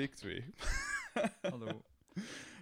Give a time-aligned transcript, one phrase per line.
[0.00, 0.44] take 2.
[1.52, 1.82] Hallo,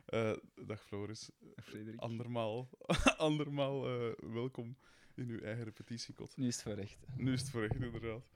[0.07, 0.37] Eh,
[0.67, 1.31] dag Floris.
[1.57, 2.01] Frederik.
[2.01, 2.69] Andermaal,
[3.31, 4.77] andermaal eh, welkom
[5.15, 6.37] in uw eigen repetitiekot.
[6.37, 7.07] Nu is het voor recht.
[7.17, 8.27] Nu is het voor echt, inderdaad.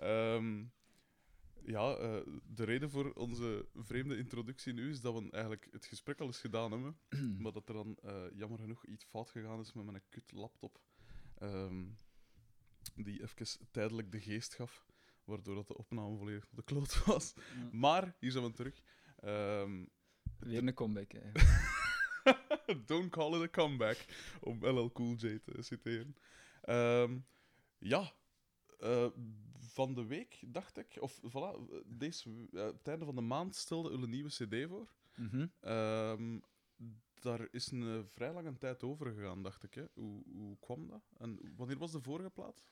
[0.00, 0.64] Ehm,
[1.64, 6.20] ja, eh, de reden voor onze vreemde introductie nu is dat we eigenlijk het gesprek
[6.20, 6.96] al eens gedaan hebben,
[7.42, 7.98] maar dat er dan
[8.34, 10.80] jammer genoeg iets fout gegaan is met mijn kut laptop.
[11.38, 11.84] ehm,
[12.94, 14.86] die even tijdelijk de geest gaf,
[15.24, 17.32] waardoor dat de opname volledig op de kloot was.
[17.34, 17.68] Ja.
[17.72, 18.82] Maar, hier zijn we terug.
[19.16, 19.84] Ehm,
[20.38, 21.30] Weer een comeback, hè.
[22.86, 24.04] Don't call it a comeback,
[24.40, 26.16] om LL Cool J te citeren.
[26.62, 27.18] Ehm,
[27.78, 28.12] ja,
[28.78, 29.06] eh,
[29.58, 33.90] van de week dacht ik, of voilà, deze, eh, het einde van de maand stelde
[33.90, 34.94] u een nieuwe CD voor.
[35.16, 35.46] Mhm.
[35.60, 36.38] Ehm,
[37.14, 39.74] daar is een eh, vrij lange tijd over gegaan, dacht ik.
[39.74, 39.84] Hè?
[39.94, 41.12] Hoe, hoe kwam dat?
[41.18, 42.64] En wanneer was de vorige plaat?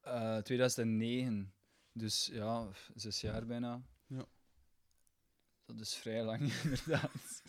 [0.00, 1.52] Eh, 2009.
[1.98, 3.82] Dus ja, zes jaar bijna.
[4.06, 4.26] Ja.
[5.64, 7.42] Dat is vrij lang, inderdaad.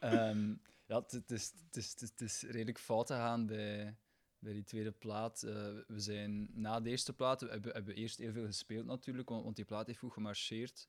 [0.00, 0.54] Ehm,
[0.86, 3.96] ja, het- is, is, het, is, redelijk fout gegaan bij,
[4.38, 5.42] bij die tweede plaat.
[5.42, 5.52] Eh,
[5.86, 9.42] we zijn na de eerste plaat, we hebben, hebben eerst heel veel gespeeld natuurlijk, want,
[9.44, 10.86] want die plaat heeft goed gemarcheerd.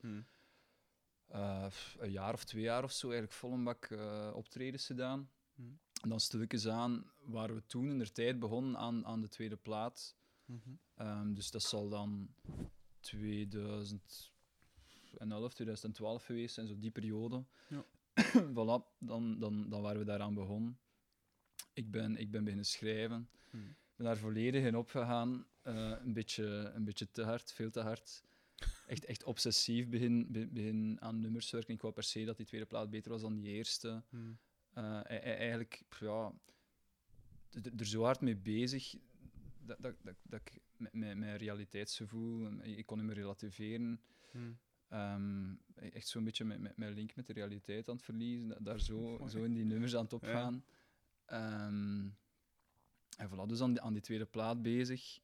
[1.28, 1.68] Eh,
[1.98, 5.30] een jaar of twee jaar of zo eigenlijk vol een bak eh, optredens gedaan.
[5.56, 5.80] Hmm.
[6.02, 9.56] En dan stilletjes aan waren we toen in de tijd begonnen aan, aan de tweede
[9.58, 10.16] plaat.
[10.96, 12.30] Ehm, dus dat zal dan
[13.00, 17.44] 2011, 2012 geweest zijn, zo die periode.
[17.70, 17.86] Ja.
[18.56, 20.78] voilà, dan, dan, dan waren we daaraan begonnen.
[21.74, 23.30] Ik ben, ik ben beginnen schrijven.
[23.50, 23.76] Hmm.
[23.96, 25.46] Ben daar volledig in opgegaan.
[25.62, 28.24] Eh, een, beetje, een beetje te hard, veel te hard.
[28.88, 31.74] Echt, echt obsessief begin, be- begin aan nummers werken.
[31.74, 34.04] Ik wou per se dat die tweede plaat beter was dan die eerste.
[34.10, 34.38] Hmm.
[34.74, 36.34] Eh, e- e- eigenlijk, ja,
[37.78, 38.96] er zo hard mee bezig
[39.66, 40.62] dat, dat, dat, dat ik
[40.92, 44.02] mijn, mijn realiteitsgevoel, ik kon niet meer relativeren.
[44.32, 44.58] Hmm.
[44.90, 48.58] Ehm, echt zo'n beetje met, met mijn link met de realiteit aan het verliezen, da-
[48.60, 50.64] daar zo, zo in die nummers aan het opgaan.
[51.26, 52.08] Ehm,
[53.18, 55.20] en voilà, dus aan die, aan die tweede plaat bezig.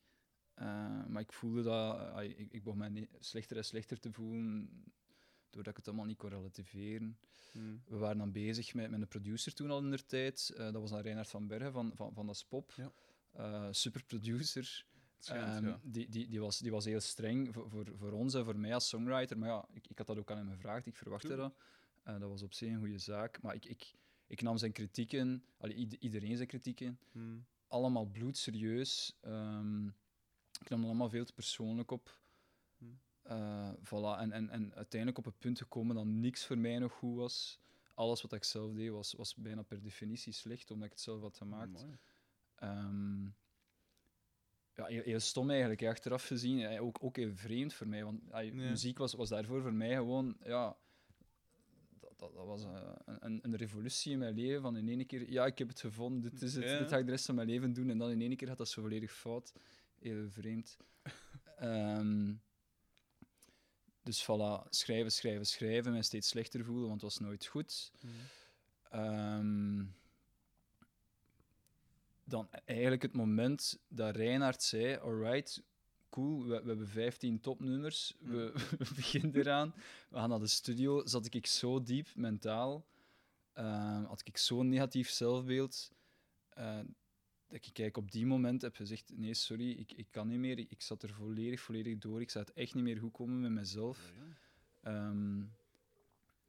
[0.54, 4.70] Eh, maar ik voelde dat, ik, ik begon mij slechter en slechter te voelen,
[5.50, 7.18] doordat ik het allemaal niet kon relativeren.
[7.52, 7.82] Hmm.
[7.86, 10.50] We waren dan bezig met, met een producer toen al in der tijd.
[10.50, 12.72] Eh, dat was dan Reinhard van Bergen van, van, van Das Pop.
[12.76, 12.92] Ja.
[13.32, 14.86] Eh, super producer.
[15.16, 15.80] Het schijnt, Ehm, ja.
[15.84, 18.74] die, die, die, was, die was heel streng voor, voor, voor ons en voor mij
[18.74, 19.38] als songwriter.
[19.38, 20.86] Maar ja, ik, ik had dat ook aan hem gevraagd.
[20.86, 21.54] Ik verwachtte dat.
[22.04, 23.42] Eh, dat was op zich een goede zaak.
[23.42, 23.94] Maar ik, ik,
[24.28, 27.46] ik nam zijn kritieken, allee, ied- iedereen zijn kritieken, Hmm.
[27.68, 29.18] allemaal bloedserieus.
[29.22, 29.88] Ehm
[30.62, 32.20] ik nam dat allemaal veel te persoonlijk op.
[32.78, 33.00] Hmm.
[33.22, 34.20] Eh, voilà.
[34.20, 37.60] en, en, en uiteindelijk op het punt gekomen dat niks voor mij nog goed was.
[37.94, 41.22] Alles wat ik zelf deed was, was bijna per definitie slecht, omdat ik het zelf
[41.22, 41.86] had gemaakt.
[42.62, 43.24] Ehm,
[44.74, 46.58] ja, heel, heel stom eigenlijk, achteraf gezien.
[46.58, 48.52] Ja, ook, ook heel vreemd voor mij, want Ja.
[48.54, 50.38] muziek was, was daarvoor voor mij gewoon...
[50.44, 50.78] Ja,
[52.00, 54.62] dat, dat, dat was een, een, een revolutie in mijn leven.
[54.62, 57.06] Van in één keer, ja, ik heb het gevonden, dit is het, dit ga ik
[57.06, 57.90] de rest van mijn leven doen.
[57.90, 59.54] En dan in één keer gaat dat zo volledig fout.
[60.00, 60.78] Heel vreemd.
[61.58, 62.34] Ehm,
[64.04, 67.92] dus voilà, schrijven, schrijven, schrijven, mij steeds slechter voelen, want het was nooit goed.
[68.00, 68.12] Hmm.
[68.90, 69.84] Ehm,
[72.32, 75.64] dan eigenlijk het moment dat Reinhard zei: Alright,
[76.10, 79.74] cool, we, we hebben 15 topnummers, we, we beginnen eraan,
[80.10, 81.06] we gaan naar de studio.
[81.06, 82.86] Zat ik zo diep mentaal,
[83.54, 85.92] ehm, had ik zo'n negatief zelfbeeld,
[86.50, 86.80] eh,
[87.48, 90.60] dat ik eigenlijk op die moment heb gezegd: Nee, sorry, ik, ik kan niet meer.
[90.60, 92.22] Ik, zat er volledig, volledig door.
[92.22, 94.14] Ik zou het echt niet meer goed komen met mezelf.
[94.82, 95.40] Ehm,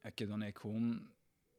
[0.02, 1.10] ik heb dan eigenlijk gewoon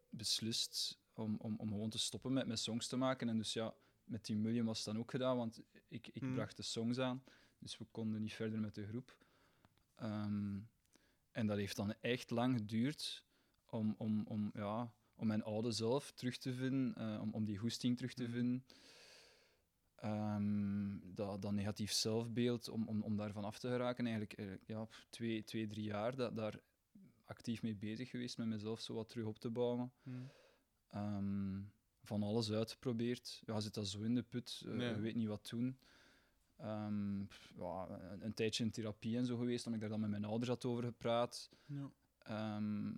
[0.09, 3.29] beslist om, om, om gewoon te stoppen met mijn songs te maken.
[3.29, 6.33] En dus ja, met 10 miljoen was het dan ook gedaan, want ik, ik Hmm.
[6.33, 7.23] bracht de songs aan.
[7.59, 9.17] Dus we konden niet verder met de groep.
[9.95, 10.59] Ehm,
[11.31, 13.25] en dat heeft dan echt lang geduurd
[13.69, 17.57] om, om, om, ja, om mijn oude zelf terug te vinden, eh, om, om die
[17.57, 18.33] goesting terug te Hmm.
[18.33, 18.65] vinden.
[19.95, 24.87] Ehm, dat, dat negatief zelfbeeld, om, om, om daarvan af te geraken, eigenlijk eh, ja,
[25.09, 26.59] twee, twee, drie jaar dat, daar
[27.25, 29.91] actief mee bezig geweest met mezelf zo wat terug op te bouwen.
[30.03, 30.29] Hmm.
[30.89, 31.61] Ehm,
[32.03, 33.41] van alles uitgeprobeerd.
[33.45, 34.89] Ja, zit dat zo in de put, eh, Ja.
[34.89, 35.77] je weet niet wat doen.
[36.57, 40.09] Ehm, pff, ja, een, een tijdje in therapie en zo geweest, omdat ik daar dan
[40.09, 41.49] met mijn ouders had over gepraat.
[41.65, 41.89] Ja.
[42.19, 42.91] Ehm,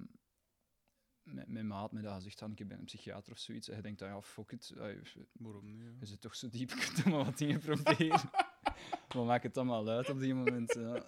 [1.24, 3.70] met mijn maat met dat gezegd had, ik ben een psychiater of zoiets.
[3.70, 4.70] En je denkt dan, ja, fuck it.
[4.78, 4.96] eh,
[5.32, 5.82] Waarom niet?
[5.82, 5.90] ja?
[6.00, 8.22] je zit toch zo diep, je kunt toch maar wat dingen proberen.
[9.16, 10.74] maar maak het allemaal uit op die moment.
[10.74, 11.06] Ja.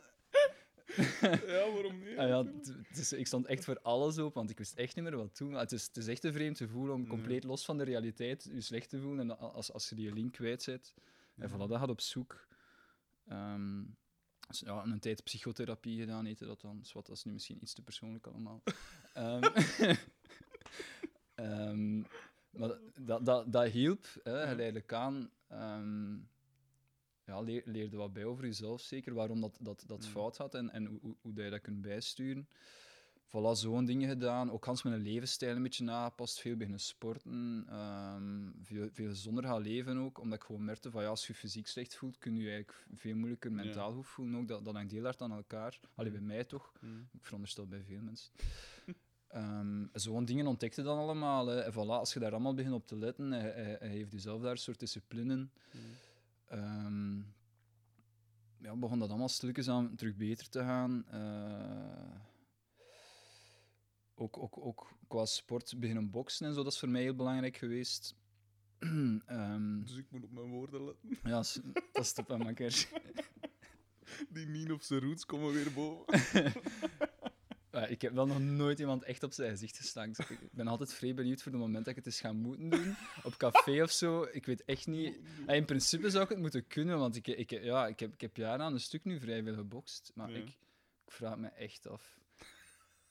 [1.53, 2.17] Ja, waarom niet?
[2.17, 2.45] Ah ja,
[2.93, 5.53] is- ik stond echt voor alles op, want ik wist echt niet meer wat doen.
[5.53, 8.61] Het is, het is echt een vreemd gevoel om compleet los van de realiteit je
[8.61, 9.29] slecht te voelen.
[9.29, 10.93] En als, als je die link kwijt bent.
[11.37, 12.47] En voilà, dat gaat op zoek.
[13.27, 13.83] Ehm,
[14.47, 16.79] Dus ja, een tijd psychotherapie gedaan, heette dat dan.
[16.79, 18.63] Dus wat, dat is nu misschien iets te persoonlijk allemaal.
[19.13, 19.43] Ehm,
[21.35, 21.97] ehm,
[22.49, 25.29] maar dat, dat, dat hielp, hè, geleidelijk aan.
[27.27, 29.13] Ja, leer, leerde wat bij over jezelf, zeker.
[29.13, 30.05] Waarom dat, dat, dat Mm.
[30.11, 32.47] fout had en, en hoe, hoe- dat je dat kunt bijsturen.
[33.27, 34.51] Voilà, zo'n dingen gedaan.
[34.51, 36.39] Ook Hans mijn levensstijl een beetje aangepast.
[36.39, 37.65] Veel beginnen sporten.
[37.69, 40.19] ehm, veel, veel gezonder gaan leven ook.
[40.19, 42.85] Omdat ik gewoon merkte van ja, als je fysiek slecht voelt, kun je je eigenlijk
[42.95, 44.39] veel moeilijker mentaal goed voelen.
[44.39, 44.47] Ook.
[44.47, 45.79] Dat, dat hangt heel hard aan elkaar.
[45.95, 46.71] Allee, bij mij toch.
[46.81, 47.07] Mm.
[47.13, 48.31] Ik veronderstel bij veel mensen.
[49.27, 51.47] Ehm, Zo'n dingen ontdekte dan allemaal.
[51.47, 51.59] Hè.
[51.59, 54.41] En voilà, als je daar allemaal begint op te letten, hij, hij, hij heeft jezelf
[54.41, 55.39] daar een soort discipline in.
[55.39, 55.81] Mm.
[56.47, 57.17] Ehm,
[58.57, 61.05] ja, begon dat allemaal stilletjes aan terug beter te gaan.
[61.07, 62.19] Eh,
[64.15, 67.57] ook, ook, ook qua sport beginnen boksen en zo, dat is voor mij heel belangrijk
[67.57, 68.15] geweest.
[69.25, 71.09] Ehm, Dus ik moet op mijn woorden letten.
[71.31, 71.37] ja,
[71.91, 72.87] dat is top, hè, makker.
[74.29, 76.13] Die Nien of zijn roots komen weer boven.
[77.85, 80.19] Ik heb wel nog nooit iemand echt op zijn gezicht gestankt.
[80.29, 82.95] Ik ben altijd vrij benieuwd voor het moment dat ik het eens ga moeten doen.
[83.23, 84.27] Op café of zo.
[84.31, 85.17] Ik weet echt niet.
[85.47, 88.21] Ja, in principe zou ik het moeten kunnen, want ik, ik, ja, ik, heb, ik
[88.21, 90.11] heb jaren aan een stuk nu vrij veel gebokst.
[90.15, 90.37] Maar Ja.
[90.37, 90.47] ik,
[91.05, 92.19] ik vraag me echt af.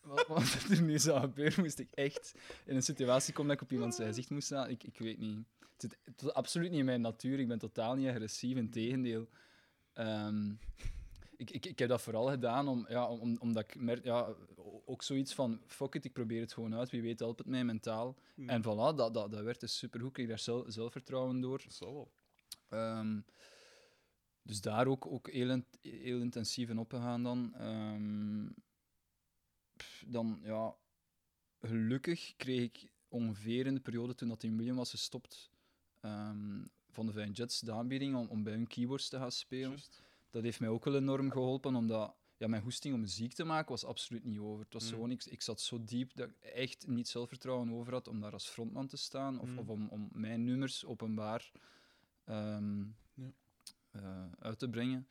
[0.00, 2.34] Wat, wat er nu zou gebeuren, moest ik echt
[2.64, 4.68] in een situatie komen dat ik op iemand zijn gezicht moest staan.
[4.70, 5.38] Ik, ik weet niet.
[5.58, 7.38] Het zit het absoluut niet in mijn natuur.
[7.38, 9.28] Ik ben totaal niet agressief, in tegendeel.
[9.92, 10.52] Ehm,
[11.36, 14.34] ik, ik, ik heb dat vooral gedaan om, ja, om, omdat ik merk, ja,
[14.84, 17.64] ook zoiets van, fuck it, ik probeer het gewoon uit, wie weet helpt het mij
[17.64, 18.16] mentaal.
[18.34, 18.48] Mm.
[18.48, 21.64] En voilà, dat, dat, dat werd dus supergoed, ik kreeg daar zelf, zelfvertrouwen door.
[21.78, 22.10] Wel.
[22.68, 23.20] Ehm,
[24.42, 27.54] dus daar ook, ook heel, heel intensief in opgegaan dan.
[29.76, 30.76] Pff, dan, ja,
[31.60, 35.50] gelukkig kreeg ik ongeveer in de periode toen dat in William was gestopt,
[36.00, 39.78] ehm, van de Vine Jets de aanbieding om, om bij hun keyboards te gaan spelen.
[40.30, 43.70] Dat heeft mij ook wel enorm geholpen, omdat ja, mijn goesting om muziek te maken
[43.70, 44.64] was absoluut niet over.
[44.64, 44.90] Het was Mm.
[44.90, 48.32] gewoon, ik, ik zat zo diep dat ik echt niet zelfvertrouwen over had om daar
[48.32, 49.58] als frontman te staan of, Mm.
[49.58, 51.52] of om, om mijn nummers openbaar
[52.24, 52.80] ehm,
[53.14, 53.32] Ja.
[53.90, 55.08] eh, uit te brengen.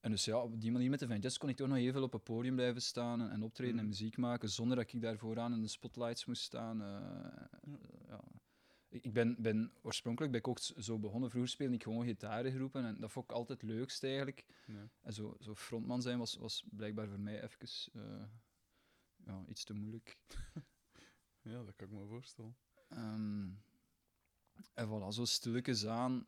[0.00, 1.92] En dus ja, op die manier met de Van Jazz kon ik toch nog heel
[1.92, 3.88] veel op het podium blijven staan en, en optreden en Mm.
[3.88, 6.82] muziek maken, zonder dat ik daar vooraan in de spotlights moest staan.
[6.82, 6.86] eh,
[7.62, 7.78] Ja.
[8.08, 8.20] ja.
[8.88, 11.30] Ik ben, ben, oorspronkelijk ben ik ook zo begonnen.
[11.30, 14.44] Vroeger speelde ik gewoon gitarengroepen en dat vond ik altijd het leukst eigenlijk.
[14.66, 14.88] Ja.
[15.00, 18.24] En zo, zo frontman zijn was, was blijkbaar voor mij even eh,
[19.24, 20.18] ja, iets te moeilijk.
[21.42, 22.56] ja, dat kan ik me voorstellen.
[22.88, 23.48] Ehm,
[24.74, 26.26] en voilà, zo stilletjes aan,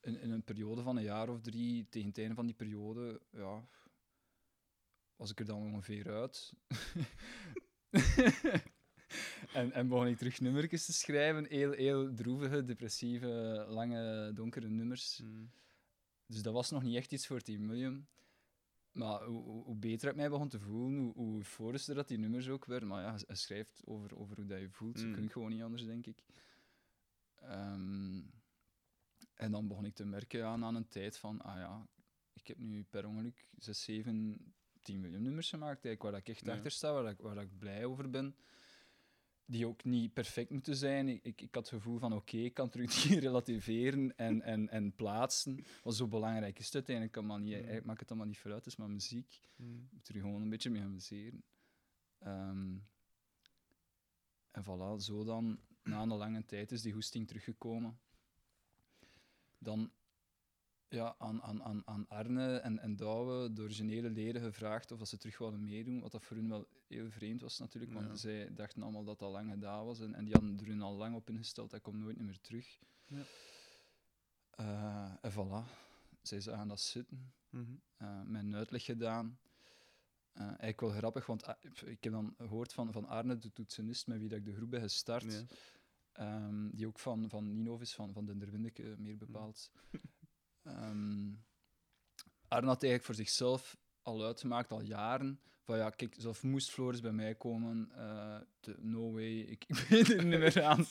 [0.00, 3.20] in, in een periode van een jaar of drie, tegen het einde van die periode,
[3.30, 3.68] ja,
[5.16, 6.52] was ik er dan ongeveer uit.
[9.52, 15.20] en, en begon ik terug nummertjes te schrijven, heel, heel droevige, depressieve, lange, donkere nummers.
[15.22, 15.50] Mm.
[16.26, 18.06] Dus dat was nog niet echt iets voor Team William.
[18.92, 22.64] Maar hoe, hoe- beter ik mij begon te voelen, hoe, hoe dat die nummers ook
[22.64, 22.88] werden.
[22.88, 24.96] Maar ja, hij schrijft over, over hoe dat je voelt.
[24.96, 25.12] Dat Mm.
[25.12, 26.24] kun je gewoon niet anders, denk ik.
[27.40, 28.20] Ehm,
[29.34, 31.86] en dan begon ik te merken ja, na een tijd van, ah ja,
[32.32, 36.44] ik heb nu per ongeluk 6, 7, 10 miljoen nummers gemaakt, eigenlijk, waar ik echt
[36.44, 36.52] Ja.
[36.54, 38.36] achter sta, waar ik, waar ik blij over ben.
[39.46, 41.08] Die ook niet perfect moeten zijn.
[41.08, 44.94] Ik, ik, had het gevoel van, oké, ik kan terug die relativeren en, en, en
[44.94, 45.64] plaatsen.
[45.82, 47.22] Wat zo belangrijk is het uiteindelijk.
[47.22, 47.54] Maar niet, Mm.
[47.54, 49.40] eigenlijk maakt het allemaal niet vooruit, het is maar muziek.
[49.56, 49.66] Mm.
[49.66, 51.44] Je moet er gewoon een beetje mee amuseren.
[52.18, 52.76] Ehm,
[54.50, 57.98] en voilà, zo dan, na een lange tijd is die goesting teruggekomen.
[59.58, 59.90] Dan
[60.94, 65.08] ja, aan, aan, aan, aan Arne en, en Douwe, de originele leden, gevraagd of dat
[65.08, 66.00] ze terug wilden meedoen.
[66.00, 68.14] Wat dat voor hun wel heel vreemd was natuurlijk, want Ja.
[68.16, 70.00] zij dachten allemaal dat dat lang gedaan was.
[70.00, 72.78] En, en die hadden er hun al lang op ingesteld, dat komt nooit meer terug.
[73.06, 73.22] Ja.
[74.50, 75.70] Eh, en voilà,
[76.22, 77.72] zij zagen dat zitten Mhm.
[77.96, 79.38] eh mijn uitleg gedaan.
[80.32, 84.06] Eh, eigenlijk wel grappig, want ah, ik heb dan gehoord van, van Arne, de toetsenist
[84.06, 85.44] met wie dat ik de groep ben gestart, Ja.
[86.12, 89.70] ehm, die ook van, van Ninov is, van, van Denderwindeke meer bepaald.
[92.48, 97.00] Arne had eigenlijk voor zichzelf al uitgemaakt, al jaren, van ja, kijk, zelf moest Floris
[97.00, 100.86] bij mij komen, eh, de- no way, ik, ik ben er niet meer aan.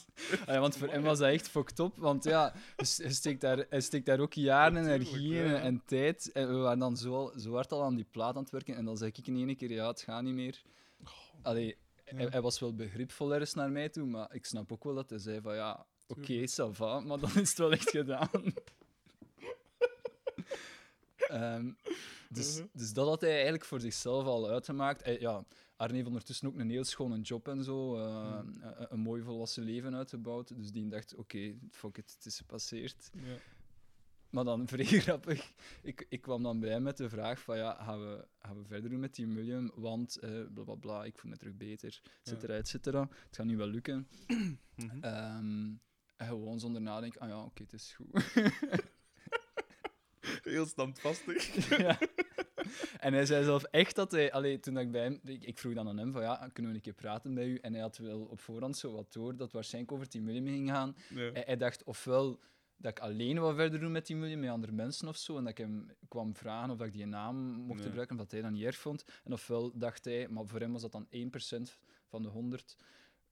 [0.46, 4.06] Want voor hem was dat echt fucked up, want ja, hij steekt daar, hij steekt
[4.06, 6.32] daar ook jaren energie en tijd.
[6.32, 8.86] En we waren dan zo, zo hard al aan die plaat aan het werken, en
[8.86, 10.62] dan zei ik in één keer, ja, het gaat niet meer.
[11.42, 14.94] Allee, hij, hij was wel begripvol ergens naar mij toe, maar ik snap ook wel
[14.94, 16.52] dat hij zei van ja, oké, Tuurlijk.
[16.52, 18.30] ça va, maar dan is het wel echt gedaan.
[21.16, 21.72] Ehm,
[22.30, 22.68] dus, Mhm.
[22.74, 25.04] dus dat had hij eigenlijk voor zichzelf al uitgemaakt.
[25.04, 28.48] Hij, ja, Arne heeft ondertussen ook een heel schone job en zo, eh, Mhm.
[28.62, 30.56] een, een mooi volwassen leven uitgebouwd.
[30.56, 33.10] Dus die dacht, oké, fuck it, het is gepasseerd.
[33.14, 33.36] Ja.
[34.30, 35.54] maar dan vrij grappig.
[35.82, 38.66] Ik, ik kwam dan bij hem met de vraag van ja, gaan we, gaan we
[38.66, 39.72] verder doen met die William?
[39.76, 43.00] Want eh, bla bla bla, ik voel me terug beter, et cetera, et cetera.
[43.28, 44.08] Het gaat nu wel lukken.
[44.76, 44.98] Mhm.
[45.02, 45.72] Ehm,
[46.16, 48.08] en gewoon zonder nadenken, ah ja, oké, het is goed.
[50.44, 51.68] Heel standvastig.
[51.78, 51.98] ja.
[53.00, 54.32] En hij zei zelf echt dat hij...
[54.32, 55.20] Allee, toen ik bij hem...
[55.24, 57.58] Ik, ik vroeg dan aan hem van, ja, kunnen we een keer praten bij u?
[57.58, 60.70] En hij had wel op voorhand zo wat door dat waarschijnlijk over 10 miljoen ging
[60.70, 60.96] gaan.
[61.10, 61.32] Ja.
[61.32, 62.40] Hij, hij dacht ofwel
[62.78, 65.44] dat ik alleen wat verder doe met 10 miljoen, met andere mensen of zo, en
[65.44, 67.86] dat ik hem kwam vragen of dat ik die naam mocht Ja.
[67.86, 69.06] gebruiken, omdat hij dat niet erg vond.
[69.24, 72.76] En ofwel dacht hij, maar voor hem was dat dan 1% van de 100,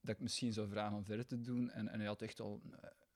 [0.01, 1.69] dat ik misschien zou vragen om verder te doen.
[1.71, 2.61] En, en hij had echt al...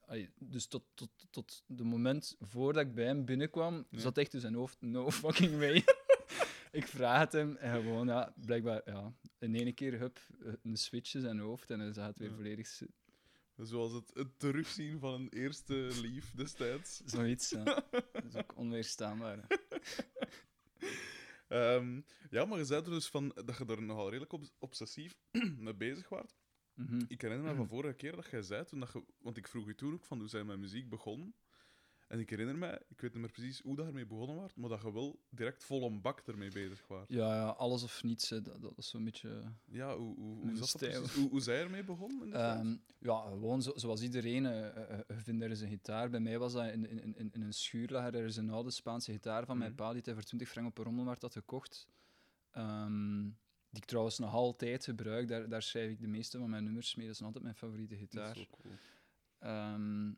[0.05, 3.99] eh, allee, dus tot, tot, tot de moment voordat ik bij hem binnenkwam, Ja.
[3.99, 5.83] zat echt in zijn hoofd, no fucking way.
[6.71, 10.19] ik vraag het hem en gewoon, ja, blijkbaar, ja, in één keer, hup,
[10.63, 12.35] een switch in zijn hoofd en hij zag het weer Ja.
[12.35, 12.81] volledig.
[13.57, 17.01] Zoals het, het terugzien van een eerste lief destijds.
[17.05, 17.63] Zoiets, ja.
[17.91, 19.47] Dat is ook onweerstaanbaar.
[21.47, 25.17] Ehm, ja, maar je zei er dus van dat je er nogal redelijk obs- obsessief
[25.57, 26.35] mee bezig was.
[26.75, 27.01] Mhm.
[27.07, 29.65] Ik herinner me van vorige keer dat jij zei, toen dat je, want ik vroeg
[29.65, 31.33] je toen ook van hoe zij met muziek begonnen.
[32.07, 34.69] En ik herinner me, ik weet niet meer precies hoe dat ermee begonnen was, maar
[34.69, 37.05] dat je wel direct vol een bak ermee bezig was.
[37.07, 39.41] Ja, ja, alles of niets, hè, dat, dat is zo'n beetje...
[39.65, 41.13] Ja, hoe, hoe, hoe, Mijn zat dat precies?
[41.15, 42.19] Hoe, hoe zij ermee begonnen?
[42.23, 42.59] in de tijd?
[42.59, 44.45] Ehm, ja, gewoon zo, zoals iedereen.
[44.45, 46.09] eh, eh, eh, je vindt er eens een gitaar.
[46.09, 48.71] Bij mij was dat in, in, in, in een schuur lag er is een oude
[48.71, 49.79] Spaanse gitaar van mijn Mhm.
[49.79, 51.87] pa die hij voor 20 frank op een rommelmarkt had gekocht.
[52.51, 53.29] Ehm,
[53.75, 55.27] die ik trouwens nog altijd gebruik.
[55.27, 57.05] Daar, daar schrijf ik de meeste van mijn nummers mee.
[57.05, 58.29] Dat is altijd mijn favoriete Dat gitaar.
[58.29, 58.73] is wel cool.
[59.39, 60.11] Ehm,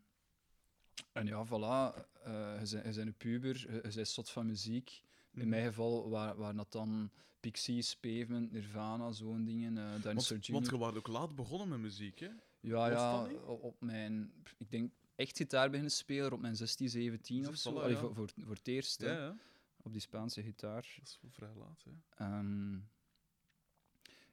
[1.12, 2.06] en ja, voilà.
[2.24, 5.04] eh, je, bent, een puber, je, bent zot van muziek.
[5.34, 5.50] In Mhm.
[5.50, 9.78] mijn geval waren waar dat dan Pixies, Pavement, Nirvana, zo'n dingen.
[9.78, 12.30] eh Dinosaur Want, want je was ook laat begonnen met muziek, hè?
[12.60, 14.34] Ja, ja, dat op mijn...
[14.58, 17.72] Ik denk echt gitaar beginnen spelen op mijn 16, 17 of zo.
[17.72, 18.00] voilà, Allee, ja.
[18.00, 19.36] voor, voor, voor het eerst, Ja, ja.
[19.82, 20.94] op die Spaanse gitaar.
[20.98, 21.92] Dat is wel vrij laat, hè?
[22.26, 22.78] Ehm,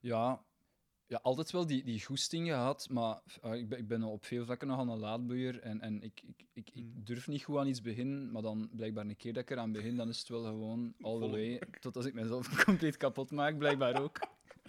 [0.04, 0.44] ja,
[1.06, 4.44] ja, altijd wel die, die goesting gehad, maar ah, ik, ben, ik ben op veel
[4.44, 7.04] vlakken nogal een laadboeier en, en ik, ik, ik, ik Mm.
[7.04, 9.96] durf niet goed aan iets beginnen, maar dan blijkbaar een keer dat ik eraan begin,
[9.96, 13.58] dan is het wel gewoon all the way, tot als ik mezelf compleet kapot maak,
[13.58, 14.18] blijkbaar ook.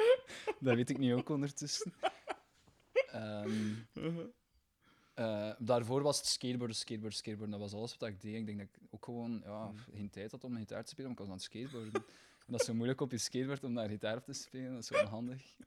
[0.59, 1.93] dat weet ik niet ook ondertussen.
[3.11, 3.73] Ehm,
[5.13, 7.59] eh, daarvoor was het skateboarden, skateboarden, skateboarden.
[7.59, 8.35] Dat was alles wat ik deed.
[8.35, 9.77] Ik denk dat ik ook gewoon ja, Mm.
[9.77, 12.05] geen tijd had om gitaar te spelen, maar ik was aan het skateboarden.
[12.45, 14.73] Dat is zo moeilijk op je skateboard om daar gitaar op te spelen.
[14.73, 15.57] Dat is wel handig.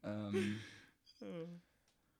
[0.00, 0.52] Ehm,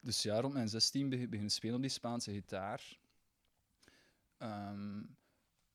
[0.01, 2.99] dus ja, rond mijn 16 be- beginnen spelen op die Spaanse gitaar.
[4.39, 5.03] Ehm,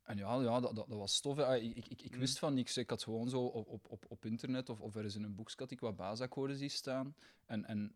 [0.03, 1.38] en ja, ja dat, dat, dat was tof.
[1.39, 2.19] Ah, Ik, ik, ik, Mm.
[2.19, 2.77] wist van niks.
[2.77, 5.55] Ik had gewoon zo op, op, op, internet of, of er is in een boekje
[5.58, 7.15] had ik wat basakkoorden zien staan.
[7.46, 7.93] En, en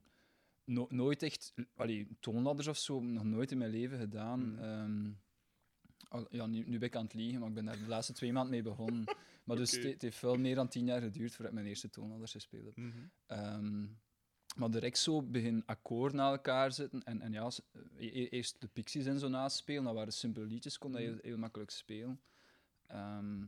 [0.63, 4.39] no- nooit echt allee, toonladders of zo, nog nooit in mijn leven gedaan.
[4.49, 4.59] Mm.
[4.59, 5.11] Ehm,
[6.29, 8.33] ja, nu, nu ben ik aan het liegen, maar ik ben daar de laatste twee
[8.33, 9.03] maanden mee begonnen.
[9.43, 11.89] Maar dus het, het heeft wel meer dan tien jaar geduurd voordat ik mijn eerste
[11.89, 12.77] toonladders gespeeld heb.
[12.77, 12.91] Mhm.
[13.25, 13.85] Ehm,
[14.55, 17.03] maar direct zo begin akkoorden na elkaar zetten.
[17.03, 17.49] En, en ja,
[17.97, 19.83] e- e- eerst de Pixies en zo naspelen.
[19.83, 22.21] Dat waren simpele liedjes, kon dat heel, heel makkelijk spelen.
[22.87, 23.43] Ehm,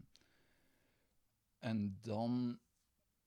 [1.59, 2.59] en dan,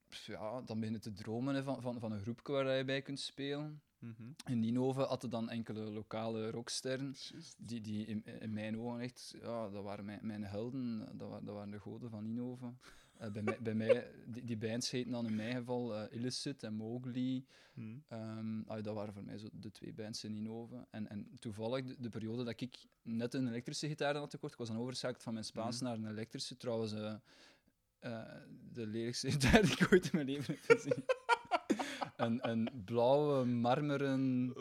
[0.09, 3.03] ja, dan begin je te dromen hè, van, van, van een groepje waar je bij
[3.03, 3.83] kunt spelen.
[3.99, 4.23] Mhm.
[4.47, 7.15] In Ninove hadden dan enkele lokale rocksterren.
[7.59, 11.41] Die, die in, in mijn ogen echt, ja, dat waren mijn, mijn helden, dat, wa-
[11.41, 12.73] dat waren de goden van Ninove.
[13.19, 16.63] Eh, bij mij, bij mij die, die bands heten dan in mijn geval eh, Illicit
[16.63, 17.45] en Mowgli.
[17.75, 17.97] Mhm.
[18.09, 20.87] Ehm, ah, dat waren voor mij zo de twee bands in Ninove.
[20.91, 24.59] En, en toevallig, de, de periode dat ik net een elektrische gitaar had tekort, ik
[24.59, 25.85] was dan overgeschakeld van mijn Spaans Mhm.
[25.85, 26.57] naar een elektrische.
[26.57, 27.15] Trouwens, eh,
[28.73, 31.05] de lelijkste gitaar die ik ooit in mijn leven heb gezien.
[32.19, 34.53] Een, een blauwe marmeren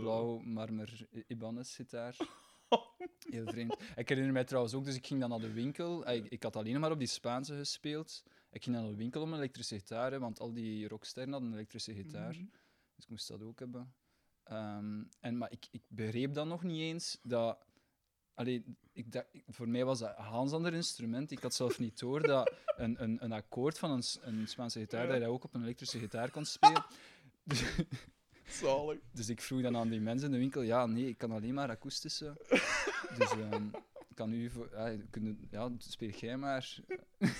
[0.00, 2.16] blauw marmer Ibanez gitaar.
[3.30, 3.76] Heel vreemd.
[3.96, 6.04] Ik herinner mij trouwens ook, dus ik ging dan naar de winkel.
[6.04, 8.22] Ah, Ik, ik had alleen maar op die Spaanse gespeeld.
[8.50, 11.50] Ik ging naar de winkel om een elektrische gitaar, hè, want al die rocksterren hadden
[11.50, 12.34] een elektrische gitaar.
[12.34, 12.44] Mhm.
[12.94, 13.94] Dus ik moest dat ook hebben.
[14.44, 17.64] Ehm, en, maar ik, ik begreep dan nog niet eens dat...
[18.36, 21.30] Allee, ik dacht, voor mij was dat een Hans ander instrument.
[21.30, 25.04] Ik had zelf niet door dat een, een, een akkoord van een, een Spaanse gitaar,
[25.06, 25.12] Ja.
[25.12, 26.84] dat je ook op een elektrische gitaar kon spelen.
[27.44, 27.62] Dus,
[28.60, 28.98] Zalig.
[29.12, 31.54] dus ik vroeg dan aan die mensen in de winkel, ja, nee, ik kan alleen
[31.54, 32.36] maar akoestische.
[33.18, 33.62] dus ehm,
[34.14, 36.78] kan u voor, ja, kunnen, ja, speel jij maar.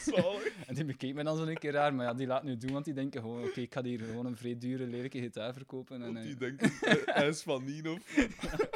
[0.04, 0.48] Zalig.
[0.66, 2.72] En die bekeek me dan zo een keer raar, maar ja, die laat nu doen,
[2.72, 5.96] want die denken gewoon, oké, ik ga hier gewoon een vrij dure, lelijke gitaar verkopen.
[5.96, 7.98] En, Want eh, die denkt, eh, hij is van Nino.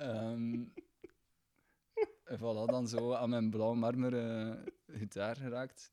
[0.00, 0.62] ehm,
[2.24, 5.92] en voilà, dan zo aan mijn blauw marmeren gitaar geraakt.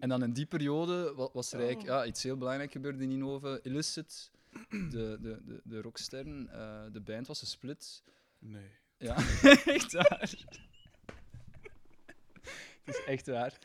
[0.00, 1.96] En dan in die periode wa- was er eigenlijk Oh.
[1.96, 3.60] ja, iets heel belangrijk gebeurd in Innove.
[3.62, 4.30] Illicit,
[4.70, 4.88] de,
[5.20, 8.02] de, de, de rocksterren, eh, de band was gesplit.
[8.38, 8.68] Nee.
[8.96, 9.16] Ja,
[9.76, 10.30] echt waar.
[12.84, 13.58] Het is echt waar.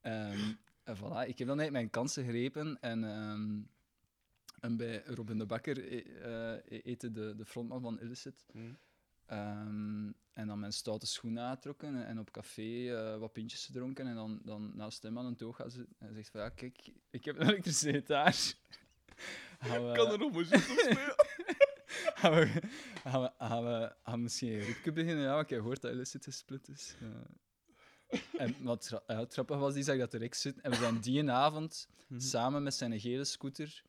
[0.00, 0.52] Ehm,
[0.84, 3.60] en voilà, ik heb dan eigenlijk mijn kansen gegrepen en, ehm,
[4.62, 8.44] en bij Robin de Bakker eh, eh, eten de, de frontman van Illicit.
[8.52, 8.58] Hm.
[9.26, 14.06] Ehm, en dan mijn stoute schoenen aangetrokken en op café eh, wat pintjes gedronken.
[14.06, 15.94] En dan, dan naast hem aan een toog gaan zitten.
[15.98, 18.54] En hij zegt van, ja, kijk, ik heb een elektrische gitaar.
[19.58, 21.14] Gaan we- Kan er nog maar zitten spelen?
[22.20, 22.46] gaan we,
[23.04, 25.24] gaan we, gaan we, gaan we misschien een beginnen?
[25.24, 26.94] Ja, want ik heb gehoord dat Illicit gesplit is.
[28.38, 30.62] En wat ja, grappige was, die zag dat direct zitten.
[30.62, 32.20] En we zijn die avond, Mhm.
[32.20, 33.82] samen met zijn gele scooter,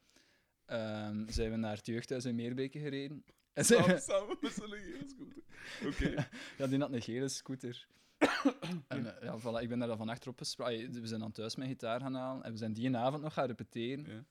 [0.65, 3.23] ehm, zijn we naar het jeugdhuis in Meerbeke gereden.
[3.53, 5.43] En zijn Samen, we- samen met z'n gele scooter.
[5.87, 6.27] Oké.
[6.57, 7.87] Ja, die had een gele scooter.
[8.87, 11.01] en eh, ja, voilà, ik ben daar dan van achterop gesproken.
[11.01, 13.45] We zijn dan thuis mijn gitaar gaan halen en we zijn die avond nog gaan
[13.47, 14.05] repeteren.
[14.13, 14.23] Ja.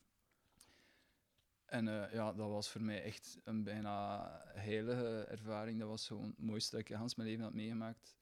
[1.66, 5.78] En eh, ja, dat was voor mij echt een bijna heilige ervaring.
[5.78, 8.16] Dat was gewoon het mooiste dat ik Hans mijn leven had meegemaakt.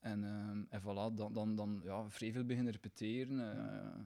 [0.00, 3.40] En, ehm en voilà, dan, dan, dan ja, vrij veel beginnen repeteren.
[3.56, 4.00] eh,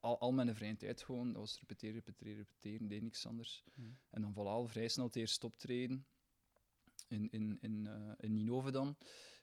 [0.00, 1.32] al, al mijn vrije tijd gewoon.
[1.32, 2.88] Dat was repeteren, repeteren, repeteren.
[2.88, 3.64] Deed niks anders.
[3.74, 3.88] Mhm.
[4.10, 6.06] En dan vooral vrij snel het eerste optreden.
[7.08, 8.96] In, in, in, eh in Ninove dan.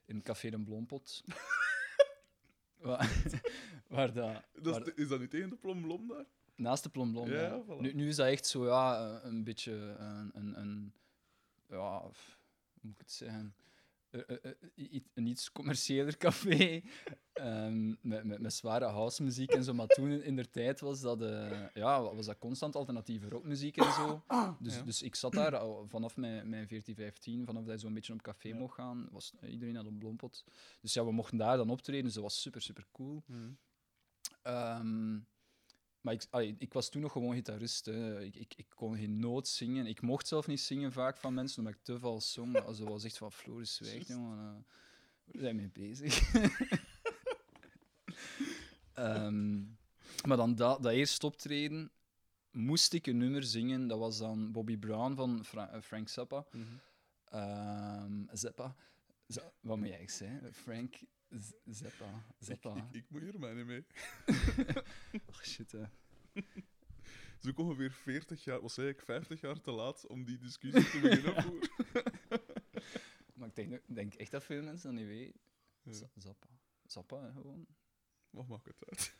[0.04, 1.22] In Café de Blompot.
[2.76, 3.22] waar,
[3.88, 4.42] waar dat...
[4.52, 6.24] Dat is, waar- de- is dat niet tegen de plomblom daar?
[6.54, 7.28] Naast de plomblom.
[7.30, 7.80] Ja, voilà.
[7.80, 10.92] Nu, nu is dat echt zo, ja, eh, een beetje een, een, een
[11.68, 12.12] ja, hoe
[12.80, 13.54] moet ik het zeggen?
[14.10, 14.36] Eh, eh,
[14.92, 16.80] eh, een iets commerciëler café,
[17.32, 19.74] ehm, met, met, met zware housemuziek en zo.
[19.74, 21.18] Maar toen in der tijd was dat,
[21.74, 24.22] ja, was dat constant alternatieve rockmuziek en zo.
[24.60, 24.82] Dus, Ja.
[24.82, 28.12] dus ik zat daar al vanaf mijn, mijn 14, 15, vanaf dat je zo'n beetje
[28.12, 28.54] op café Ja.
[28.54, 30.44] mocht gaan, was iedereen had een blompot.
[30.80, 33.22] Dus ja, we mochten daar dan optreden, dus dat was super, super cool.
[34.42, 35.18] Ehm,
[36.08, 37.86] maar ik, allee, ik was toen nog gewoon gitarist.
[37.86, 38.20] Hè.
[38.22, 39.86] Ik, ik, ik kon geen noot zingen.
[39.86, 42.56] Ik mocht zelf niet zingen vaak van mensen, omdat ik te vals zong.
[42.60, 44.38] Also, was echt van Floris jongen.
[44.38, 44.54] eh,
[45.24, 46.20] waar zijn mee bezig?
[48.94, 49.58] Ehm,
[50.26, 51.90] maar dan dat, dat eerste optreden
[52.50, 53.86] moest ik een nummer zingen.
[53.88, 56.46] Dat was dan Bobby Brown van Fra- eh, Frank Zappa.
[56.52, 56.64] Mhm.
[57.24, 58.74] Ehm, Zappa.
[59.26, 60.52] Z- wat moet jij zeggen?
[60.54, 60.94] Frank
[61.30, 62.24] Z- Zappa.
[62.38, 62.76] Ik, Zappa.
[62.76, 63.84] ik, ik moet hier mij niet mee.
[65.26, 65.84] Oh, shit, hè.
[66.32, 70.90] Het is ook ongeveer 40 jaar, was eigenlijk 50 jaar te laat om die discussie
[70.90, 71.70] te beginnen voeren.
[73.34, 75.40] Maar ik denk, ik denk echt dat veel mensen dat niet weten.
[75.82, 76.08] Ja.
[76.16, 76.46] Zappa.
[76.86, 77.66] Zappa, hè, gewoon.
[78.30, 79.14] Wat maakt het uit?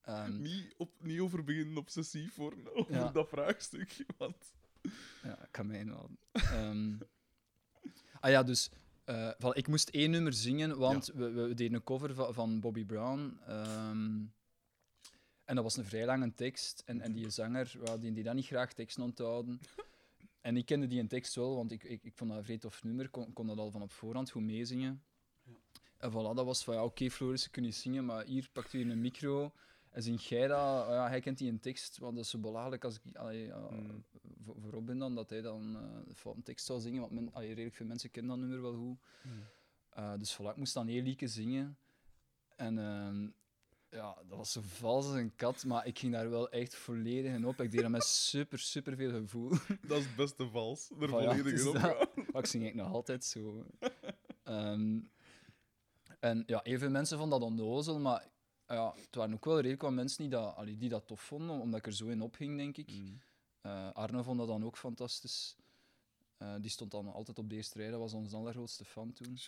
[0.00, 3.10] Ehm, Niet, op, niet over beginnen obsessief worden over Ja.
[3.10, 3.96] dat vraagstuk.
[4.16, 4.54] Want
[5.22, 6.18] ja, ik kan mij inhouden.
[6.32, 6.98] Ehm,
[8.20, 8.70] ah ja, dus...
[9.04, 12.60] eh, van, ik moest één nummer zingen, want we, we deden een cover van, van
[12.60, 13.38] Bobby Brown.
[13.46, 14.22] ehm,
[15.44, 16.82] en dat was een vrij lange tekst.
[16.86, 19.60] En, en die zanger, ja, die, die dat niet graag teksten onthouden.
[20.40, 22.58] En ik kende die een tekst wel, want ik, ik, ik vond dat een vrij
[22.58, 23.08] tof nummer.
[23.08, 25.02] kon, kon dat al van op voorhand goed meezingen.
[25.98, 28.72] En voilà, dat was van, ja, oké, Floris, je kunt niet zingen, maar hier pakt
[28.72, 29.52] u een micro
[29.94, 30.86] en zing jij dat.
[30.88, 33.16] Ja, hij kent die een tekst, want dat is zo belachelijk als ik...
[33.16, 34.04] Allee, ja, Mm.
[34.44, 37.32] voor, voor Robin dan, dat hij dan eh, de foute tekst zou zingen, want men,
[37.32, 38.98] allee, redelijk veel mensen kennen dat nummer wel goed.
[39.90, 41.78] Eh, dus voilà, ik moest dan heel lieke zingen.
[42.56, 43.28] En ehm,
[43.90, 47.32] ja, dat was zo vals als een kat, maar ik ging daar wel echt volledig
[47.34, 47.60] in op.
[47.60, 49.48] Ik deed dat met super, super veel gevoel.
[49.88, 50.90] dat is het beste vals.
[51.00, 51.74] Er volledig in op.
[51.74, 51.82] dat.
[52.32, 53.66] Maar ik zing eigenlijk nog altijd zo.
[54.42, 55.00] Ehm,
[56.20, 58.28] en ja, veel mensen vonden dat onnozel, maar
[58.66, 61.60] ja, het waren ook wel redelijk wat mensen die dat, allee, die dat tof vonden,
[61.60, 62.92] omdat ik er zo in opging, denk ik.
[62.92, 63.20] Mm.
[63.60, 65.56] Eh, Arno vond dat dan ook fantastisch.
[66.36, 69.38] Eh, die stond dan altijd op de eerste rij, dat was onze allergrootste fan toen.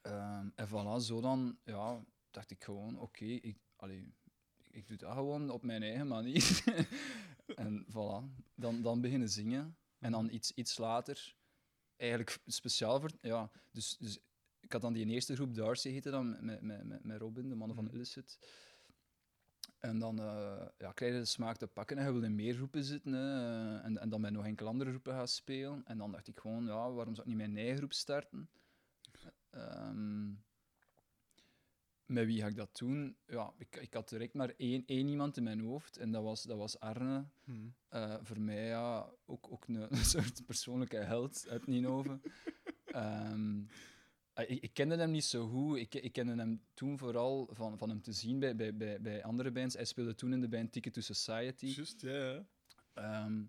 [0.00, 4.14] Ehm, en voilà, zo dan, ja, dacht ik gewoon, oké, ik, allee,
[4.70, 6.62] ik doe dat gewoon op mijn eigen manier.
[7.54, 9.76] en voilà, dan, dan beginnen zingen.
[9.98, 11.36] En dan iets, iets later,
[11.96, 14.18] eigenlijk speciaal voor, ja, dus, dus
[14.66, 17.76] ik had dan die eerste groep Darcy heette dan, met, met, met, Robin, de mannen
[17.76, 17.94] van Mhm.
[17.94, 18.38] Illicit.
[19.78, 22.54] En dan eh, ja, krijg je de smaak te pakken en je wil in meer
[22.54, 23.12] groepen zitten.
[23.12, 25.82] Hè, en, en dan met nog enkele andere groepen gaan spelen.
[25.84, 28.48] En dan dacht ik gewoon, ja, waarom zou ik niet mijn eigen groep starten?
[29.50, 30.28] Ehm,
[32.06, 33.16] met wie ga ik dat doen?
[33.26, 36.42] Ja, ik, ik had direct maar één, één iemand in mijn hoofd en dat was,
[36.42, 37.24] dat was Arne.
[37.44, 37.74] Mm.
[37.88, 42.20] Eh, voor mij ja, ook, ook een, een soort persoonlijke held uit Ninove.
[42.86, 43.64] Ehm, eh,
[44.36, 45.78] ik, ik kende hem niet zo goed.
[45.78, 49.24] Ik, ik kende hem toen vooral van, van hem te zien bij, bij, bij, bij
[49.24, 49.74] andere bands.
[49.74, 51.66] Hij speelde toen in de band Ticket to Society.
[51.66, 52.44] Juist, ja, ja.
[52.96, 53.42] Ehm,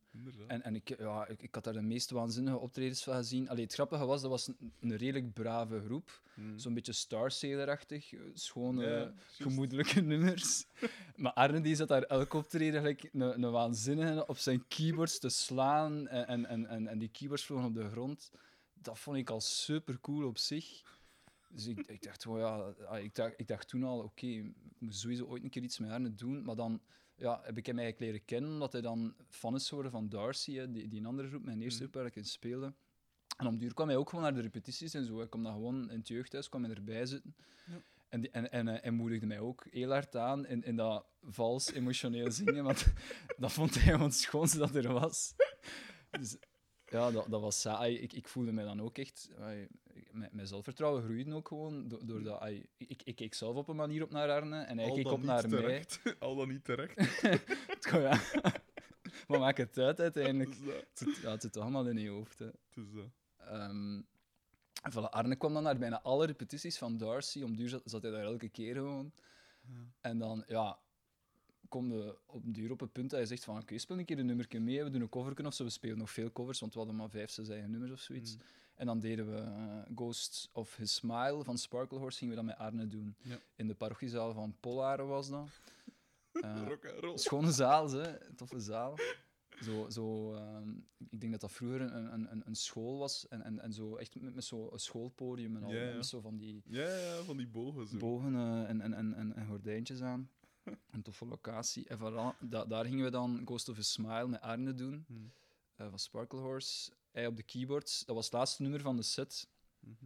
[0.47, 3.50] en en ik, ja, ik, ik had daar de meest waanzinnige optredens van gezien.
[3.50, 6.21] Allee, het grappige was, dat was een, een redelijk brave groep.
[6.36, 6.60] Mm.
[6.60, 8.13] Zo'n beetje Star Sailor-achtig.
[8.13, 10.65] eh, Schone, gemoedelijke nummers.
[11.15, 15.30] Maar Arne die zat daar elk optreden gelijk een, een waanzinnige op zijn keyboards te
[15.30, 16.08] slaan.
[16.08, 18.32] En, en, en, en, en die keyboards vlogen op de grond.
[18.81, 20.81] Dat vond ik al super cool op zich.
[21.49, 24.53] Dus ik, ik dacht, oh ja, ah, ik dacht, ik dacht toen al, oké, ik
[24.79, 26.43] moet sowieso ooit een keer iets met Arne doen.
[26.43, 26.81] Maar dan
[27.15, 30.53] ja, heb ik hem eigenlijk leren kennen, omdat hij dan fan is geworden van Darcy,
[30.55, 31.89] hè, die, die een andere groep, mijn eerste Mhm.
[31.91, 32.73] groep waar ik in speelde.
[33.37, 35.21] En om duur kwam hij ook gewoon naar de repetities en zo.
[35.21, 37.35] Ik kwam dan gewoon in het jeugdhuis, kwam hij erbij zitten.
[37.65, 37.81] Ja.
[38.09, 41.71] En, die, en, en, eh, moedigde mij ook heel hard aan in, in dat vals
[41.71, 42.93] emotioneel zingen, want
[43.37, 45.33] dat vond hij gewoon het schoonste dat er was.
[46.11, 46.37] Dus
[46.89, 47.97] ja, dat, dat was saai.
[48.00, 49.30] Ik, ik voelde mij dan ook echt...
[50.12, 52.50] mijn, mijn zelfvertrouwen groeide ook gewoon, do- doordat...
[52.78, 55.21] ik, ik keek zelf op een manier op naar Arne en hij Al keek op
[55.23, 55.86] naar mij.
[56.19, 57.21] Al dan niet terecht.
[57.21, 58.19] Het ja.
[59.28, 60.50] Maar maakt het uit uiteindelijk?
[60.50, 62.39] Dus, dat- Het ja, het zit toch allemaal in je hoofd.
[62.39, 62.50] Hè.
[62.73, 63.10] dus, dat.
[63.38, 64.02] Ehm,
[64.91, 67.41] voilà, Arne kwam dan naar bijna alle repetities van Darcy.
[67.43, 69.12] Om duur zat, zat hij daar elke keer gewoon.
[69.67, 69.73] Ja.
[70.02, 70.80] En dan, ja,
[71.67, 74.06] kom je op een duur op het punt dat je zegt van oké, speel een
[74.06, 75.63] keer een nummertje mee, we doen een cover of zo.
[75.63, 78.36] We spelen nog veel covers, want we hadden maar vijf, zes eigen nummers of zoiets.
[78.36, 78.41] Mm.
[78.75, 82.49] En dan deden we eh, Ghost of His Smile van Sparkle Horse, gingen we dat
[82.49, 83.15] met Arne doen.
[83.21, 83.39] Ja.
[83.56, 85.49] In de parochiezaal van Polaren was dat.
[86.99, 87.17] Roll.
[87.17, 88.34] schone zaal, hè.
[88.36, 88.95] toffe zaal.
[89.62, 90.69] Zo, zo, ehm,
[91.10, 94.21] ik denk dat dat vroeger een, een, een, school was en, en, en zo echt
[94.21, 95.73] met, met zo'n schoolpodium en al.
[95.73, 95.95] Ja.
[95.95, 97.97] Met zo van die Ja, ja, van die bogen zo.
[97.97, 100.30] bogen eh, en, en, en, en, en gordijntjes aan.
[100.91, 101.88] Een toffe locatie.
[101.88, 105.32] En da- daar gingen we dan Ghost of a Smile met Arne doen, Hmm.
[105.75, 106.91] eh, van Sparkle Horse.
[107.12, 108.06] Hij op de keyboards.
[108.06, 109.47] Dat was het laatste nummer van de set.
[109.80, 110.06] Mhm.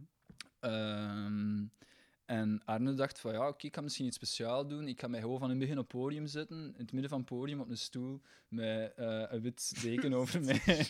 [0.60, 1.64] Ehm,
[2.24, 4.88] en Arne dacht van ja, oké, ik ga misschien iets speciaals doen.
[4.88, 7.10] Ik ga mij gewoon van in het begin op het podium zetten, in het midden
[7.10, 10.88] van het podium op een stoel, met eh, een wit deken over mij.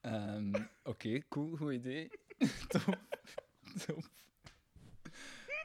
[0.00, 0.52] Ehm,
[0.84, 2.10] oké, cool, goed idee.
[2.68, 2.98] Top.
[3.86, 4.08] Top.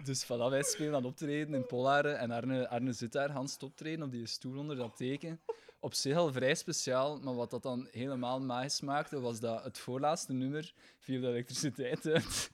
[0.04, 3.66] Dus voilà, wij spelen aan optreden in Polaren en Arne, Arne zit daar, Hans te
[3.66, 5.42] optreden op die stoel onder dat teken.
[5.80, 9.80] Op zich al vrij speciaal, maar wat dat dan helemaal magisch maakte, was dat het
[9.80, 12.52] voorlaatste nummer viel de elektriciteit uit.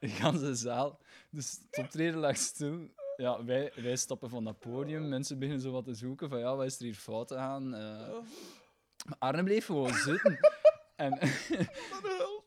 [0.00, 1.00] De ganse zaal.
[1.30, 2.90] Dus het optreden lag stil.
[3.16, 6.56] Ja, wij, wij stappen van dat podium, mensen beginnen zo wat te zoeken van ja,
[6.56, 7.74] wat is er hier fout aan?
[7.74, 8.08] Eh,
[9.06, 10.38] maar Arne bleef gewoon zitten.
[10.96, 11.18] En.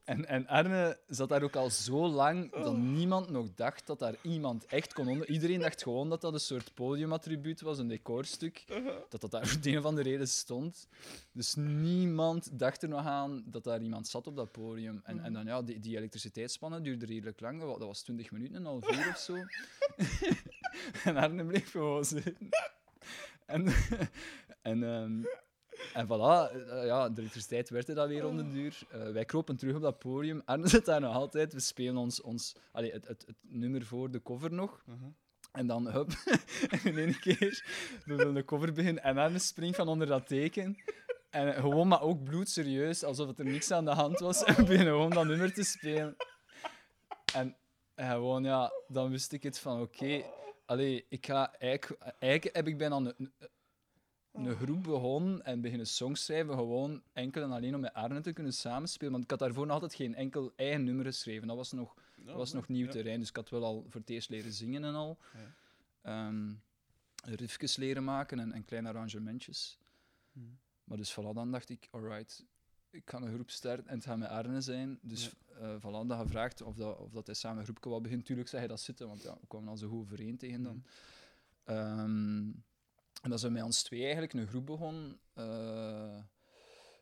[0.09, 4.15] En, en Arne zat daar ook al zo lang dat niemand nog dacht dat daar
[4.21, 5.27] iemand echt kon onder...
[5.27, 8.63] Iedereen dacht gewoon dat dat een soort podiumattribuut was, een decorstuk.
[9.09, 10.87] Dat dat daar voor de een of andere reden stond.
[11.31, 15.01] Dus niemand dacht er nog aan dat daar iemand zat op dat podium.
[15.03, 17.59] En, en dan ja, die, die elektriciteitsspannen duurde redelijk lang.
[17.59, 19.35] Dat was 20 minuten, een half uur of zo.
[21.09, 22.49] en Arne bleef gewoon zitten.
[23.45, 23.73] En,
[24.61, 25.23] en, ehm,
[25.93, 28.79] en voilà, eh, ja, de elektriciteit werd er dan weer om de duur.
[28.89, 30.41] Eh, wij kropen terug op dat podium.
[30.45, 31.53] Arne zit daar nog altijd.
[31.53, 34.83] We spelen ons, ons het, het, nummer voor de cover nog.
[35.51, 36.11] En dan, hup,
[36.83, 37.63] in één keer,
[38.05, 40.77] we willen de cover beginnen en Arne springt van onder dat teken.
[41.29, 44.43] En gewoon, maar ook bloedserieus, alsof er niks aan de hand was.
[44.43, 46.15] En we beginnen gewoon dat nummer te spelen.
[47.33, 47.55] En,
[47.95, 50.23] gewoon, ja, dan wist ik het van, oké,
[50.65, 53.33] allee, ik ga eigenlijk, eigenlijk heb ik bijna een,
[54.33, 58.33] een, groep begonnen en beginnen songs schrijven, gewoon enkel en alleen om met Arne te
[58.33, 59.11] kunnen samenspelen.
[59.11, 61.47] Want ik had daarvoor nog altijd geen enkel eigen nummer geschreven.
[61.47, 62.91] Dat was nog dat was nog nieuw ja.
[62.91, 65.17] terrein, dus ik had wel al voor het eerst leren zingen en al.
[65.33, 65.53] Ja.
[66.01, 66.53] Ehm,
[67.23, 69.77] riffjes leren maken en, en kleine arrangementjes.
[70.31, 70.57] Hmm.
[70.83, 72.45] Maar dus voilà, dan dacht ik, alright,
[72.89, 74.99] ik ga een groep starten en het gaat met Arne zijn.
[75.01, 78.25] Dus eh voilà, dan gevraagd of, dat, of dat hij samen een groepje wou beginnen.
[78.25, 80.83] Tuurlijk zei hij dat zitten, want ja, we kwamen al zo goed overeen tegen dan.
[81.63, 82.49] Ehm,
[83.21, 85.19] en dan zijn we met ons twee eigenlijk een groep begonnen.
[85.33, 86.17] eh,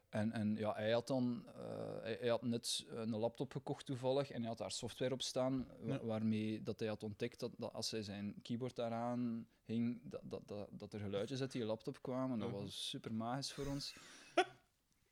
[0.10, 4.32] en, en ja, hij had dan eh, hij, hij had net een laptop gekocht toevallig
[4.32, 5.68] en hij had daar software op staan
[6.02, 10.48] waarmee dat hij had ontdekt dat, dat als hij zijn keyboard daaraan hing, dat, dat,
[10.48, 12.40] dat, dat er geluidjes uit die laptop kwamen.
[12.40, 13.96] Dat was super magisch voor ons.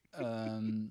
[0.09, 0.87] Ehm,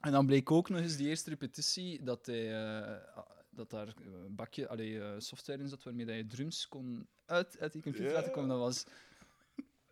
[0.00, 3.94] en dan bleek ook nog eens die eerste repetitie dat, hij, eh, dat daar
[4.24, 8.12] een bakje, allee, software in zat waarmee dat je drums kon uit, uit die computer
[8.12, 8.48] laten komen.
[8.48, 8.84] Dat was...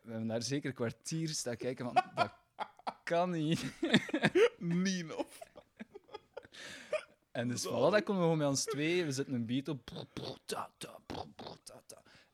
[0.02, 2.32] We hebben daar zeker een kwartier staan kijken van, dat
[3.04, 3.64] kan niet.
[4.58, 5.26] Nino.
[7.30, 9.04] En dus voilà, dat konden we gewoon met ons twee.
[9.04, 9.90] We zetten een beat op.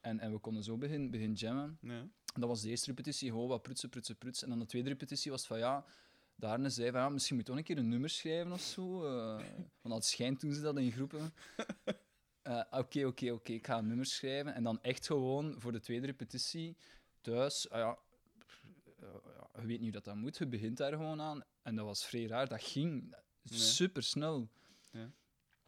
[0.01, 1.79] En, en we konden zo beginnen begin jammen.
[1.81, 2.07] Ja.
[2.35, 4.45] Dat was de eerste repetitie, gewoon wat prutsen, prutsen, prutsen.
[4.45, 5.85] En dan de tweede repetitie was van ja,
[6.39, 9.05] Daarna zei van ja, misschien moet je toch een keer een nummer schrijven of zo.
[9.05, 9.45] eh,
[9.81, 11.33] want het schijnt doen ze dat in groepen.
[12.47, 14.55] Eh, Oké, oké, oké, ik ga een nummer schrijven.
[14.55, 16.77] En dan echt gewoon voor de tweede repetitie
[17.35, 17.71] thuis.
[17.71, 17.99] ah ja,
[19.01, 20.39] ja, je weet niet hoe dat, dat moet.
[20.39, 21.43] Je begint daar gewoon aan.
[21.63, 22.49] En dat was vrij raar.
[22.49, 23.15] Dat ging
[23.51, 23.59] Nee.
[23.59, 24.49] super snel.
[24.91, 25.11] Ja.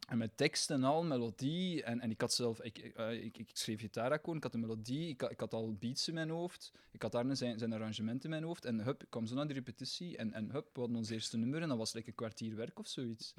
[0.07, 1.83] En met tekst en al, melodie.
[1.83, 4.59] En, en ik had zelf, ik, ik, eh, ik, ik schreef gitaarakkoorden, ik had een
[4.59, 6.71] melodie, ik had, ik had al beats in mijn hoofd.
[6.91, 8.65] Ik had daar zijn, zijn arrangement in mijn hoofd.
[8.65, 10.17] En hup, ik kwam zo naar de repetitie.
[10.17, 12.79] En, en hup, we hadden ons eerste nummer en dat was like een kwartier werk
[12.79, 13.33] of zoiets.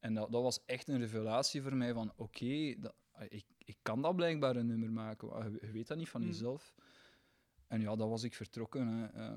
[0.00, 2.44] En dat, dat was echt een revelatie voor mij van, oké,
[3.28, 5.28] ik, ik kan dat blijkbaar een nummer maken.
[5.52, 6.30] Je, je weet dat niet van Hmm.
[6.30, 6.74] jezelf.
[7.66, 8.86] En ja, dan was ik vertrokken.
[8.88, 9.06] Hè.
[9.06, 9.32] Eh,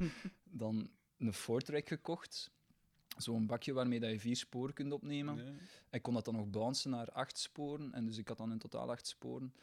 [0.62, 2.50] dan een four-track gekocht.
[3.16, 5.44] Zo'n bakje waarmee dat je vier sporen kunt opnemen.
[5.44, 5.52] Ja.
[5.90, 7.92] Ik kon dat dan nog bouncen naar acht sporen.
[7.92, 9.54] En dus ik had dan in totaal acht sporen.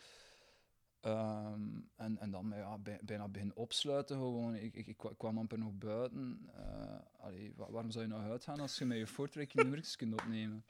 [0.99, 4.55] Ehm, en, en dan ja, bij- bijna beginnen opsluiten gewoon.
[4.55, 6.49] Ik, ik, ik kwa- kwam amper nog buiten.
[6.55, 10.13] Eh, allee, waarom zou je nou uitgaan als je met je four-track je nummers kunt
[10.13, 10.63] opnemen?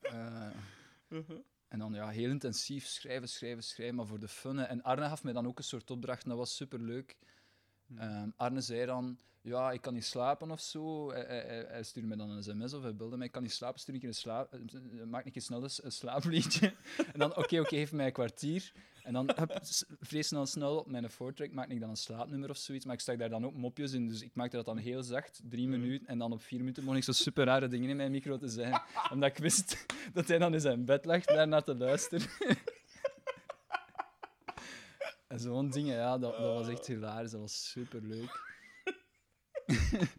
[0.00, 0.50] Eh,
[1.08, 1.38] Uh-huh.
[1.68, 4.58] En dan ja, heel intensief schrijven, schrijven, schrijven, maar voor de fun.
[4.58, 7.16] En Arne gaf mij dan ook een soort opdracht, en dat was superleuk.
[7.88, 7.98] Hm.
[7.98, 11.10] Ehm, Arne zei dan, ja, ik kan niet slapen of zo.
[11.10, 13.42] Hij, hij, hij- hij stuurde mij dan een sms of hij belde mij, ik kan
[13.42, 14.58] niet slapen, stuur keer een slaap, eh,
[15.06, 16.74] maak een keer snel een, slaapliedje.
[17.12, 18.72] en dan, oké, oké, geef mij een kwartier.
[19.02, 22.56] En dan, hup, s- vrij snel, op mijn voortrack maakte ik dan een slaapnummer of
[22.56, 22.84] zoiets.
[22.84, 25.40] Maar ik stak daar dan ook mopjes in, dus ik maakte dat dan heel zacht,
[25.48, 25.80] drie Mhm.
[25.80, 26.06] minuten.
[26.06, 28.48] En dan op vier minuten begon ik zo super rare dingen in mijn micro te
[28.48, 28.82] zeggen.
[29.12, 32.26] omdat ik wist dat hij dan in zijn bed lag daarnaar te luisteren.
[35.28, 37.30] En zo'n dingen, ja, dat, dat was echt hilarisch.
[37.30, 38.56] Dat was super leuk.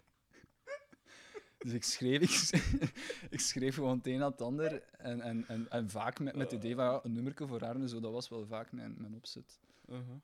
[1.57, 2.91] dus ik schreef, ik, schreef-
[3.35, 4.83] ik schreef gewoon het een aan het ander.
[4.83, 7.87] En, en, en, en vaak met, met het idee van ja, een nummerke voor Arne,
[7.89, 9.59] zo, dat was wel vaak mijn, mijn opzet.
[9.89, 10.15] Uh-huh.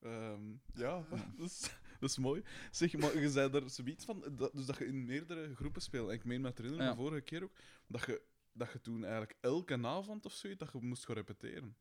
[0.00, 0.42] Ehm,
[0.74, 1.04] ja,
[1.36, 1.60] dat is,
[2.00, 2.42] dat is mooi.
[2.70, 6.08] Zeg, maar je zei er zoiets van, dat, dus dat je in meerdere groepen speelt.
[6.08, 6.96] En ik meen me te herinneren, Ja.
[6.96, 7.52] de vorige keer ook,
[7.86, 8.22] dat je,
[8.52, 11.76] dat je toen eigenlijk elke avond of zoiets, dat je moest gaan repeteren.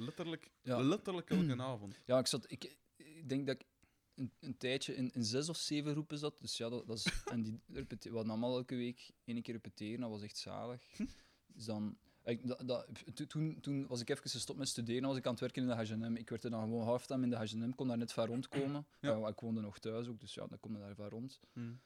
[0.00, 0.80] Letterlijk, Ja.
[0.82, 2.00] letterlijk elke avond.
[2.06, 3.66] Ja, ik, zat, ik, ik denk dat ik
[4.14, 6.38] een, een tijdje in, in zes of zeven groepen zat.
[6.40, 10.00] Dus ja, dat, dat is, en die we hadden allemaal elke week één keer repeteren.
[10.00, 10.82] Dat was echt zalig.
[11.54, 15.08] Dus dan, ik, dat, dat, to- toen, toen was ik even gestopt met studeren.
[15.08, 16.16] was ik aan het werken in de H&M.
[16.16, 17.70] Ik werd er dan gewoon halftime in de H&M.
[17.74, 18.86] kon daar net van rondkomen.
[19.00, 19.16] Ja.
[19.16, 19.28] Ja.
[19.28, 21.40] ik woonde nog thuis ook, dus ja, dan kom je daar van rond.
[21.52, 21.80] Toen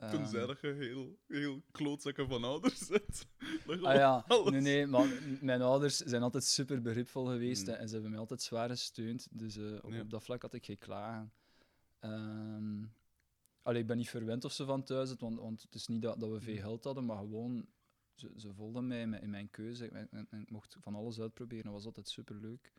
[0.00, 3.26] Ehm, zei dat je heel, heel klootzakken van ouders bent.
[3.82, 5.08] Ah ja, alles- nee, nee, maar
[5.40, 7.72] mijn ouders zijn altijd super begripvol geweest Mm.
[7.72, 9.28] hè, en ze hebben mij altijd zwaar gesteund.
[9.30, 10.00] Dus eh, op, Ja.
[10.00, 11.32] op dat vlak had ik geen klagen.
[11.98, 12.84] Ehm
[13.62, 16.20] allee, ik ben niet verwend of ze van thuis, want, want het is niet dat,
[16.20, 16.60] dat we veel Mm.
[16.60, 17.66] geld hadden, maar gewoon,
[18.14, 20.94] ze, ze volgden mij in mijn- in mijn keuze en, en- en ik mocht van
[20.94, 21.64] alles uitproberen.
[21.64, 22.72] Dat was altijd super leuk.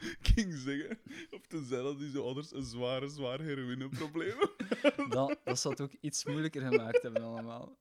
[0.00, 0.98] Ik ging zeggen,
[1.30, 4.36] of te zeggen dat die zo ouders een zware, zwaar heroïneprobleem
[5.08, 7.76] dat, dat zou het ook iets moeilijker gemaakt hebben allemaal.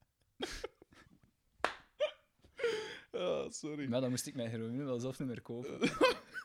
[3.12, 3.90] Ah, sorry.
[3.90, 5.90] Maar dan moest ik mijn heroïne wel zelf niet meer kopen.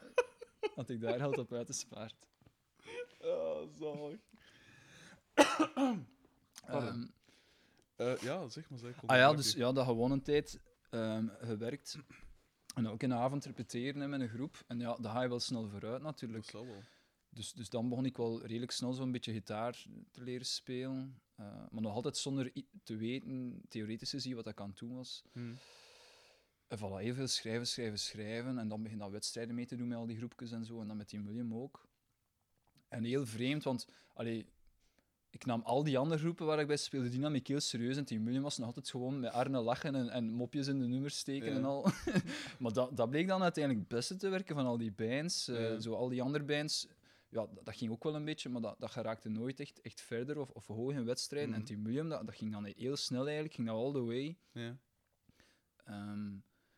[0.75, 2.27] Had ik daar geld op uitgespaard.
[3.21, 4.21] Ah, zalig.
[6.67, 7.07] Ehm,
[7.97, 8.79] Eh, ja, zeg maar.
[8.79, 10.61] Zeg, Ah ja, dus ja, dat gewoon een tijd
[10.91, 11.99] ehm, gewerkt.
[12.77, 14.65] En ook een avond repeteren met een groep.
[14.67, 16.51] En ja, daar ga je wel snel vooruit Dat natuurlijk.
[16.51, 16.67] wel.
[17.29, 21.21] Dus, dus dan begon ik wel redelijk snel zo'n beetje gitaar te leren spelen.
[21.35, 25.25] Eh, maar nog altijd zonder te weten, theoretisch gezien, wat ik aan het doen was.
[25.33, 25.55] Hm.
[26.67, 28.59] En voilà, heel veel schrijven, schrijven, schrijven.
[28.59, 30.81] En dan begin dan wedstrijden mee te doen met al die groepjes en zo.
[30.81, 31.89] En dan met die William ook.
[32.89, 34.47] En heel vreemd, want allee,
[35.31, 37.97] ik nam al die andere groepen waar ik bij speelde, die nam ik heel serieus.
[37.97, 40.87] En Team William was nog altijd gewoon met Arne lachen en, en mopjes in de
[40.87, 41.57] nummers steken Ja.
[41.57, 41.89] en al.
[42.61, 45.49] maar dat, dat bleek dan uiteindelijk het beste te werken van al die bands.
[45.49, 45.81] Eh, Ja.
[45.81, 46.89] Zo al die andere bands,
[47.29, 50.01] ja, dat, dat ging ook wel een beetje, maar dat, dat geraakte nooit echt, echt
[50.01, 51.51] verder of, of hoog in wedstrijden.
[51.51, 51.59] Mhm.
[51.59, 54.37] En Team William, dat, dat ging dan heel snel eigenlijk, ging dat all the way.
[54.53, 54.77] Ja.
[55.85, 56.31] Ehm,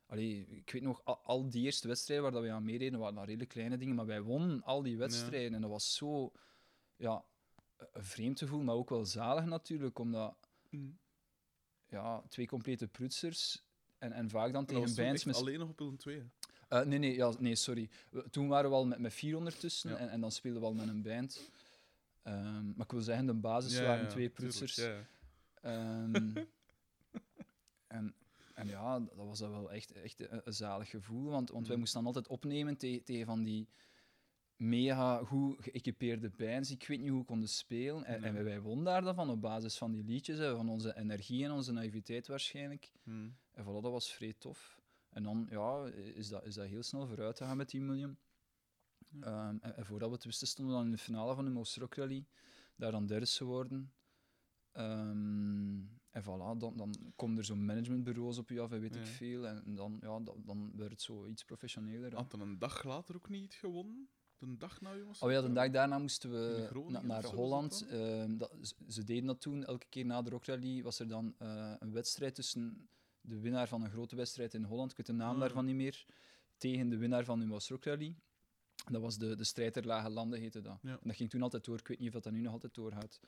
[0.06, 3.14] allee, ik weet nog, al, al die eerste wedstrijden waar dat we aan meededen, waren
[3.14, 5.54] dat redelijk kleine dingen, maar wij wonnen al die wedstrijden.
[5.54, 6.32] En dat was zo
[6.96, 7.24] ja,
[7.92, 10.36] vreemd gevoel, maar ook wel zalig natuurlijk, omdat
[10.68, 10.88] Hm.
[11.86, 13.62] ja, twee complete prutsers
[13.98, 15.36] en, en vaak dan tegen toen bands met...
[15.36, 16.22] alleen nog op Willem 2.
[16.68, 17.88] Eh, nee, nee, ja, nee, sorry.
[18.10, 19.96] We- Toen waren we al met, met vier ondertussen Ja.
[19.96, 21.50] en, en dan speelden we al met een band.
[22.22, 24.74] Ehm, maar ik wil zeggen, de basis waren twee prutsers.
[24.74, 25.04] Ja, ja.
[25.62, 26.36] Ehm,
[27.86, 28.14] en,
[28.54, 31.70] en ja, dat was dat wel echt, echt een, een zalig gevoel, want, want wij
[31.70, 31.78] Mhm.
[31.78, 33.68] moesten dan altijd opnemen te- tegen van die
[34.59, 38.05] mega goed geëquipeerde bands ik weet niet hoe konden spelen.
[38.05, 40.97] En, en wij wonnen daar dan van op basis van die liedjes, hè, van onze
[40.97, 42.92] energie en onze naïviteit waarschijnlijk.
[43.03, 43.29] Hm.
[43.53, 44.81] En voilà, dat was vrij tof.
[45.11, 48.18] En dan ja, is, dat, is dat heel snel vooruit gegaan met 10 miljoen.
[49.09, 49.21] Ja.
[49.21, 51.51] Ehm, en, en voordat we het wisten, stonden we dan in de finale van de
[51.51, 52.27] Most Rock Rally.
[52.77, 53.92] Daar dan derde geworden.
[54.73, 59.07] Ehm, en voilà, dan, dan komen er zo'n managementbureaus op je af en weet ik
[59.07, 59.47] veel.
[59.47, 62.14] En dan, ja, dan, dan werd het zo iets professioneler.
[62.14, 64.09] Had dan een dag later ook niet gewonnen?
[64.38, 65.20] De dag na jongens.
[65.20, 67.87] Oh ja, de dag daarna moesten we na- naar Holland.
[67.88, 69.64] Ehm, dat, ze- deden dat toen.
[69.64, 72.88] Elke keer na de rockrally was er dan eh, een wedstrijd tussen
[73.20, 76.07] de winnaar van een grote wedstrijd in Holland, ik weet de naam daarvan niet meer,
[76.57, 78.16] tegen de winnaar van Numas Rockrally.
[78.90, 80.79] Dat was de, de strijd der lage landen, heette dat.
[80.83, 80.90] Ja.
[80.90, 81.79] En dat ging toen altijd door.
[81.79, 83.20] Ik weet niet of dat, nu nog altijd doorgaat.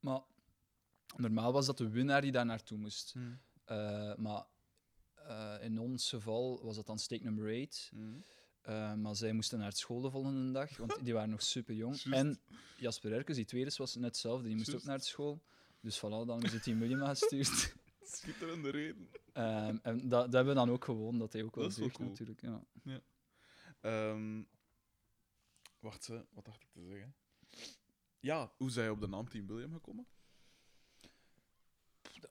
[0.00, 0.20] Maar
[1.16, 3.12] normaal was dat de winnaar die daar naartoe moest.
[3.12, 3.20] Hm.
[3.64, 4.44] Eh, maar
[5.14, 7.88] eh, in ons geval was dat dan steek nummer 8.
[7.94, 8.16] Hm.
[8.68, 12.02] Eh, maar zij moesten naar school de volgende dag, want die waren nog super jong.
[12.02, 12.40] En
[12.76, 14.46] Jasper Erkes, die tweede, was net hetzelfde.
[14.46, 15.42] Die moest ook naar school.
[15.80, 17.76] Dus voilà, dan hebben ze 10 miljoen gestuurd.
[18.02, 19.08] Schitterende reden.
[19.32, 22.08] Ehm, en dat, dat hebben we dan ook gewoon, dat hij ook wel is cool.
[22.08, 22.40] natuurlijk.
[22.40, 22.62] Ja.
[23.80, 24.42] Ehm,
[25.78, 27.14] wacht, ze, wat dacht ik te zeggen?
[28.20, 30.06] Ja, hoe zij op de naam Team William gekomen?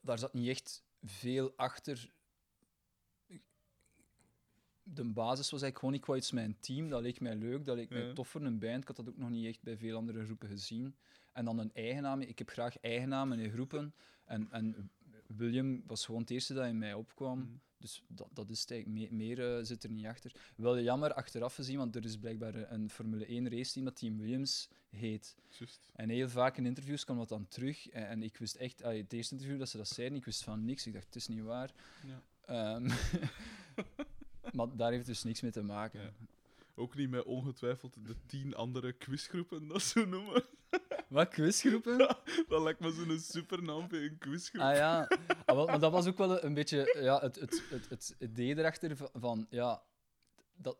[0.00, 2.12] Daar zat niet echt veel achter.
[4.94, 6.88] De basis was eigenlijk gewoon, ik wou iets met een team.
[6.88, 8.80] Dat leek mij leuk, dat leek mij tof voor een band.
[8.80, 10.94] Ik had dat ook nog niet echt bij veel andere groepen gezien.
[11.32, 12.20] En dan een eigen naam.
[12.20, 13.94] Ik heb graag eigen namen in groepen.
[14.24, 14.90] En, en
[15.26, 17.40] William was gewoon het eerste dat in mij opkwam.
[17.40, 17.46] Hm.
[17.78, 19.10] Dus dat, dat is eigenlijk.
[19.10, 20.32] Me- meer eh, zit er niet achter.
[20.56, 24.68] Wel jammer achteraf gezien, want er is blijkbaar een Formule 1 raceteam dat Team Williams
[24.90, 25.36] heet.
[25.58, 25.90] Juist.
[25.94, 27.88] En heel vaak in interviews kwam dat dan terug.
[27.88, 30.64] En, en ik wist echt, het eerste interview dat ze dat zeiden, ik wist van
[30.64, 30.86] niks.
[30.86, 31.72] Ik dacht, het is niet waar.
[32.06, 32.22] Ja.
[32.44, 32.90] Ehm,
[34.52, 36.00] maar daar heeft dus niks mee te maken.
[36.00, 36.10] Ja.
[36.74, 40.44] Ook niet met ongetwijfeld de tien andere quizgroepen, dat zo noemen.
[41.08, 41.98] Wat, quizgroepen?
[42.48, 44.62] Dat lijkt me zo'n supernaam voor een quizgroep.
[44.62, 45.08] Ah ja,
[45.46, 48.96] ah, maar dat was ook wel een beetje ja, het, het, het, het idee erachter
[49.12, 49.82] van, ja,
[50.54, 50.76] dat,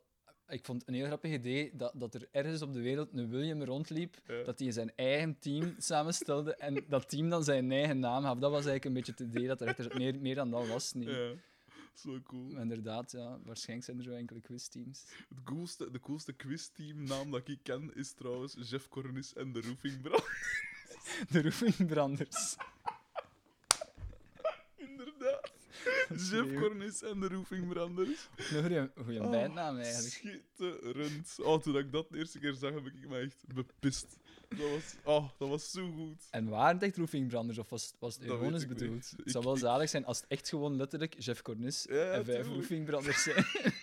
[0.49, 3.29] ik vond het een heel grappig idee dat, dat er ergens op de wereld een
[3.29, 4.43] William rondliep, Ja.
[4.43, 8.41] dat hij zijn eigen team samenstelde en dat team dan zijn eigen naam had.
[8.41, 9.95] Dat was eigenlijk een beetje het idee dat zat.
[9.95, 11.09] Meer, meer dan dat was niet.
[11.09, 11.33] Ja,
[12.05, 12.57] zo cool.
[12.57, 15.05] Inderdaad, ja, waarschijnlijk zijn er zo enkele quizteams.
[15.29, 20.01] Het coolste, de coolste quizteamnaam dat ik ken is trouwens Jeff Cornis en de Roofing
[20.01, 20.25] Brand.
[21.31, 22.57] De roofingbranders.
[24.77, 25.53] Inderdaad.
[26.09, 26.55] Jeff.
[26.55, 28.29] Cornis en de Roofing Branders.
[28.37, 30.13] Een goede, Oh, bijnaam eigenlijk.
[30.13, 31.37] Schitterend.
[31.43, 34.17] Oh, toen ik dat de eerste keer zag, heb ik me echt bepist.
[34.49, 36.27] Dat was, oh, dat was zo goed.
[36.31, 38.79] En waren het echt roofingbranders of was, het- was het ironisch niet.
[38.79, 39.13] bedoeld?
[39.17, 42.25] Ik- Het zou wel zalig zijn als het echt gewoon letterlijk Jeff Cornis Ja, en
[42.25, 43.45] vijf roofingbranders zijn.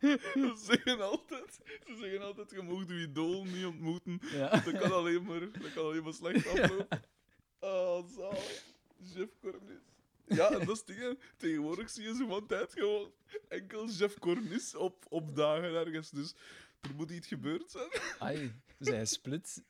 [0.00, 4.20] Ze zeggen altijd, ze zeggen altijd je mag je idool niet ontmoeten.
[4.32, 4.48] ja.
[4.60, 7.00] Dat kan alleen maar, dat kan alleen maar slecht aflopen.
[7.60, 8.64] Oh, zalig.
[9.14, 9.80] Jeff Cornis.
[10.26, 11.18] Ja, en dat is dingen.
[11.36, 13.10] Tegenwoordig zie je zo van tijd gewoon
[13.48, 16.10] enkel Jeff Cornis op, op dagen ergens.
[16.10, 16.34] Dus
[16.80, 17.90] er moet iets gebeurd zijn.
[18.18, 19.64] Ai, zij split.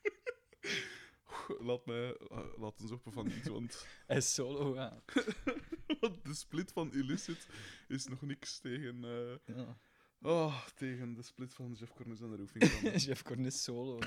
[1.59, 5.03] Laat mij, eh, laat ons van iets, want, Hij is solo, ja.
[6.01, 7.47] want de split van Illicit
[7.89, 9.79] is nog niks tegen, eh, ja.
[10.23, 12.65] oh, tegen de split van Jeff Cornis en de Roofing.
[13.05, 13.99] Jeff Cornis solo.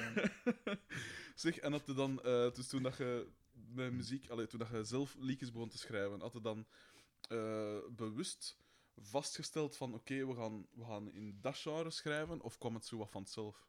[1.35, 2.15] Zeg, en had je dan,
[2.53, 6.19] dus toen dat je met muziek, allee, toen dat je zelf liedjes begon te schrijven,
[6.19, 6.67] had je dan
[7.29, 8.57] eh, bewust
[9.01, 12.97] vastgesteld van oké, we, gaan, we gaan in dat genre schrijven, of kwam het zo
[12.97, 13.67] wat vanzelf?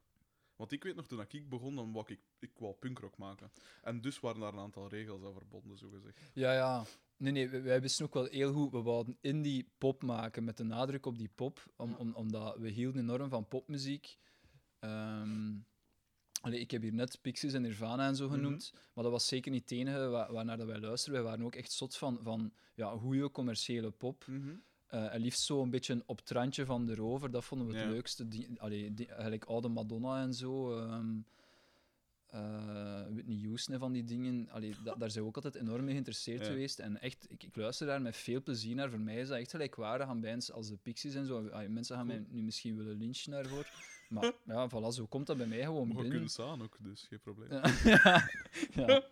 [0.56, 3.52] Want ik weet nog, toen ik begon, dan wou ik, ik wou punkrock maken.
[3.82, 6.30] En dus waren daar een aantal regels aan verbonden, zo gezegd.
[6.34, 6.84] Ja, ja.
[7.16, 10.64] Nee, nee, wij- wisten ook wel heel goed, we wouden indie pop maken, met de
[10.64, 14.18] nadruk op die pop, om, om, omdat we hielden enorm van popmuziek.
[16.40, 18.34] Allee, ik heb hier net Pixies en Nirvana en zo Mhm.
[18.34, 21.22] genoemd, maar dat was zeker niet het enige wa- waarnaar dat wij luisterden.
[21.22, 24.24] Wij waren ook echt zot van, van ja, goede commerciële pop.
[24.90, 27.82] Eh, en liefst zo een beetje op het randje van erover, dat vonden we het
[27.84, 27.90] Ja.
[27.90, 28.28] leukste.
[28.28, 30.76] Die, allee, die, eigenlijk oude Madonna en zo.
[30.78, 31.18] ehm
[32.26, 34.48] eh, Whitney Houston van die dingen.
[34.50, 36.46] Allee, da- daar zijn we ook altijd enorm mee geïnteresseerd Ja.
[36.46, 36.78] geweest.
[36.78, 38.90] En echt, ik, ik luister daar met veel plezier naar.
[38.90, 41.48] Voor mij is dat echt gelijkwaardig aan bands als de Pixies en zo.
[41.48, 43.66] Allee, mensen gaan mij nu misschien willen lynchen daarvoor.
[44.08, 46.10] Maar ja, voilà, zo komt dat bij mij gewoon Maar we binnen.
[46.10, 47.50] kunnen samen ook, dus geen probleem.
[47.84, 48.28] Ja.
[48.86, 49.02] ja.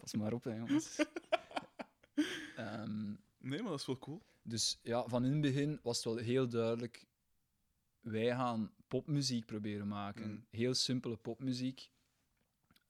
[0.00, 0.96] Pas maar op, hè, jongens.
[2.56, 4.22] Ehm, Nee, maar dat is wel cool.
[4.42, 7.06] dus ja, van in het begin was het wel heel duidelijk.
[8.00, 10.30] Wij gaan popmuziek proberen maken.
[10.30, 10.46] Mm.
[10.50, 11.90] Heel simpele popmuziek.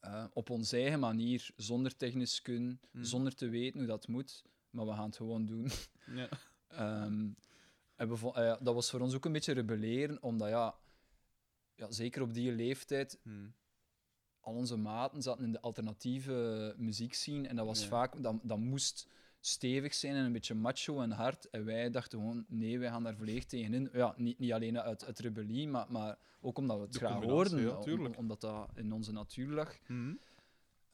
[0.01, 3.05] Eh, op onze eigen manier, zonder technisch kun, Mm.
[3.05, 4.45] zonder te weten hoe dat moet.
[4.71, 5.69] Maar we gaan het gewoon doen.
[6.07, 6.29] Ja.
[6.69, 7.29] Ehm,
[7.97, 10.75] en we eh, dat was voor ons ook een beetje rebelleren, omdat ja,
[11.75, 13.49] ja, zeker op die leeftijd Hm.
[14.41, 17.89] al onze maten zaten in de alternatieve muziekscene en dat was Ja.
[17.89, 19.09] vaak, dat, dat moest
[19.45, 21.51] stevig zijn en een beetje macho en hard.
[21.51, 23.89] En wij dachten gewoon, nee, wij gaan daar volledig tegenin.
[23.93, 27.23] Ja, niet, niet alleen uit, uit rebellie, maar, maar ook omdat we het De graag
[27.25, 29.79] hoorden, ja, om- omdat dat in onze natuur lag.
[29.87, 30.15] Hm.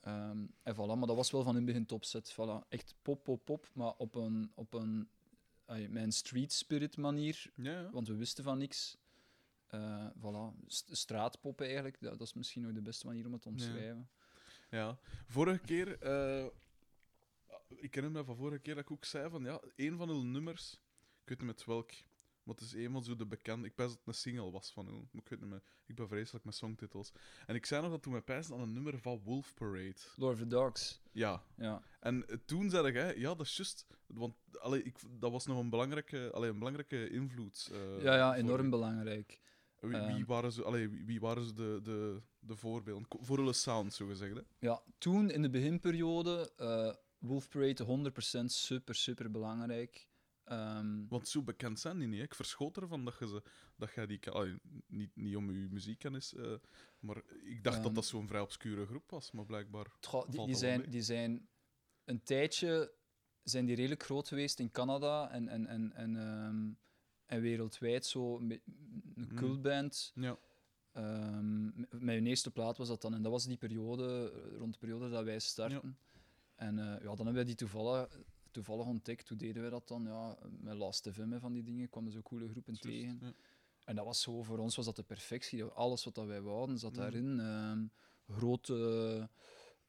[0.00, 2.32] Ehm, en voilà, maar dat was wel van in het begin topset.
[2.32, 2.68] Voilà.
[2.68, 5.08] Echt pop, pop, pop, maar op een, op een,
[5.66, 7.90] ay, een street spirit manier, Ja, ja.
[7.90, 8.96] want we wisten van niks.
[9.66, 13.42] Eh, voilà, St- straatpop eigenlijk, dat, dat is misschien nog de beste manier om het
[13.42, 14.08] te omschrijven.
[14.70, 14.98] Ja.
[15.26, 15.98] Vorige keer...
[16.02, 16.46] eh,
[17.68, 19.42] ik ken me van vorige keer dat ik ook zei van...
[19.44, 20.72] Ja, een van uw nummers...
[21.22, 21.90] Ik weet niet met welk...
[22.42, 23.66] Maar het is een van zo de bekende...
[23.66, 24.84] Ik pijs dat het een single was van.
[24.84, 25.62] Maar ik weet niet meer.
[25.86, 27.12] Ik ben vreselijk met songtitels.
[27.46, 29.94] En ik zei nog dat toen mij pijs aan een nummer van Wolf Parade.
[30.16, 31.44] Lord of the Dogs, Ja.
[31.56, 31.82] ja.
[32.00, 33.86] En eh, toen zei jij, ja, dat is juist.
[34.06, 37.68] Want allee, ik, dat was nog een belangrijke, allee, een belangrijke invloed.
[37.72, 39.40] eh, ja, ja, enorm belangrijk.
[39.80, 43.06] Wie, wie waren ze, allee, wie, waren ze de, de, de voorbeelden?
[43.20, 44.34] Voor hulle sound, zo gezegd.
[44.34, 44.42] Hè?
[44.58, 48.10] Ja, toen in de beginperiode, eh Wolf Parade
[48.42, 50.08] 100% super, super belangrijk.
[50.44, 52.18] Ehm, Want zo bekend zijn die niet.
[52.18, 52.24] hè.
[52.24, 53.42] Ik verschoot ervan dat, je ze,
[53.76, 54.20] dat jij die...
[54.86, 56.54] niet, niet om je muziekkennis, eh
[56.98, 57.94] maar ik dacht dat Ehm.
[57.94, 59.30] dat zo'n vrij obscure groep was.
[59.32, 59.86] Maar blijkbaar...
[60.00, 60.88] Tja, die, zijn, mee?
[60.88, 61.48] die zijn
[62.04, 62.92] een tijdje
[63.42, 66.70] zijn die redelijk groot geweest in Canada en, en, en, en, ehm,
[67.26, 68.06] en wereldwijd.
[68.06, 68.60] Zo met
[69.14, 69.36] een Mm.
[69.36, 70.12] cultband.
[70.14, 70.38] Ja.
[70.92, 73.14] Ehm, m- mijn eerste plaat was dat dan.
[73.14, 74.26] En dat was die periode,
[74.58, 75.98] rond de periode dat wij starten.
[76.58, 78.18] En eh, ja, dan hebben wij die toevallig,
[78.50, 79.28] toevallig ontdekt.
[79.28, 80.02] Hoe deden wij dat dan?
[80.04, 83.18] Ja, met Last FM van die dingen kwamen zo coole groepen tegen.
[83.20, 83.32] ja.
[83.84, 85.64] En dat was zo, voor ons was dat de perfectie.
[85.64, 87.00] Alles wat dat wij wouden zat Mhm.
[87.00, 87.40] daarin.
[87.40, 87.86] Ehm,
[88.38, 89.28] grote,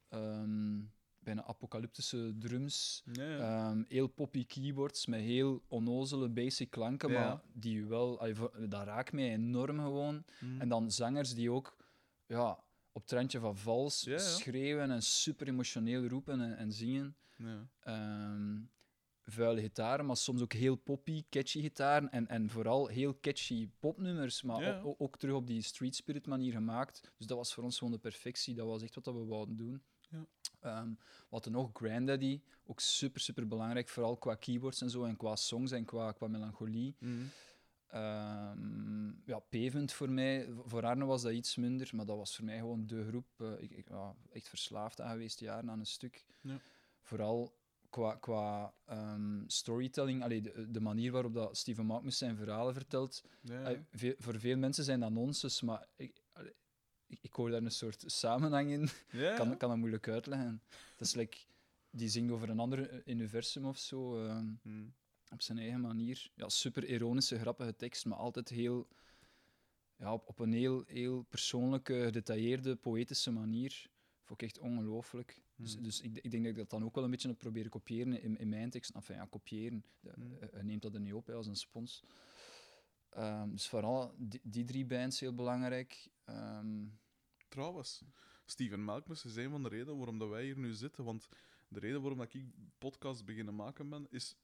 [0.10, 0.80] ehm,
[1.20, 3.04] bijna apocalyptische drums.
[3.12, 3.38] Ja.
[3.70, 8.34] Ehm, heel poppy keyboards met heel onnozele basic klanken, maar die wel, allee,
[8.68, 10.24] dat raakt mij enorm gewoon.
[10.40, 10.62] Mm.
[10.62, 11.78] En dan zangers die ook
[12.26, 12.60] ja,
[13.00, 14.18] op het randje van vals Ja, ja.
[14.20, 17.16] schreeuwen en super emotioneel roepen en, en zingen.
[17.38, 17.68] ja.
[17.80, 18.58] Ehm,
[19.24, 24.42] vuile gitaren, maar soms ook heel poppy, catchy gitaren en, en vooral heel catchy popnummers,
[24.42, 27.02] maar ook, ook terug op die street spirit manier gemaakt.
[27.18, 29.82] Dus dat was voor ons gewoon de perfectie, dat was echt wat we wouden doen.
[30.10, 30.26] Ja.
[30.60, 30.90] Ehm,
[31.30, 35.36] wat er nog, Grandaddy, ook super, super belangrijk, vooral qua keyboards en zo, en qua
[35.36, 36.96] songs en qua, qua melancholie.
[37.00, 37.30] Mm.
[37.90, 42.46] Ehm, ja, Pavement voor mij, voor Arne was dat iets minder, maar dat was voor
[42.46, 43.28] mij gewoon de groep.
[43.38, 46.26] eh, ik, ik, ja, echt verslaafd aan geweest, jaren aan een stuk.
[46.42, 46.58] Ja.
[47.02, 47.58] Vooral
[47.90, 53.24] qua, qua ehm, storytelling, allee, de, de manier waarop dat Steven Magnus zijn verhalen vertelt.
[53.42, 53.66] Ja, ja.
[53.66, 56.54] Allee, veel- voor veel mensen zijn dat nonsens, maar ik, allee,
[57.08, 58.84] ik, ik hoor daar een soort samenhang in.
[59.32, 60.62] Ik kan, kan dat moeilijk uitleggen.
[60.96, 61.38] Dat is like,
[61.90, 64.26] die zingt over een ander universum of zo.
[64.26, 64.94] ehm, Mm.
[65.30, 66.32] Op zijn eigen manier.
[66.36, 68.88] Ja, super ironische, grappige tekst, maar altijd heel,
[69.96, 73.90] ja, op, op een heel, heel persoonlijke, gedetailleerde, poëtische manier.
[74.24, 75.42] Vond ik echt ongelooflijk.
[75.56, 75.84] Dus, Mm.
[75.84, 78.22] dus ik, ik denk dat ik dat dan ook wel een beetje heb proberen kopiëren
[78.22, 78.90] in, in mijn tekst.
[78.96, 79.84] Enfin, ja, kopiëren.
[80.00, 80.38] De- Mm.
[80.40, 82.04] eh, Je neemt dat er niet op hè, als een spons.
[83.10, 86.10] Ehm, dus vooral die, die drie bands heel belangrijk.
[86.26, 86.86] Ehm,
[87.48, 88.04] Trouwens,
[88.46, 91.04] Steven Malkmus is een van de redenen waarom dat wij hier nu zitten.
[91.04, 91.28] Want
[91.68, 92.46] de reden waarom dat ik
[92.78, 94.36] podcast beginnen maken ben, is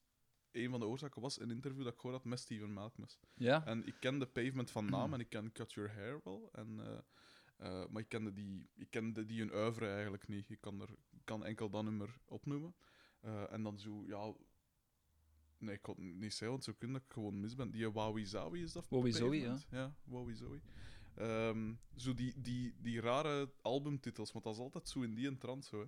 [0.55, 3.19] een van de oorzaken was een interview dat ik gehoord had met Steven Malkmus.
[3.33, 6.49] ja, En ik kende Pavement van naam en ik ken Cut Your Hair wel.
[6.51, 6.97] En, eh,
[7.57, 10.49] eh, maar ik kende, die, ik kende die een oeuvre eigenlijk niet.
[10.49, 12.75] Ik kan, er, ik kan enkel dat nummer opnoemen.
[13.19, 14.33] Eh, en dan zo, ja...
[15.57, 17.71] Nee, ik kon het niet zeggen, want zo kun dat ik gewoon mis ben.
[17.71, 18.87] Die Wowie Zowie is dat?
[18.89, 19.67] Wowie Zowie, Pavement?
[19.69, 20.61] Ja, Wowie Zowie.
[21.15, 25.37] Ehm, zo die, die, die rare albumtitels, want dat is altijd zo in die een
[25.37, 25.79] trant zo.
[25.79, 25.85] Hè.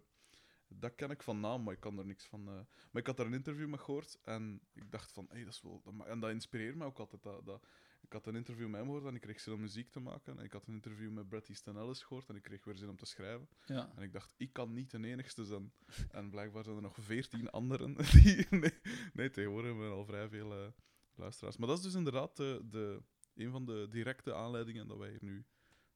[0.70, 2.48] Dat ken ik van naam, maar ik kan er niks van.
[2.48, 2.54] eh.
[2.92, 5.62] Maar ik had daar een interview mee gehoord en ik dacht van, hey, dat is
[5.62, 5.84] wel.
[6.06, 7.24] En dat inspireert mij ook altijd.
[7.24, 7.68] Dat, dat,
[8.02, 10.38] ik had een interview met hem gehoord en ik kreeg zin om muziek te maken.
[10.38, 12.90] En ik had een interview met Bret Easton Ellis gehoord en ik kreeg weer zin
[12.90, 13.48] om te schrijven.
[13.66, 13.92] ja.
[13.96, 15.72] En ik dacht, ik kan niet de enigste zijn.
[16.12, 18.46] En blijkbaar zijn er nog veertien anderen die.
[18.50, 18.74] Nee,
[19.14, 20.68] nee, tegenwoordig hebben we al vrij veel eh,
[21.16, 21.58] luisteraars.
[21.58, 23.04] Maar dat is dus inderdaad de, de,
[23.34, 25.46] een van de directe aanleidingen dat wij hier nu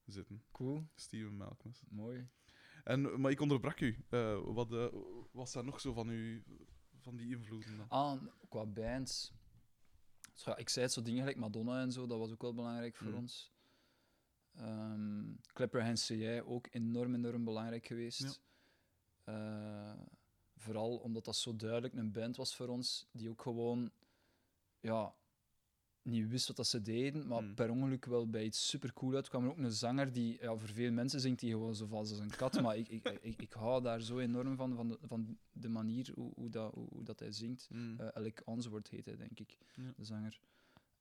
[0.04, 0.44] zitten.
[0.52, 1.82] Cool, Steven Malkmus.
[1.88, 2.28] mooi.
[2.82, 4.04] En, maar ik onderbrak u.
[4.08, 4.86] Eh, wat, eh,
[5.30, 6.42] wat zijn nog zo van, u,
[7.00, 7.88] van die invloeden dan?
[7.88, 9.32] Ah, qua bands.
[10.32, 12.54] Dus ja, ik zei het, zo dingen gelijk Madonna en zo, dat was ook wel
[12.54, 13.14] belangrijk voor Mm.
[13.16, 13.52] ons.
[14.56, 15.82] Ehm Clapper
[16.18, 18.40] jij ook enorm, enorm belangrijk geweest.
[19.24, 19.92] Eh,
[20.56, 23.90] vooral omdat dat zo duidelijk een band was voor ons, die ook gewoon
[24.80, 25.14] ja,
[26.02, 27.54] niet wist wat dat ze deden, maar Mm.
[27.54, 29.28] per ongeluk wel bij iets super cool uit.
[29.28, 32.10] kwam er ook een zanger die, ja, voor veel mensen zingt die gewoon zo vals
[32.10, 34.98] als een kat, maar ik, ik, ik, ik hou daar zo enorm van, van de,
[35.02, 37.68] van de manier hoe, hoe, dat, hoe, hoe dat hij zingt.
[37.72, 38.00] Mm.
[38.14, 39.92] Alec Answorth heet hij, denk ik, Ja.
[39.96, 40.40] de zanger.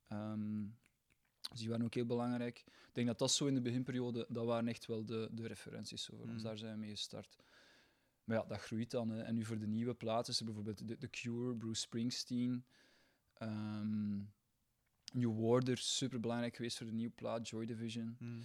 [0.07, 0.63] Ehm,
[1.51, 2.57] dus die waren ook heel belangrijk.
[2.67, 6.05] Ik denk dat dat zo in de beginperiode, dat waren echt wel de, de referenties
[6.05, 6.31] voor ons.
[6.31, 6.41] Mm.
[6.43, 7.35] Daar zijn we mee gestart.
[8.23, 9.09] Maar ja, dat groeit dan.
[9.09, 9.21] Hè.
[9.21, 12.63] En nu voor de nieuwe platen is er bijvoorbeeld The, The Cure, Bruce Springsteen.
[13.33, 14.19] ehm
[15.12, 18.16] New Order, super belangrijk geweest voor de nieuwe plaat, Joy Division.
[18.20, 18.41] Mm.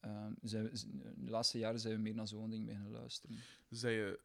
[0.00, 0.84] Ehm, zijn we, z-
[1.16, 3.36] de laatste jaren zijn we meer naar zo'n ding beginnen luisteren.
[3.70, 4.20] Zei je,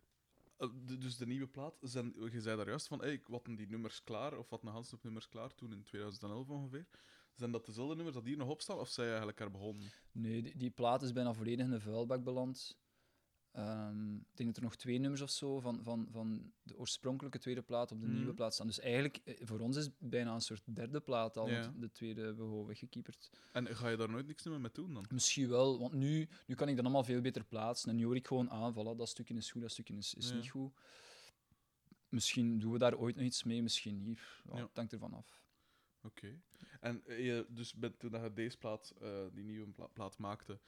[0.57, 0.69] eh,
[0.99, 4.03] dus de nieuwe plaat, zijn, je zei daar juist van, hey, ik had die nummers
[4.03, 6.87] klaar, of wat een Hansnop nummers klaar, toen in 2011 ongeveer.
[7.35, 9.91] Zijn dat dezelfde nummers dat hier nog op staan, of zijn je eigenlijk er begonnen?
[10.11, 12.77] Nee, die, die plaat is bijna volledig in de vuilbak beland.
[13.57, 17.39] Ehm, ik denk dat er nog twee nummers of zo van, van, van de oorspronkelijke
[17.39, 18.15] tweede plaat op de Mhm.
[18.15, 18.67] nieuwe plaat staan.
[18.67, 21.73] Dus eigenlijk, eh, voor ons is het bijna een soort derde plaat al, Ja.
[21.77, 23.29] de tweede hebben we gewoon weggekieperd.
[23.51, 25.05] En ga je daar nooit niks meer mee doen dan?
[25.13, 27.89] Misschien wel, want nu, nu kan ik dat allemaal veel beter plaatsen.
[27.89, 30.29] En nu hoor ik gewoon aan, voilà, dat stukje is goed, dat stukje is, is
[30.29, 30.35] Ja.
[30.35, 30.71] niet goed.
[32.09, 34.19] Misschien doen we daar ooit nog iets mee, misschien niet.
[34.51, 34.69] Ja, Ja.
[34.73, 35.41] Hangt ervan af.
[36.01, 36.39] Oké.
[36.79, 40.17] En eh, je, dus bent, toen dat je deze plaat, eh, die nieuwe pla- plaat
[40.17, 40.59] maakte,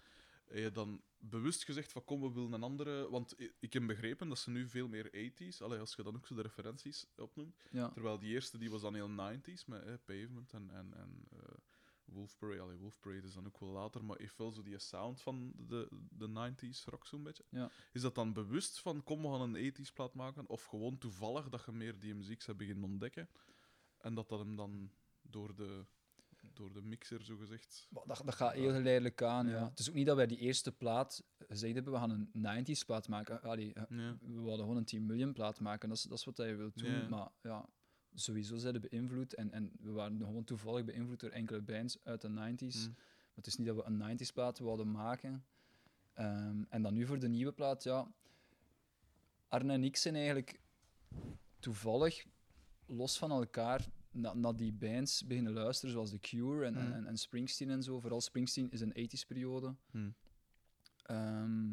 [0.50, 3.10] heb je dan bewust gezegd van kom, we willen een andere...
[3.10, 6.28] Want ik heb begrepen dat ze nu veel meer 80s, allee, als je dan ook
[6.28, 7.90] zo de referenties opnoemt, Ja.
[7.90, 11.40] terwijl die eerste die was dan heel 90s, met eh, Pavement en, en, en eh,
[12.06, 12.62] Wolf Parade.
[12.62, 15.54] Allee, Wolf Parade is dan ook wel later, maar heeft wel zo die sound van
[15.56, 17.46] de, de 90s rock zo'n beetje.
[17.50, 17.72] Ja.
[17.92, 21.50] Is dat dan bewust van kom, we gaan een 80s plaat maken, of gewoon toevallig
[21.50, 23.30] dat je meer die muziek zou beginnen ontdekken
[23.98, 24.92] en dat dat hem dan
[25.22, 25.86] door de,
[26.54, 27.88] door de mixer, zo gezegd.
[27.90, 29.48] Maar Dat, dat gaat heel geleidelijk aan.
[29.48, 29.54] Ja.
[29.54, 29.70] Ja.
[29.70, 32.86] Het is ook niet dat wij die eerste plaat gezegd hebben, we gaan een 90s
[32.86, 33.42] plaat maken.
[33.42, 34.18] Allee, eh, Ja.
[34.22, 35.90] we wilden gewoon een 10 miljoen plaat maken.
[35.90, 36.92] Dat is, dat is wat je wilt doen.
[36.92, 37.08] Ja.
[37.08, 37.70] Maar ja,
[38.14, 39.34] sowieso zijn we beïnvloed.
[39.34, 42.88] En, en we waren gewoon toevallig beïnvloed door enkele bands uit de 90s.
[42.88, 42.94] Mm.
[42.94, 45.46] Maar het is niet dat we een 90s plaat wilden maken.
[46.14, 48.12] Ehm, en dan nu voor de nieuwe plaat, ja.
[49.48, 50.60] Arne en ik zijn eigenlijk
[51.60, 52.26] toevallig
[52.86, 56.94] los van elkaar naar na die bands beginnen luisteren, zoals The Cure en, en, Mm.
[56.94, 58.00] en, en Springsteen en zo.
[58.00, 59.76] Vooral Springsteen is een 80s periode.
[59.92, 60.14] Hmm.
[61.04, 61.72] Ehm,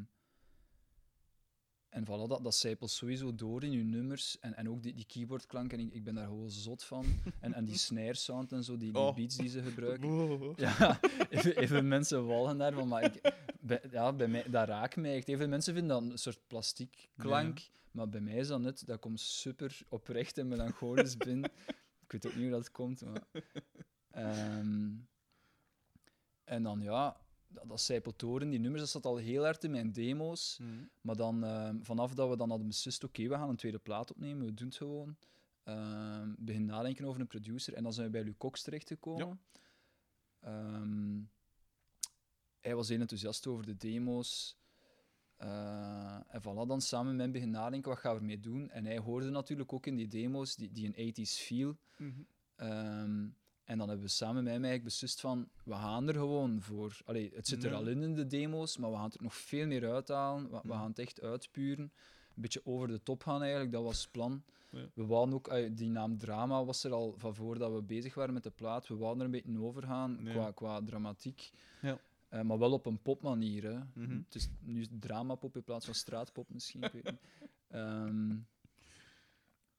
[1.89, 4.39] en voilà, dat, dat zijpelt sowieso door in je nummers.
[4.41, 7.05] En, en ook die, die keyboardklanken, ik, ik ben daar gewoon zot van.
[7.41, 9.15] En, en die snare sound en zo, die, die Oh.
[9.15, 10.53] beats die ze gebruiken.
[10.57, 15.15] Ja, even, even mensen walgen daarvan, maar ik, bij, ja, bij mij, dat raakt mij
[15.17, 15.29] echt.
[15.29, 17.61] Even mensen vinden dat een soort plastiek klank,
[17.91, 21.51] maar bij mij is dat net, dat komt super oprecht en melancholisch binnen.
[22.07, 23.27] Ik weet ook niet hoe dat komt, maar...
[24.11, 24.95] Ehm,
[26.45, 29.65] en dan, ja, dat, dat zijpelt door in die nummers, dat zat al heel hard
[29.65, 30.57] in mijn demo's.
[30.57, 30.91] Hmm.
[31.01, 34.11] Maar dan, ehm, vanaf dat we dan hadden beslist, oké, we gaan een tweede plaat
[34.11, 35.17] opnemen, we doen het gewoon.
[35.63, 37.75] Ehm begin nadenken over een producer.
[37.75, 39.41] En dan zijn we bij Luc Cox terechtgekomen.
[40.41, 41.21] Ehm,
[42.61, 44.57] hij was heel enthousiast over de demo's.
[45.37, 48.71] Eh, en voilà, dan samen met hem begin nadenken, wat gaan we ermee doen?
[48.71, 51.77] En hij hoorde natuurlijk ook in die demo's die, die een 80s feel.
[51.97, 52.11] Mhm.
[52.57, 53.27] Ehm,
[53.65, 56.99] en dan hebben we samen met hem eigenlijk beslist van, we gaan er gewoon voor.
[57.05, 59.35] Allee, het zit er al in in de demo's, maar we gaan het er nog
[59.35, 60.43] veel meer uithalen.
[60.43, 60.77] We, we Mhm.
[60.77, 61.93] gaan het echt uitpuren.
[62.35, 64.43] Een beetje over de top gaan eigenlijk, dat was het plan.
[64.71, 64.89] Ja.
[64.95, 68.43] We wouden ook, die naam Drama was er al van voordat we bezig waren met
[68.43, 68.89] de plaat.
[68.89, 71.51] We wouden er een beetje over gaan qua, qua dramatiek.
[71.83, 71.99] Ja.
[72.29, 73.63] Eh, maar wel op een popmanier.
[73.65, 73.79] Hè.
[73.95, 74.17] Mhm.
[74.25, 76.83] Het is nu dramapop in plaats van straatpop misschien.
[76.83, 77.21] ik weet niet.
[77.69, 78.37] Ehm,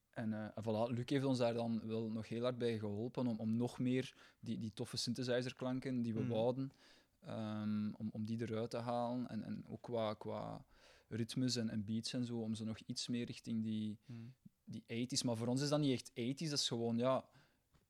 [0.09, 3.39] en en voilà, Luc heeft ons daar dan wel nog heel hard bij geholpen om,
[3.39, 6.29] om nog meer die, die toffe synthesizerklanken die we Mhm.
[6.29, 6.71] wouden,
[7.19, 9.29] ehm, om, om die eruit te halen.
[9.29, 10.65] En, en ook qua, qua
[11.07, 14.33] ritmes en, en beats en zo, om ze nog iets meer richting die, Hmm.
[14.63, 15.23] die 80s.
[15.23, 17.25] Maar voor ons is dat niet echt 80s, dat is gewoon, ja...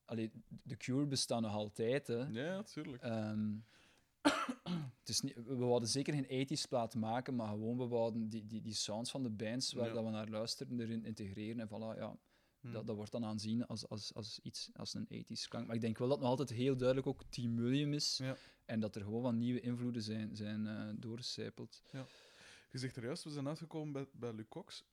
[0.04, 0.30] Allee,
[0.62, 2.16] de Cure bestaan nog altijd, hè.
[2.26, 3.02] Ja, natuurlijk.
[3.02, 3.50] Ehm,
[5.00, 8.46] het is niet, we wouden zeker geen 80s plaat maken, maar gewoon we wouden die,
[8.46, 9.92] die, die sounds van de bands waar Ja.
[9.92, 11.60] dat we naar luisteren erin integreren.
[11.60, 12.18] En voilà, ja,
[12.60, 12.72] Hmm.
[12.72, 15.66] dat, dat wordt dan aanzien als, als, als iets, als een 80s klank.
[15.66, 18.16] Maar ik denk wel dat het nog altijd heel duidelijk ook Team William is.
[18.22, 18.36] Ja.
[18.64, 21.82] En dat er gewoon wat nieuwe invloeden zijn, zijn eh doorgecijpeld.
[22.70, 24.84] Je zegt er juist, we zijn uitgekomen bij, bij Luc Cox.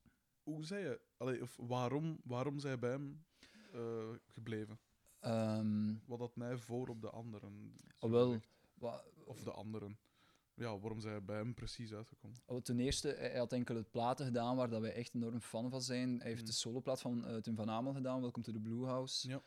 [0.44, 3.26] Hoe zei je, allee, of waarom, waarom zij bij hem
[3.74, 4.80] eh, gebleven?
[5.20, 7.76] Ehm, Wat had mij voor op de anderen?
[8.00, 8.50] oh, wel, gezegd?
[9.26, 9.98] Of de anderen.
[10.54, 12.38] Ja, waarom zij bij hem precies uitgekomen?
[12.46, 15.70] Oh, ten eerste, hij hij had enkele platen gedaan waar dat wij echt enorm fan
[15.70, 16.10] van zijn.
[16.20, 16.50] Hij heeft Mhm.
[16.50, 19.28] de soloplaat van eh, Tim van Amel gedaan, Welcome to the Blue House.
[19.30, 19.42] Ja.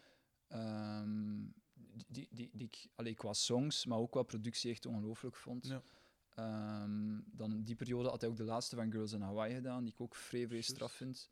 [0.49, 1.45] Ehm,
[2.07, 5.67] die, die, die ik allee, qua songs, maar ook qua productie echt ongelooflijk vond.
[5.67, 5.83] Ja.
[6.35, 9.85] Ehm, dan in die periode had hij ook de laatste van Girls in Hawaii gedaan,
[9.85, 11.31] die ik ook vrij, vrij straf vind.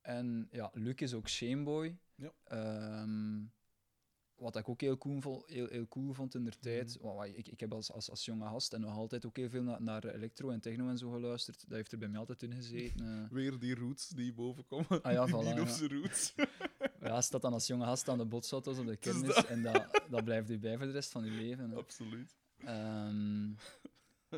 [0.00, 1.98] En ja, Luc is ook Shameboy.
[2.14, 2.32] Ja.
[2.44, 3.44] Ehm,
[4.38, 6.98] wat ik ook heel cool, vo- heel, heel cool vond in de tijd.
[7.02, 7.14] Mhm.
[7.14, 9.62] wa- ik, ik heb als, als, als jonge gast en nog altijd ook heel veel
[9.62, 11.60] na- naar electro en techno en zo geluisterd.
[11.68, 13.06] Dat heeft er bij mij altijd in gezeten.
[13.06, 13.30] eh.
[13.36, 15.02] Weer die roots die boven komen.
[15.02, 16.34] Ah ja, die voilà, roots.
[17.00, 19.44] ja, staat dan als jonge gast aan de botsauto's op de is kermis dat.
[19.44, 21.70] en dat, dat blijft u bij voor de rest van je leven.
[21.70, 21.76] hè.
[21.76, 22.36] Absoluut.
[22.58, 23.27] Ehm,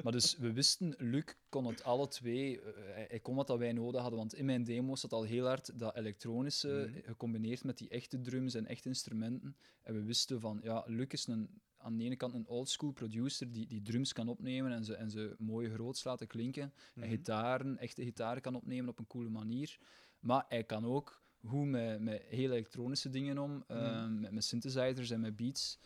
[0.03, 3.59] maar dus we wisten, Luc kon het alle twee, eh, hij, hij kon wat dat
[3.59, 7.01] wij nodig hadden, want in mijn demo zat al heel hard dat elektronische, Mhm.
[7.07, 9.57] gecombineerd met die echte drums en echte instrumenten.
[9.83, 13.53] En we wisten van, ja, Luc is een, aan de ene kant een oldschool producer
[13.53, 16.63] die, die drums kan opnemen en ze, en ze mooi groots laten klinken.
[16.63, 17.09] En Mhm.
[17.09, 19.79] gitaren, echte gitaren kan opnemen op een coole manier.
[20.21, 23.65] Maar hij kan ook goed met, met heel elektronische dingen om, Mhm.
[23.69, 25.79] eh, met, met synthesizers en met beats.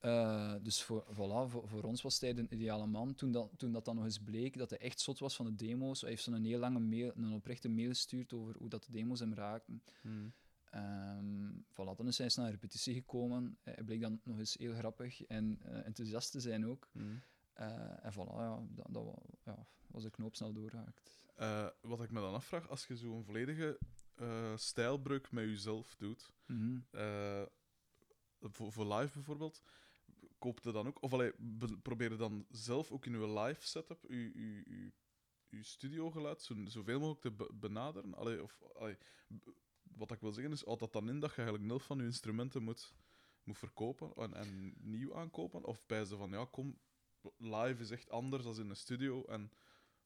[0.00, 3.14] Eh, dus voor, voilà, voor, voor ons was hij de ideale man.
[3.14, 5.54] Toen dat, toen dat dan nog eens bleek dat hij echt zot was van de
[5.54, 8.92] demo's, hij heeft zo'n heel lange mail, een oprechte mail gestuurd over hoe dat de
[8.92, 9.82] demo's hem raakten.
[10.02, 10.32] Mm.
[10.70, 13.58] Ehm voilà, dan is hij eens naar een repetitie gekomen.
[13.62, 16.88] Hij bleek dan nog eens heel grappig en eh, enthousiast te zijn ook.
[16.92, 17.20] Mm.
[17.52, 21.00] Eh, en voilà, ja, dat, dat ja, was de knoop snel doorgehaakt.
[21.36, 23.78] Eh, wat ik me dan afvraag, als je zo'n volledige
[24.14, 26.78] eh, stijlbreuk met jezelf doet, Mhm.
[26.90, 27.42] eh,
[28.40, 29.62] voor, voor live bijvoorbeeld,
[30.40, 33.66] koop je dan ook, of allee, be- probeer je dan zelf ook in je live
[33.66, 34.92] setup, je, je, je,
[35.48, 38.14] je studiogeluid zo, zoveel mogelijk te be- benaderen?
[38.14, 38.96] Allee, of, allee,
[39.82, 42.04] wat ik wil zeggen is, houdt dat dan in dat je eigenlijk nul van je
[42.04, 42.94] instrumenten moet,
[43.42, 45.64] moet verkopen en, en nieuw aankopen?
[45.64, 46.78] Of bij ze van, ja, kom,
[47.36, 49.52] live is echt anders dan in een studio en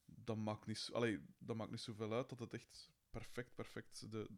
[0.05, 4.29] dat maakt niet, allee, dat maakt niet zoveel uit dat het echt perfect, perfect, de,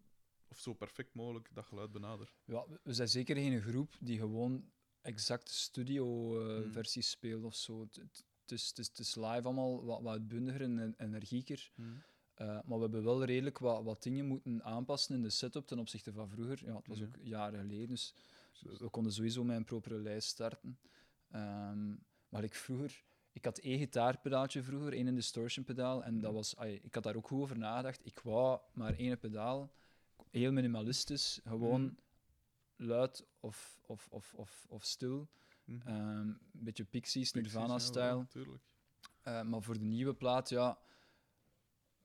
[0.48, 2.38] of zo perfect mogelijk dat geluid benadert.
[2.45, 4.72] Ja, we zijn zeker geen groep die gewoon
[5.08, 7.80] exact studio-versies speelt of zo.
[7.93, 8.26] Het-
[8.99, 11.72] is, live allemaal wat, wat uitbundiger en en energieker.
[12.34, 15.80] Eh, maar we hebben wel redelijk wat, wat dingen moeten aanpassen in de setup ten
[15.80, 16.66] opzichte van vroeger.
[16.66, 17.05] Ja, het was Ja.
[17.05, 18.14] ook jaren geleden, dus
[18.60, 20.80] we, we konden sowieso met een propere lijst starten.
[21.32, 21.93] Ehm,
[22.30, 26.93] maar ik vroeger, ik had één gitaarpedaaltje vroeger, één distortion pedaal, en dat was, ik
[26.95, 28.05] had daar ook goed over nagedacht.
[28.05, 29.72] Ik wou maar één pedaal,
[30.30, 31.97] heel minimalistisch, gewoon
[32.76, 35.28] luid of, of, of, of, of stil.
[35.66, 35.88] Mhm.
[35.88, 37.32] Ehm, een beetje Pixies,
[38.20, 38.64] ja, tuurlijk.
[39.22, 40.78] Eh, maar voor de nieuwe plaat, ja,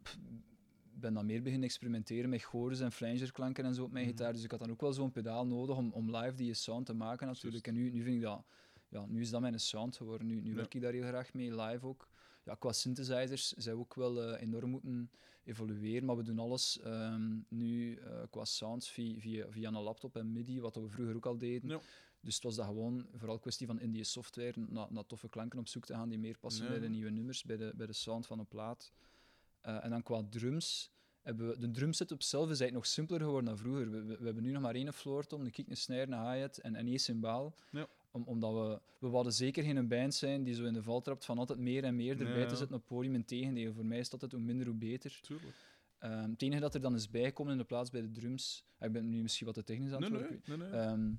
[0.03, 0.19] pff,
[0.95, 4.15] ben dan meer beginnen experimenteren met chorus en flangerklanken en zo op mijn Mhm.
[4.17, 4.33] gitaar.
[4.33, 6.95] Dus ik had dan ook wel zo'n pedaal nodig om, om live die sound te
[6.95, 7.67] maken natuurlijk.
[7.67, 8.45] En nu, nu vind ik dat,
[8.89, 10.27] ja, nu is dat mijn sound geworden.
[10.27, 10.57] Nu, nu Ja.
[10.57, 12.09] werk ik daar heel graag mee, live ook.
[12.45, 15.11] Ja, qua synthesizers zijn we ook wel eh, enorm moeten
[15.45, 20.17] evolueren, maar we doen alles ehm, nu eh, qua sounds via, via, via een laptop
[20.17, 21.69] en MIDI, wat we vroeger ook al deden.
[21.69, 21.81] Ja.
[22.21, 25.69] Dus het was dat gewoon vooral kwestie van in die software naar, toffe klanken op
[25.69, 26.71] zoek te gaan die meer passen Ja.
[26.71, 28.93] bij de nieuwe nummers, bij de, bij de sound van een plaat.
[29.61, 30.91] Eh, en dan qua drums,
[31.23, 33.91] hebben we, de drumsetup zelf is eigenlijk nog simpeler geworden dan vroeger.
[33.91, 36.33] We, we, we hebben nu nog maar één floor tom, een kick, een snare, een
[36.33, 37.55] hi-hat en, en één cymbaal.
[37.71, 37.89] Ja.
[38.13, 41.25] Om, omdat we, we wilden zeker geen band zijn die zo in de val trapt
[41.25, 42.57] van altijd meer en meer erbij Ja, te ja.
[42.57, 43.15] zitten op het podium.
[43.15, 45.19] Integendeel, voor mij is dat altijd hoe minder hoe beter.
[45.23, 45.55] Tuurlijk.
[45.99, 48.87] Ehm, het enige dat er dan is bijgekomen in de plaats bij de drums, ah,
[48.87, 50.69] ik ben nu misschien wat te technisch aan het Nee, nee, nee.
[50.69, 50.81] nee.
[50.81, 51.11] Ehm,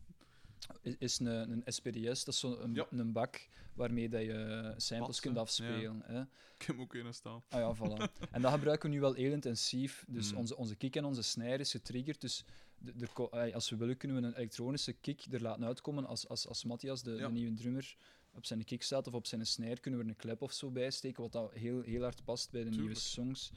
[0.82, 2.86] is, is een, een SPDS, dat is zo'n Ja.
[2.90, 6.02] een bak waarmee dat je samples kunt afspelen.
[6.04, 6.22] Hè?
[6.58, 7.44] Ik heb ook een staan.
[7.50, 8.12] Ah ja, voilà.
[8.32, 10.06] en dat gebruiken we nu wel heel intensief.
[10.08, 10.38] Dus Mm.
[10.38, 12.22] onze, onze kick en onze snare is getriggerd.
[12.22, 12.46] Dus
[12.84, 16.06] de, als we willen, kunnen we een elektronische kick er laten uitkomen.
[16.06, 17.28] Als, als, als Matthias, de, Ja.
[17.28, 17.96] de nieuwe drummer,
[18.34, 20.72] op zijn kick staat of op zijn snare, kunnen we er een klep of zo
[20.72, 23.52] bij steken, wat dat heel, heel hard past bij de nieuwe songs.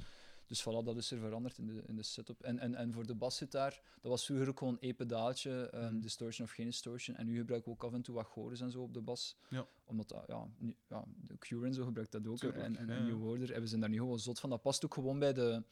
[0.46, 2.42] Dus voilà, dat is er veranderd in de, in de setup.
[2.42, 6.00] En, en, en voor de basgitaar, dat was vroeger ook gewoon één pedaaltje, ehm, Mhm.
[6.00, 7.16] distortion of geen distortion.
[7.16, 9.36] En nu gebruiken we ook af en toe wat chorus en zo op de bas.
[9.48, 9.66] Ja.
[9.84, 12.38] Omdat dat, ja, nu, ja, de Cure en zo gebruikt dat ook.
[12.38, 13.08] Tuurlijk, En, en, ja, en ja.
[13.08, 13.52] New Order.
[13.52, 14.50] En we zijn daar nu gewoon zot van.
[14.50, 15.62] Dat past ook gewoon bij de...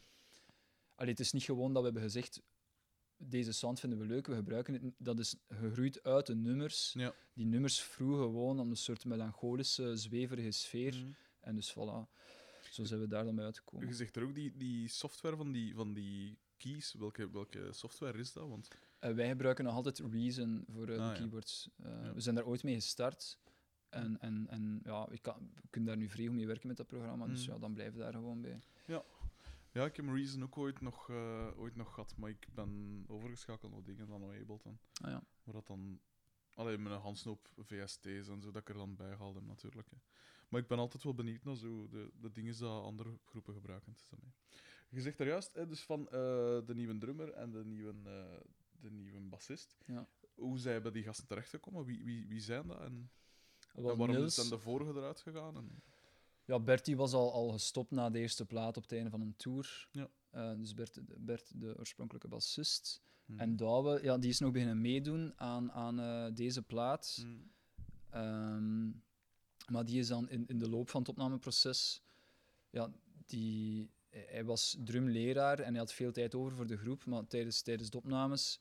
[0.95, 2.43] Allee, het is niet gewoon dat we hebben gezegd,
[3.29, 4.83] deze sound vinden we leuk, we gebruiken het.
[4.99, 6.93] Dat is gegroeid uit de nummers.
[6.93, 7.15] Ja.
[7.35, 10.95] Die nummers vroegen gewoon om een soort melancholische, zweverige sfeer.
[10.95, 11.11] Mhm.
[11.41, 12.09] En dus voilà,
[12.71, 13.87] zo zijn we daar dan bij uitgekomen.
[13.89, 16.95] Je zegt er ook die, die software van die, van die keys.
[16.99, 18.49] Welke, welke software is dat?
[18.49, 18.69] Want
[18.99, 21.13] Eh, wij gebruiken nog altijd Reason voor eh, Ah, de ja.
[21.19, 21.69] keyboards.
[21.83, 22.15] Eh, Ja.
[22.15, 23.39] We zijn daar ooit mee gestart.
[23.89, 26.77] En, en, en ja, ik kan, we kunnen daar nu vrij goed mee werken met
[26.77, 27.27] dat programma.
[27.27, 27.53] Dus Mhm.
[27.53, 28.61] ja, dan blijven we daar gewoon bij.
[28.87, 29.05] ja,
[29.83, 33.85] ik heb Reason ook ooit nog, eh, ooit nog gehad, maar ik ben overgeschakeld naar
[33.85, 34.79] dingen dan Ableton.
[35.03, 35.23] Ah, ja.
[35.45, 36.01] Dat dan...
[36.55, 39.91] Alleen met een handsnoep VST's en zo, dat ik er dan bij haalde natuurlijk.
[39.91, 39.97] Hè.
[40.49, 43.97] Maar ik ben altijd wel benieuwd naar zo de, de dingen die andere groepen gebruiken.
[44.89, 46.13] Je zegt daar juist, hè, dus van eh,
[46.67, 49.77] de nieuwe drummer en de nieuwe, eh, de nieuwe bassist.
[49.87, 50.09] Ja.
[50.35, 51.85] Hoe zijn bij die gasten terechtgekomen?
[51.85, 52.81] Wie, wie, wie zijn dat?
[52.81, 53.11] En,
[53.73, 55.57] waarom Niels- zijn de vorige eruit gegaan?
[55.57, 55.83] En,
[56.45, 59.37] Ja, Bertie was al, al gestopt na de eerste plaat op het einde van een
[59.37, 59.89] tour.
[59.91, 60.09] Ja.
[60.31, 63.03] Eh, dus Bert, Bert, de oorspronkelijke bassist.
[63.25, 63.39] Hmm.
[63.39, 67.19] En Douwe, ja, die is nog beginnen meedoen aan, aan eh, deze plaat.
[67.21, 67.51] Hmm.
[68.11, 68.87] Ehm,
[69.73, 72.03] maar die is dan in, in de loop van het opnameproces...
[72.71, 72.93] Ja,
[73.27, 77.05] die, hij was drumleraar en hij had veel tijd over voor de groep.
[77.05, 78.61] Maar tijdens, tijdens de opnames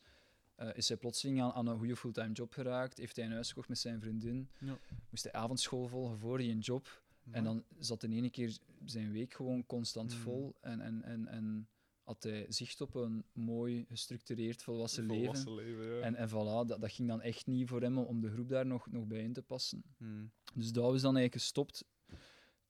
[0.54, 2.98] eh, is hij plotseling aan, aan een goede fulltime job geraakt.
[2.98, 4.50] Heeft hij een huis gekocht met zijn vriendin.
[4.58, 4.78] Ja.
[5.10, 7.02] Moest hij avondschool volgen voor die job.
[7.30, 10.20] En dan zat in ene keer zijn week gewoon constant Mhm.
[10.22, 10.54] vol.
[10.60, 11.68] En, en, en, en
[12.02, 15.76] had hij zicht op een mooi, gestructureerd, volwassen, Volwassen leven.
[15.76, 16.00] leven, ja.
[16.02, 18.66] En, en voilà, dat, dat ging dan echt niet voor hem om de groep daar
[18.66, 19.82] nog, nog bij in te passen.
[19.96, 20.30] Hmm.
[20.54, 21.84] Dus dat was dan eigenlijk gestopt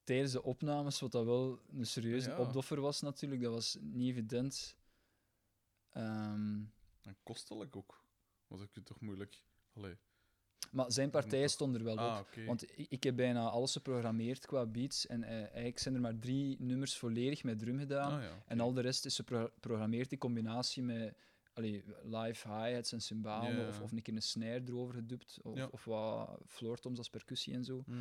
[0.03, 2.39] tijdens de opnames, wat dat wel een serieuze Ja.
[2.39, 3.41] opdoffer was natuurlijk.
[3.41, 4.75] Dat was niet evident.
[5.89, 6.63] Ehm,
[7.01, 8.03] En kostelijk ook.
[8.47, 9.43] Kun je toch moeilijk...
[9.73, 9.95] Allee.
[10.71, 12.45] Maar zijn partij stond er wel Ah, op.
[12.45, 15.07] Want ik, ik heb bijna alles geprogrammeerd qua beats.
[15.07, 18.11] En eh, eigenlijk zijn er maar drie nummers volledig met drum gedaan.
[18.17, 21.15] Ah, ja, En al de rest is geprogrammeerd in combinatie met
[21.53, 23.67] allee, live hi-hats en cymbalen.
[23.67, 25.39] Of, of een keer een snare erover gedubt.
[25.41, 25.67] Of, Ja.
[25.71, 27.83] of wat floortoms als percussie en zo.
[27.85, 27.97] Mhm.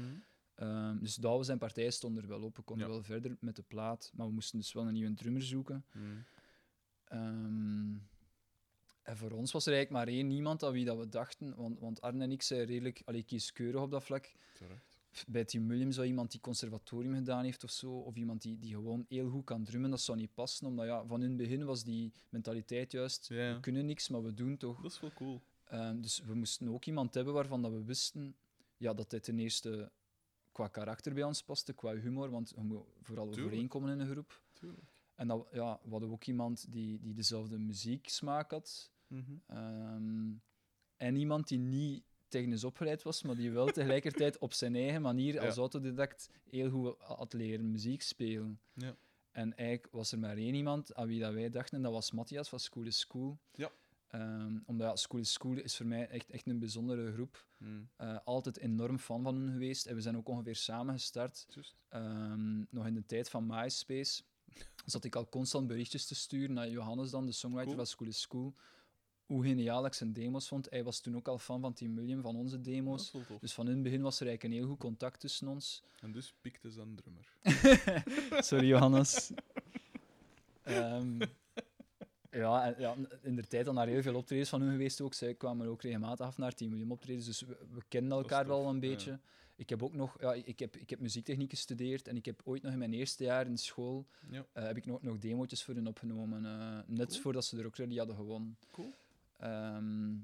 [0.54, 2.56] Ehm, dus dat was zijn partij stond er wel op.
[2.56, 2.92] We konden Ja.
[2.92, 4.10] wel verder met de plaat.
[4.14, 5.84] Maar we moesten dus wel een nieuwe drummer zoeken.
[7.04, 7.92] Ehm,
[9.04, 11.54] en voor ons was er eigenlijk maar één iemand aan wie dat we dachten.
[11.56, 14.32] Want, want Arne en ik zijn redelijk allee, kieskeurig op dat vlak.
[14.52, 15.02] Terecht.
[15.26, 18.74] Bij Team William zou iemand die conservatorium gedaan heeft of zo, of iemand die, die
[18.74, 20.66] gewoon heel goed kan drummen, dat zou niet passen.
[20.66, 24.34] Omdat ja, van in het begin was die mentaliteit juist, we kunnen niks, maar we
[24.34, 24.80] doen toch.
[24.82, 25.40] Dat is wel cool.
[25.64, 28.36] Ehm, dus we moesten ook iemand hebben waarvan dat we wisten
[28.76, 29.90] ja, dat hij ten eerste
[30.52, 33.46] qua karakter bij ons paste, qua humor, want je moet vooral Tuurlijk.
[33.46, 34.40] overeenkomen in een groep.
[34.52, 34.86] Tuurlijk.
[35.14, 38.90] En dat, ja, we hadden ook iemand die, die dezelfde muzieksmaak had.
[39.06, 39.32] Mhm.
[39.46, 40.32] Ehm,
[40.96, 45.40] en iemand die niet technisch opgeleid was, maar die wel tegelijkertijd op zijn eigen manier
[45.40, 45.60] als Ja.
[45.60, 48.60] autodidact heel goed had leren muziek spelen.
[48.72, 48.96] Ja.
[49.30, 52.10] En eigenlijk was er maar één iemand aan wie dat wij dachten, en dat was
[52.12, 53.38] Matthias van School is School.
[53.54, 53.70] Ja.
[54.08, 57.46] Ehm, omdat ja, School is School is voor mij echt, echt een bijzondere groep.
[57.58, 57.82] Mhm.
[57.96, 59.86] Eh, altijd enorm fan van hen geweest.
[59.86, 61.46] En we zijn ook ongeveer samen gestart.
[61.88, 64.22] Ehm, nog in de tijd van MySpace
[64.86, 67.76] zat ik al constant berichtjes te sturen naar Johannes dan, de songwriter Cool.
[67.84, 68.54] van School is School.
[69.34, 70.70] Hoe geniaal ik zijn demos vond.
[70.70, 73.12] Hij was toen ook al fan van Team William, van onze demo's.
[73.40, 75.82] Dus van in het begin was er eigenlijk een heel goed contact tussen ons.
[76.00, 77.32] En dus pikte ze een drummer.
[78.44, 79.30] Sorry, Johannes.
[80.62, 81.20] Ehm,
[82.30, 85.14] ja, en, ja, in de tijd dan naar heel veel optredens van hun geweest ook.
[85.14, 88.46] Zij kwamen ook regelmatig af naar Team William optredens, dus we, we kennen is elkaar
[88.46, 88.80] wel een ja.
[88.80, 89.18] beetje.
[89.56, 92.62] Ik heb ook nog, ja, ik heb, ik heb muziektechniek gestudeerd en ik heb ooit
[92.62, 94.46] nog in mijn eerste jaar in school Ja.
[94.52, 97.20] eh, heb ik nog, nog demootjes voor hen opgenomen, eh, net Cool.
[97.20, 98.56] voordat ze de Rock Rally hadden gewonnen.
[98.70, 98.94] Cool.
[99.44, 100.16] Ehm,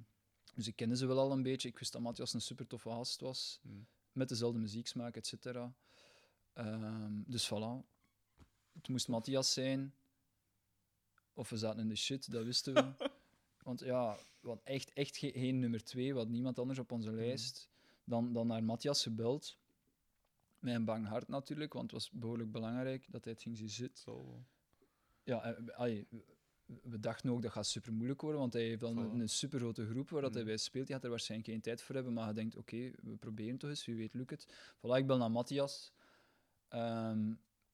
[0.54, 1.68] dus ik kende ze wel al een beetje.
[1.68, 3.74] Ik wist dat Matthias een super toffe gast was Mhm.
[4.12, 5.74] met dezelfde muzieksmaak, et cetera.
[6.52, 7.86] Ehm, dus voilà.
[8.72, 9.94] Het moest Matthias zijn.
[11.34, 12.80] Of we zaten in de shit, dat wisten we.
[13.62, 17.12] Want ja, hadden echt, echt ge- geen nummer twee, we hadden niemand anders op onze
[17.12, 17.68] lijst.
[18.04, 19.56] Dan, dan naar Matthias gebeld.
[20.58, 23.68] Met een bang hart natuurlijk, want het was behoorlijk belangrijk dat hij het ging zien
[23.70, 24.46] zitten.
[25.22, 26.06] Ja, eh, allee,
[26.82, 29.86] we- dachten ook dat gaat super moeilijk worden, want hij heeft dan een, super grote
[29.86, 30.48] groep waar dat hij Mm.
[30.48, 30.86] bij speelt.
[30.86, 33.70] Die gaat er waarschijnlijk geen tijd voor hebben, maar je denkt, oké, we proberen toch
[33.70, 34.46] eens, wie weet lukt het.
[34.76, 35.92] Voilà, ik bel naar Matthias.
[36.68, 37.30] Ehm,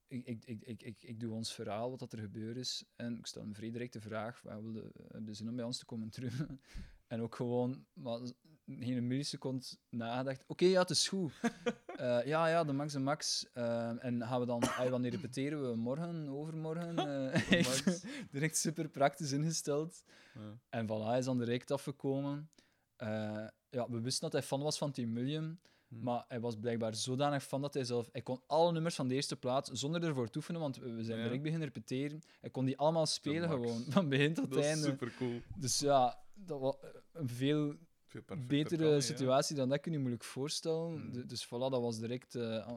[0.08, 2.84] ik, ik, ik, ik, ik, ik doe ons verhaal, wat dat er gebeurd is.
[2.96, 5.64] En ik stel hem vrij direct de vraag, "Wat wilde, heb je zin om bij
[5.64, 6.46] ons te komen terug?
[7.06, 8.20] en ook gewoon, maar
[8.66, 10.44] geen milliseconde nagedacht.
[10.46, 11.32] Oké, ja, het is goed.
[11.96, 13.46] Eh, ja, ja, de max en max.
[13.52, 15.76] Eh, en gaan we dan, ah, wanneer repeteren we?
[15.76, 16.96] Morgen, overmorgen?
[17.08, 17.95] Eh, echt.
[18.36, 20.02] Direct super praktisch ingesteld.
[20.34, 20.58] Ja.
[20.68, 22.50] En voilà, hij is dan direct afgekomen.
[22.96, 25.58] Eh, ja, we wisten dat hij fan was van Team William.
[25.88, 26.02] Hm.
[26.02, 28.08] Maar hij was blijkbaar zodanig fan dat hij zelf...
[28.12, 31.18] Hij kon alle nummers van de eerste plaat, zonder ervoor te oefenen, want we zijn
[31.18, 31.24] Ja.
[31.24, 32.20] direct beginnen repeteren.
[32.40, 34.84] Hij kon die allemaal spelen gewoon, van begin tot Dat einde.
[34.84, 35.40] super cool.
[35.56, 36.76] Dus ja, dat was
[37.12, 37.74] een veel
[38.06, 40.92] Veel betere kan situatie dan dat kun je moeilijk voorstellen.
[41.00, 41.12] Hmm.
[41.12, 42.72] Du- Dus voilà, dat was direct eh,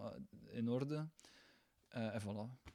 [0.52, 1.08] in orde.
[1.88, 2.70] Eh, en voilà.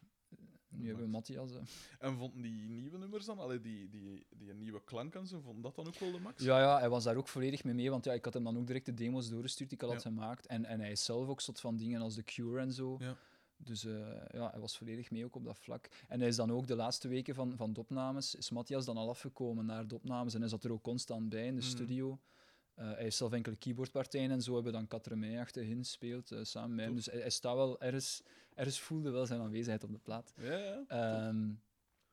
[0.77, 1.51] Nu hebben we Matthias.
[1.53, 1.59] hè.
[1.99, 5.63] En vonden die nieuwe nummers dan, allee, die, die, die nieuwe klank en zo, vond
[5.63, 6.43] dat dan ook wel de max?
[6.45, 8.57] Ja, ja, hij was daar ook volledig mee mee, want ja, ik had hem dan
[8.59, 10.11] ook direct de demo's doorgestuurd die ik al had Ja.
[10.11, 10.47] gemaakt.
[10.47, 12.97] En, en hij is zelf ook soort van dingen als The Cure en zo.
[13.01, 13.17] Ja.
[13.57, 13.93] Dus eh,
[14.33, 15.89] ja, hij was volledig mee ook op dat vlak.
[16.09, 18.97] En hij is dan ook de laatste weken van, van de opnames, is Matthias dan
[18.97, 21.71] al afgekomen naar de opnames en hij zat er ook constant bij in de Mhm.
[21.71, 22.19] studio.
[22.75, 26.75] Eh, hij heeft zelf enkele keyboardpartijen en zo hebben dan Katremei achterin gespeeld, eh, samen
[26.75, 26.95] met hem.
[26.95, 27.05] Tof.
[27.05, 28.23] Dus hij, hij staat wel ergens,
[28.55, 30.33] ergens voelde wel zijn aanwezigheid op de plaat.
[30.37, 30.85] Ja, ja.
[30.89, 31.51] Ehm,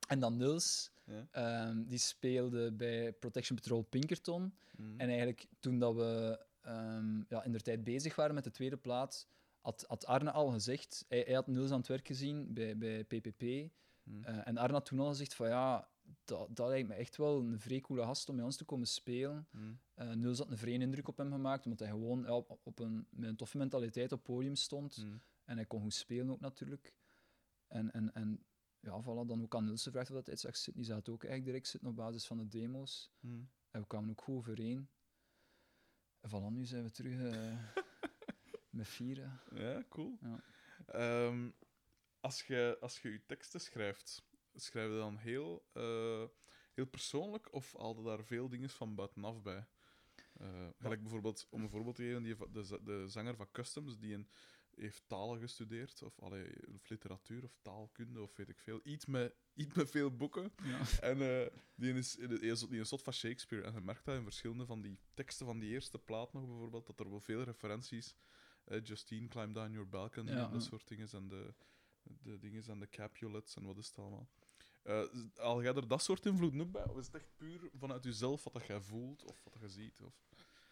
[0.08, 1.26] en dan Nils, Ja.
[1.30, 4.54] ehm, die speelde bij Protection Patrol Pinkerton.
[4.76, 5.00] Mhm.
[5.00, 8.76] En eigenlijk toen dat we ehm, ja, in de tijd bezig waren met de tweede
[8.76, 9.26] plaat,
[9.60, 13.04] had, had Arne al gezegd, hij, hij had Niels aan het werk gezien bij, bij
[13.04, 13.42] PPP.
[13.42, 14.24] Mhm.
[14.24, 15.88] eh, en Arne had toen al gezegd van ja,
[16.24, 18.86] dat, dat lijkt me echt wel een vrij coole gast om bij ons te komen
[18.86, 19.46] spelen.
[19.50, 19.64] Mhm.
[19.94, 22.78] Eh Niels had een vrije indruk op hem gemaakt, omdat hij gewoon ja, op, op
[22.78, 24.96] een, met een toffe mentaliteit op het podium stond.
[24.96, 25.16] Mhm.
[25.52, 26.94] En hij kon goed spelen ook natuurlijk.
[27.66, 28.46] En, en, en
[28.80, 30.82] ja, voilà, dan ook aan Niels gevraagd of dat hij zag zitten.
[30.82, 33.12] Die zat ook eigenlijk direct zitten op basis van de demo's.
[33.20, 33.44] Mhm.
[33.70, 34.90] En we kwamen ook goed overeen.
[36.20, 37.58] En voilà, nu zijn we terug eh,
[38.78, 39.40] met vieren.
[39.54, 40.18] Ja, cool.
[40.20, 40.42] Ja.
[40.86, 41.50] Ehm,
[42.20, 44.24] als je als je, je teksten schrijft,
[44.54, 46.24] schrijf je dan heel, eh,
[46.74, 49.66] heel persoonlijk of haal je daar veel dingen van buitenaf bij?
[50.32, 54.14] Eh gelijk bijvoorbeeld, om een voorbeeld te geven, die, de, de zanger van Customs, die
[54.14, 54.28] een,
[54.76, 58.80] heeft talen gestudeerd, of, allee, of literatuur of taalkunde, of weet ik veel.
[58.82, 60.52] Iets met, iets met veel boeken.
[60.62, 61.00] Ja.
[61.00, 63.64] En eh, die is, die is die is zot van Shakespeare.
[63.64, 66.86] En je merkt dat in verschillende van die teksten van die eerste plaat nog bijvoorbeeld,
[66.86, 68.14] dat er wel veel referenties.
[68.64, 71.08] eh, Justine, Climb Down Your Balcony Ja, en dat soort dingen.
[71.12, 71.54] En de,
[72.02, 74.28] de dingen en de Capulets en wat is het allemaal.
[74.82, 75.04] Eh
[75.36, 76.88] al jij er dat soort invloeden ook bij?
[76.88, 79.68] Of is het echt puur vanuit jezelf wat dat jij voelt of wat dat je
[79.68, 80.00] ziet?
[80.00, 80.14] Of...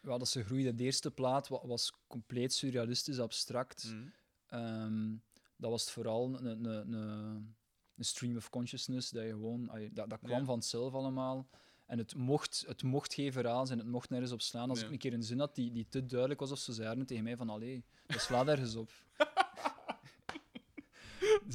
[0.03, 0.74] ja, dat ze groeide.
[0.74, 3.84] De eerste plaat wa- was compleet surrealistisch, abstract.
[3.92, 4.12] Mm.
[4.46, 5.14] Ehm,
[5.57, 6.92] dat was vooral een, een, een,
[7.96, 10.44] een stream of consciousness, dat, je gewoon, dat, dat kwam Ja.
[10.44, 11.48] van het zelf allemaal.
[11.86, 14.70] En het mocht, het mocht geen verhaal zijn, het mocht nergens op slaan.
[14.70, 14.86] Als Ja.
[14.86, 17.24] ik een keer een zin had die, die te duidelijk was, of ze zeiden tegen
[17.24, 18.90] mij van, allee, dat slaat ergens op.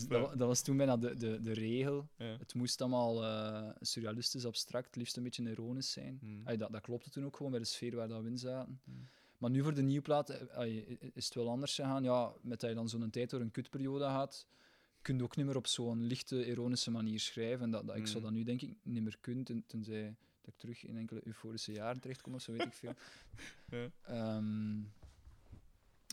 [0.04, 2.08] dat, dat was toen bijna de, de, de regel.
[2.18, 2.38] Ja.
[2.38, 6.20] Het moest allemaal eh, surrealistisch, abstract, liefst een beetje ironisch zijn.
[6.22, 6.42] Mm.
[6.48, 8.80] Ai, dat, dat klopte toen ook gewoon bij de sfeer waar dat we in zaten.
[8.84, 9.08] Mm.
[9.38, 10.76] Maar nu voor de nieuwe plaat eh,
[11.14, 12.04] is het wel anders gegaan.
[12.04, 14.48] Ja, met dat je dan zo'n tijd door een kutperiode gaat,
[15.02, 17.64] kun je ook niet meer op zo'n lichte, ironische manier schrijven.
[17.66, 18.24] En dat, dat, ik zou Mm.
[18.24, 21.72] dat nu denk ik niet meer kunnen, ten- tenzij dat ik terug in enkele euforische
[21.72, 22.94] jaren terechtkom of zo, weet ik veel.
[23.70, 23.90] Ja.
[24.02, 24.80] Ehm,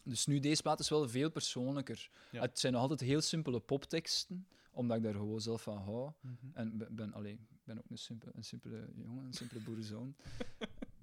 [0.04, 2.10] dus nu, deze plaat is wel veel persoonlijker.
[2.30, 2.40] Ja.
[2.40, 6.12] Het zijn nog altijd heel simpele popteksten, omdat ik daar gewoon zelf van hou.
[6.20, 6.34] Mhm.
[6.54, 10.14] En ben, ben, allee, ben ook een simpele, een simpele jongen, een simpele boerenzoon.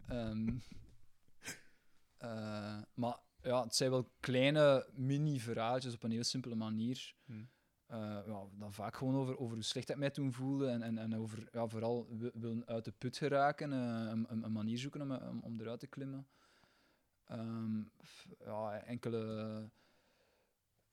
[0.07, 0.49] Ehm,
[2.17, 7.15] eh, maar ja, het zijn wel kleine mini-verhaaltjes op een heel simpele manier.
[7.25, 7.49] Hmm.
[7.85, 10.97] Eh, ja, dan vaak gewoon over, over hoe slecht ik mij toen voelde en, en,
[10.97, 14.77] en over ja, vooral wi- willen uit de put geraken, eh, een, een, een manier
[14.77, 16.27] zoeken om, om, om eruit te klimmen.
[17.29, 17.81] Ehm,
[18.39, 19.69] ja, enkele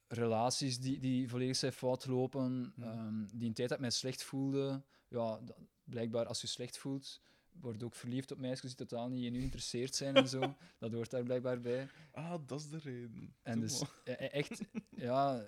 [0.07, 4.23] relaties die, die volledig zijn fout lopen, ehm, die een tijd dat ik mij slecht
[4.23, 4.81] voelde.
[5.07, 7.21] Ja, dat- blijkbaar als je slecht voelt,
[7.51, 10.39] word ook verliefd op meisjes die totaal niet in u geïnteresseerd zijn en zo.
[10.79, 11.87] Dat hoort daar blijkbaar bij.
[12.11, 13.35] Ah, dat is de reden.
[13.43, 13.89] En Doe dus maar.
[14.03, 15.45] e- e- echt, ja,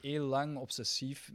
[0.00, 1.32] heel lang obsessief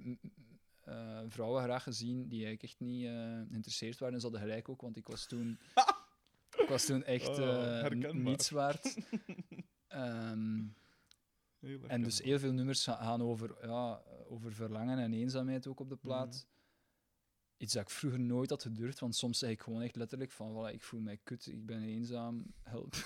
[0.83, 3.11] eh, vrouwen graag gezien die eigenlijk echt niet eh,
[3.49, 4.13] geïnteresseerd waren.
[4.15, 5.57] En ze hadden gelijk ook, want ik was toen,
[6.67, 8.95] ik was toen echt Oh, eh, niets waard.
[9.87, 10.63] Ehm,
[11.87, 15.89] en dus heel veel nummers ga- gaan over, ja, over verlangen en eenzaamheid ook op
[15.89, 16.27] de plaat.
[16.27, 17.63] Mhm.
[17.63, 20.51] Iets dat ik vroeger nooit had gedurfd, want soms zeg ik gewoon echt letterlijk van,
[20.53, 22.95] voilà, ik voel mij kut, ik ben eenzaam, help.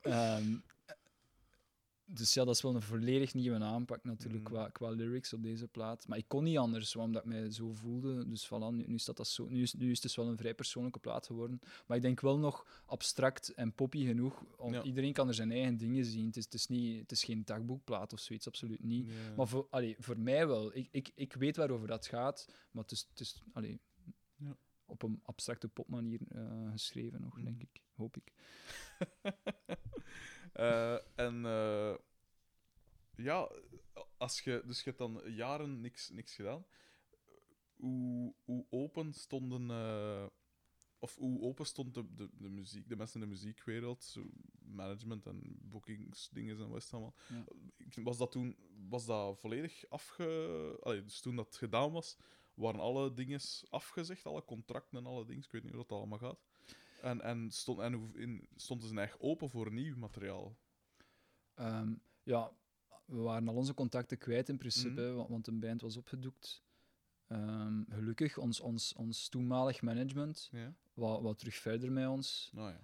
[0.00, 0.54] Ehm,
[2.14, 4.52] dus ja, dat is wel een volledig nieuwe aanpak natuurlijk Mhm.
[4.52, 6.08] qua, qua lyrics op deze plaat.
[6.08, 8.28] Maar ik kon niet anders, omdat ik mij zo voelde.
[8.28, 10.36] Dus voilà, nu, nu, staat dat zo, nu, is, nu is het dus wel een
[10.36, 11.58] vrij persoonlijke plaat geworden.
[11.86, 14.44] Maar ik denk wel nog abstract en poppy genoeg.
[14.56, 14.82] Om, Ja.
[14.82, 16.26] Iedereen kan er zijn eigen dingen zien.
[16.26, 19.10] Het is, het is, niet, het is geen dagboekplaat of zoiets, absoluut niet.
[19.36, 20.76] Maar voor, allee, voor mij wel.
[20.76, 23.80] Ik, ik, ik weet waarover dat gaat, maar het is, het is allee,
[24.36, 24.56] Ja.
[24.86, 27.82] op een abstracte popmanier eh, geschreven nog, denk ik.
[27.94, 28.32] Hoop ik.
[30.52, 31.94] Eh, en eh,
[33.16, 33.50] ja,
[34.16, 36.66] als je, dus je hebt dan jaren niks, niks gedaan.
[37.76, 40.26] Hoe, hoe open stonden, eh,
[40.98, 44.30] of hoe open stond de, de, de, muziek, de mensen in de muziekwereld, zo
[44.60, 47.14] management en bookingsdingen en wat allemaal.
[47.28, 48.02] Ja.
[48.02, 48.56] Was dat toen
[48.88, 50.78] was dat volledig afge.
[50.82, 52.16] Allee, dus toen dat gedaan was,
[52.54, 53.40] waren alle dingen
[53.70, 55.42] afgezegd, alle contracten en alle dingen.
[55.42, 56.40] Ik weet niet hoe dat allemaal gaat.
[57.02, 60.56] En, en, stond, en in, stonden ze echt open voor nieuw materiaal?
[61.54, 62.52] Ehm, ja,
[63.04, 65.14] we waren al onze contacten kwijt in principe, Mhm.
[65.14, 66.62] wa- want een band was opgedoekt.
[67.26, 70.74] Ehm, gelukkig, ons, ons, ons toenmalig management Ja?
[70.94, 72.80] wou, wou terug verder met ons Nou ja,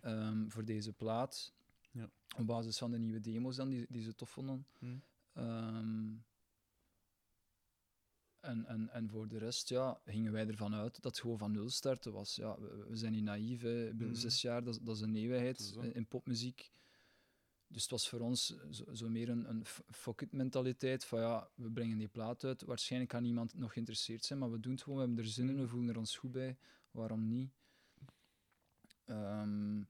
[0.00, 1.54] ehm, voor deze plaat.
[1.90, 2.10] Ja.
[2.38, 4.66] Op basis van de nieuwe demo's dan, die, die ze tof vonden.
[4.78, 4.98] Hm.
[5.32, 6.14] Ehm,
[8.42, 11.52] en, en, en voor de rest ja, gingen wij ervan uit dat het gewoon van
[11.52, 12.36] nul starten was.
[12.36, 13.60] Ja, we, we zijn niet naïef.
[13.62, 13.92] Hè.
[13.94, 14.14] Mhm.
[14.14, 16.70] Zes jaar, dat, is- dat is een eeuwigheid in, in popmuziek.
[17.66, 21.70] Dus het was voor ons zo, zo meer een, een fuck-it mentaliteit van ja, we
[21.70, 22.62] brengen die plaat uit.
[22.62, 25.48] Waarschijnlijk kan niemand nog geïnteresseerd zijn, maar we doen het gewoon, we hebben er zin
[25.48, 26.56] in, we voelen er ons goed bij.
[26.90, 27.50] Waarom niet?
[29.04, 29.86] Ehm, eh,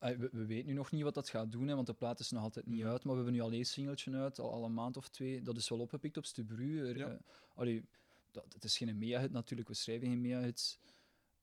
[0.00, 2.30] we, we weten nu nog niet wat dat gaat doen, hè, want de plaat is
[2.30, 2.88] nog altijd niet Mhm.
[2.88, 3.04] uit.
[3.04, 5.42] Maar we hebben nu al één singeltje uit, al, al een maand of twee.
[5.42, 6.88] Dat is wel opgepikt op Stubru.
[6.88, 7.08] Er, Ja.
[7.08, 7.18] eh,
[7.54, 7.84] allee,
[8.30, 10.78] dat, het is geen mega-hit natuurlijk, we schrijven geen mega-hits.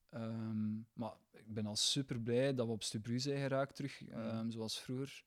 [0.10, 4.12] Ehm, maar ik ben al super blij dat we op Stubru zijn geraakt terug, Mhm.
[4.20, 5.24] ehm, zoals vroeger.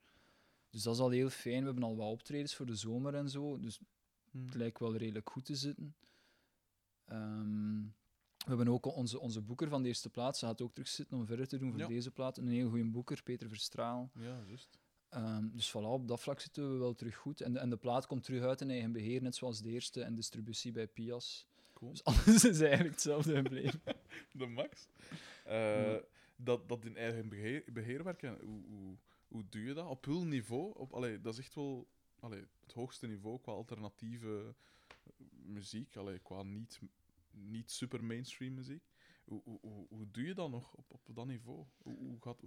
[0.71, 1.59] Dus dat is al heel fijn.
[1.61, 3.59] We hebben al wat optredens voor de zomer en zo.
[3.59, 3.81] Dus
[4.33, 5.95] het lijkt wel redelijk goed te zitten.
[7.05, 7.83] Ehm,
[8.41, 10.39] we hebben ook onze, onze boeker van de eerste plaats.
[10.39, 11.87] Ze gaat ook terug zitten om verder te doen voor Ja.
[11.87, 12.37] deze plaat.
[12.39, 14.11] Een heel goede boeker, Peter Verstraal.
[14.15, 14.79] Ja, juist.
[15.09, 17.41] Ehm, dus voilà, op dat vlak zitten we wel terug goed.
[17.41, 20.03] En de, en de plaat komt terug uit in eigen beheer, net zoals de eerste,
[20.03, 21.47] en distributie bij Pias.
[21.73, 21.91] Cool.
[21.91, 23.83] Dus alles is eigenlijk hetzelfde gebleven.
[24.33, 24.87] De max.
[25.45, 26.01] Eh, Ja.
[26.37, 28.97] dat, dat in eigen beheer, beheer werken, hoe, hoe,
[29.29, 29.87] hoe doe je dat?
[29.89, 30.73] Op heel niveau?
[30.79, 31.87] Op, allee, dat is echt wel
[32.21, 34.55] allee, het hoogste niveau qua alternatieve
[35.47, 35.97] muziek.
[35.97, 36.81] Allee, qua niet,
[37.35, 38.83] niet super mainstream muziek.
[39.25, 41.65] Hoe, hoe, hoe, hoe doe je dat nog op, op dat niveau?
[41.83, 42.43] Hoe, hoe gaat,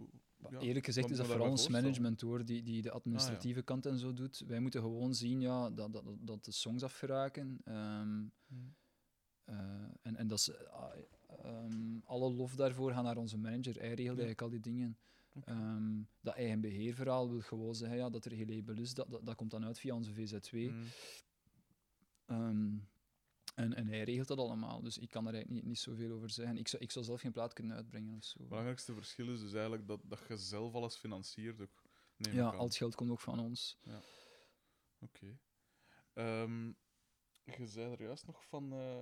[0.49, 3.99] ja, Eerlijk gezegd is dat vooral ons management hoor, die, die de administratieve kant en
[3.99, 4.43] zo doet.
[4.47, 7.59] Wij moeten gewoon zien ja, dat, dat, dat de songs afgeraken.
[7.63, 8.75] Ehm, Hmm.
[9.43, 9.55] eh,
[10.01, 10.93] en, en dat is, ah,
[11.43, 13.75] ehm, alle lof daarvoor gaat naar onze manager.
[13.75, 14.23] Hij regelt Ja.
[14.23, 14.97] eigenlijk al die dingen.
[15.35, 15.51] Oké.
[15.51, 18.93] Ehm, dat eigen beheerverhaal wil gewoon zeggen ja, dat er geen label is.
[18.93, 20.55] Dat, dat, dat komt dan uit via onze VZW.
[22.27, 22.87] Mm.
[23.53, 24.81] En, en hij regelt dat allemaal.
[24.81, 26.57] Dus ik kan er eigenlijk niet, niet zoveel over zeggen.
[26.57, 28.37] Ik zou, ik zou zelf geen plaat kunnen uitbrengen of zo.
[28.39, 31.61] Het belangrijkste verschil is dus eigenlijk dat, dat je zelf alles financiert.
[31.61, 31.83] Ook,
[32.17, 33.79] Ja, al het geld komt ook van ons.
[34.99, 35.37] Oké.
[36.13, 36.67] Ehm,
[37.43, 38.73] je zei er juist nog van.
[38.73, 38.99] eh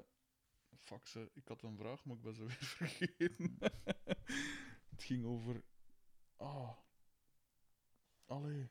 [0.77, 3.57] fuck, ze, ik had een vraag, maar ik ben ze weer vergeten.
[4.91, 5.63] het ging over.
[6.35, 6.77] Ah.
[8.25, 8.69] Allee.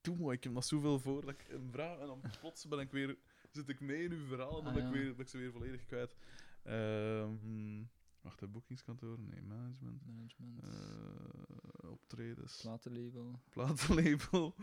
[0.00, 2.78] Doe maar, ik heb nog zoveel voor dat ik een vraag en dan plots ben
[2.78, 3.18] ik weer,
[3.58, 5.38] zit ik mee in uw verhaal en dan Ah, ben, ik weer, ben ik ze
[5.38, 6.14] weer volledig kwijt.
[6.62, 7.82] Ehm,
[8.20, 9.18] wacht, hè, boekingskantoor?
[9.18, 10.06] Nee, management.
[10.06, 13.40] Management, eh, optredens platenlabel.
[13.50, 14.54] platenlabel.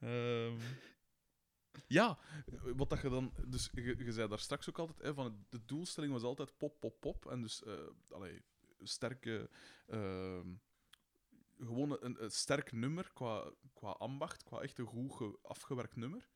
[0.00, 0.56] Ehm,
[1.86, 2.18] ja,
[2.76, 3.32] wat dat je dan...
[3.46, 6.56] Dus je, je zei daar straks ook altijd, hè, van het- de doelstelling was altijd
[6.56, 7.26] pop, pop, pop.
[7.26, 8.42] En dus, eh allee,
[8.82, 9.50] sterke...
[9.86, 10.48] ehm,
[11.58, 16.28] gewoon een, een sterk nummer qua, qua ambacht, qua echt een goed ge- afgewerkt nummer.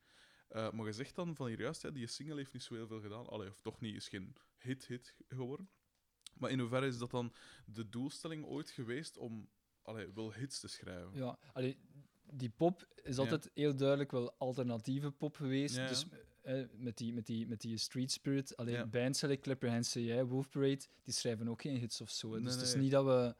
[0.51, 2.87] Eh, maar je zegt dan van hier juist, hè, die single heeft niet zo heel
[2.87, 3.27] veel gedaan.
[3.27, 5.69] Allee, of toch niet, is geen hit-hit geworden.
[6.33, 7.33] Maar in hoeverre is dat dan
[7.65, 9.49] de doelstelling ooit geweest om
[9.81, 11.09] allee, wel hits te schrijven?
[11.13, 11.77] Ja, allee,
[12.33, 13.21] die pop is Ja.
[13.21, 15.75] altijd heel duidelijk wel alternatieve pop geweest.
[15.75, 15.87] Ja, ja.
[15.89, 16.05] Dus
[16.41, 18.57] eh, met, die, met, die, met die street spirit.
[18.57, 18.85] Alleen Ja.
[18.85, 22.29] bands zoals Clipper Hands CI, Wolf Parade, die schrijven ook geen hits of zo.
[22.29, 22.81] Nee, dus het is nee.
[22.81, 23.35] niet dat we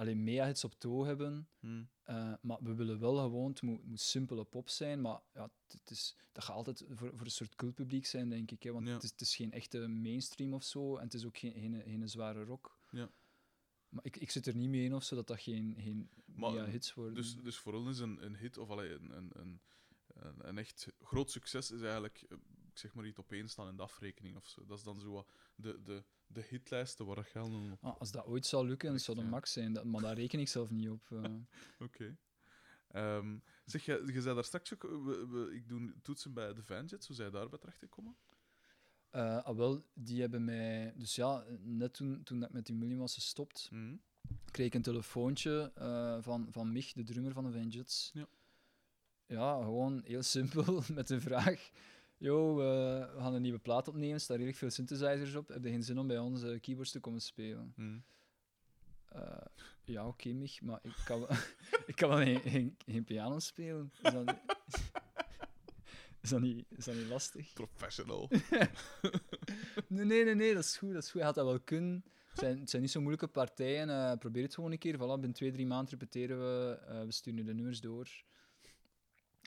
[0.00, 1.48] alleen mega hits op toe hebben.
[1.58, 1.82] Hm.
[2.02, 5.00] eh, maar we willen wel gewoon, het moet, het moet simpele pop zijn.
[5.00, 8.50] Maar ja, het, het is, dat gaat altijd voor, voor een soort cultpubliek zijn, denk
[8.50, 8.62] ik.
[8.62, 8.92] Hè, want Ja.
[8.92, 10.96] het, is, het is geen echte mainstream of zo.
[10.96, 12.78] En het is ook geen, geen, geen zware rock.
[12.90, 13.10] Ja.
[13.88, 16.68] Maar ik, ik zit er niet mee in of zo dat dat geen, geen Maar,
[16.68, 17.14] hits worden.
[17.14, 19.60] Dus, dus voor ons is een, een hit, of allee, een, een, een,
[20.38, 22.38] een, echt groot succes, is eigenlijk, eh,
[22.80, 24.66] zeg maar, iets opeenstaan in de afrekening of zo.
[24.66, 27.84] Dat is dan zo wat de, de, de hitlijsten waar gelden op.
[27.84, 29.28] Ah, als dat ooit zou lukken, Echt, zou de ja.
[29.30, 29.72] max zijn.
[29.72, 31.10] Dat, maar daar reken ik zelf niet op.
[31.10, 31.34] eh.
[31.86, 32.16] Oké.
[32.88, 36.62] Ehm, zeg, je, je zei daar straks ook, we, we- ik doe toetsen bij de
[36.62, 38.16] Vanjets, hoe zij daarbij terechtgekomen?
[39.10, 40.92] Eh, ah, wel, die hebben mij...
[40.96, 43.96] Dus ja, net toen, toen dat ik met die Million was gestopt, Hm.
[44.50, 48.18] kreeg ik een telefoontje eh, van, van Mich, de drummer van de Vengeance.
[48.18, 48.28] Ja.
[49.26, 51.70] Ja, gewoon heel simpel, met de vraag...
[52.20, 55.48] Yo, eh, we gaan een nieuwe plaat opnemen, er staan redelijk veel synthesizers op.
[55.48, 57.72] Heb je geen zin om bij ons keyboards te komen spelen?
[57.76, 57.98] Hm.
[59.08, 59.46] Eh,
[59.84, 61.36] ja, oké, Mich, maar ik kan, wel-
[61.86, 63.92] ik kan wel geen, geen, geen piano spelen.
[64.02, 64.56] Is dat, niet-
[66.22, 67.52] is, dat niet, is dat niet lastig?
[67.52, 68.28] Professional.
[69.88, 70.92] Nee, nee, nee, nee, dat is goed.
[70.92, 71.20] Dat is goed.
[71.20, 72.04] Je had dat wel kunnen.
[72.30, 73.90] Het zijn, het zijn niet zo moeilijke partijen.
[73.90, 74.94] eh, probeer het gewoon een keer.
[74.96, 76.78] Voilà, binnen twee, drie maanden repeteren we.
[77.06, 78.08] we sturen de nummers door.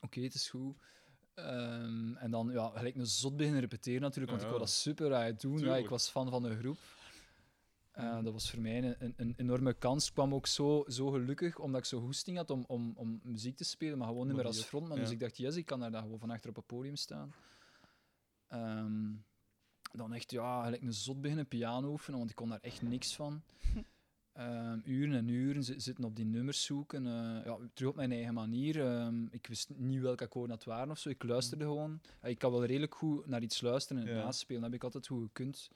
[0.03, 0.75] Oké, het is goed.
[1.33, 4.75] Ehm, en dan ja, gelijk een zot beginnen repeteren natuurlijk, want Ja, ik wou dat
[4.75, 5.59] super uit doen.
[5.59, 6.77] Ja, ik was fan van de groep.
[7.91, 8.23] Eh, Mhm.
[8.23, 10.07] dat was voor mij een, een, enorme kans.
[10.07, 13.57] Ik kwam ook zo, zo gelukkig, omdat ik zo hoesting had om, om, om muziek
[13.57, 14.97] te spelen, maar gewoon niet Maar meer als frontman.
[14.97, 15.03] ja.
[15.03, 17.33] Dus ik dacht, yes, ik kan daar dan gewoon van achter op het podium staan.
[18.47, 19.11] Ehm,
[19.91, 23.15] dan echt, ja, gelijk een zot beginnen piano oefenen, want ik kon daar echt niks
[23.15, 23.41] van.
[24.33, 27.05] Ehm, uren en uren zi- zitten op die nummers zoeken.
[27.07, 28.85] eh, ja, terug op mijn eigen manier.
[28.85, 31.09] Ehm, ik wist niet welke akkoorden dat waren of zo.
[31.09, 32.01] Ik luisterde gewoon.
[32.21, 34.23] Ja, ik kan wel redelijk goed naar iets luisteren en het Ja.
[34.23, 34.61] naspelen.
[34.61, 35.69] Dat heb ik altijd goed gekund.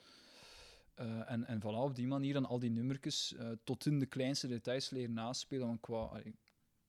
[0.96, 4.06] Eh, en, en voilà, op die manier dan al die nummertjes eh, tot in de
[4.06, 5.68] kleinste details leren naspelen.
[5.68, 6.22] Want qua,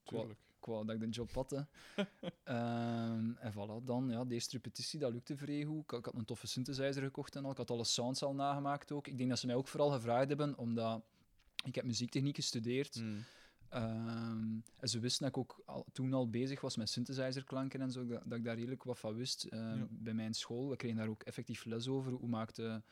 [0.04, 0.24] qua,
[0.60, 1.52] qua dat ik de job had.
[2.44, 5.82] Ehm, en voilà, dan ja, de eerste repetitie, dat lukte vrij goed.
[5.82, 7.50] Ik, ik had een toffe synthesizer gekocht en al.
[7.50, 9.06] Ik had alle sounds al nagemaakt ook.
[9.06, 11.02] Ik denk dat ze mij ook vooral gevraagd hebben, omdat
[11.64, 12.94] ik heb muziektechniek gestudeerd.
[12.94, 13.16] Hm.
[13.68, 17.90] Ehm, en ze wisten dat ik ook al, toen al bezig was met synthesizerklanken en
[17.90, 19.44] zo, dat, dat ik daar redelijk wat van wist.
[19.44, 19.86] Ehm, Ja.
[19.90, 22.12] Bij mijn school, we kregen daar ook effectief les over.
[22.12, 22.82] Hoe maakte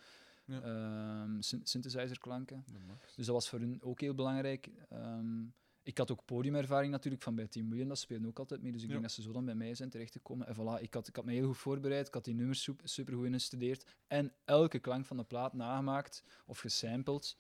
[0.45, 0.61] Ja.
[0.63, 2.65] ehm, syn- synthesizerklanken.
[2.87, 2.99] Dat.
[3.17, 4.71] Dus dat was voor hun ook heel belangrijk.
[5.83, 8.73] Ik had ook podiumervaring natuurlijk van bij Team Million, dat speelde ook altijd mee.
[8.73, 8.93] Dus ik Ja.
[8.93, 10.47] denk dat ze zo dan bij mij zijn terechtgekomen.
[10.47, 12.89] En voilà, ik had, ik had me heel goed voorbereid, ik had die nummers super,
[12.89, 17.37] supergoed ingestudeerd en elke klank van de plaat nagemaakt of gesampled.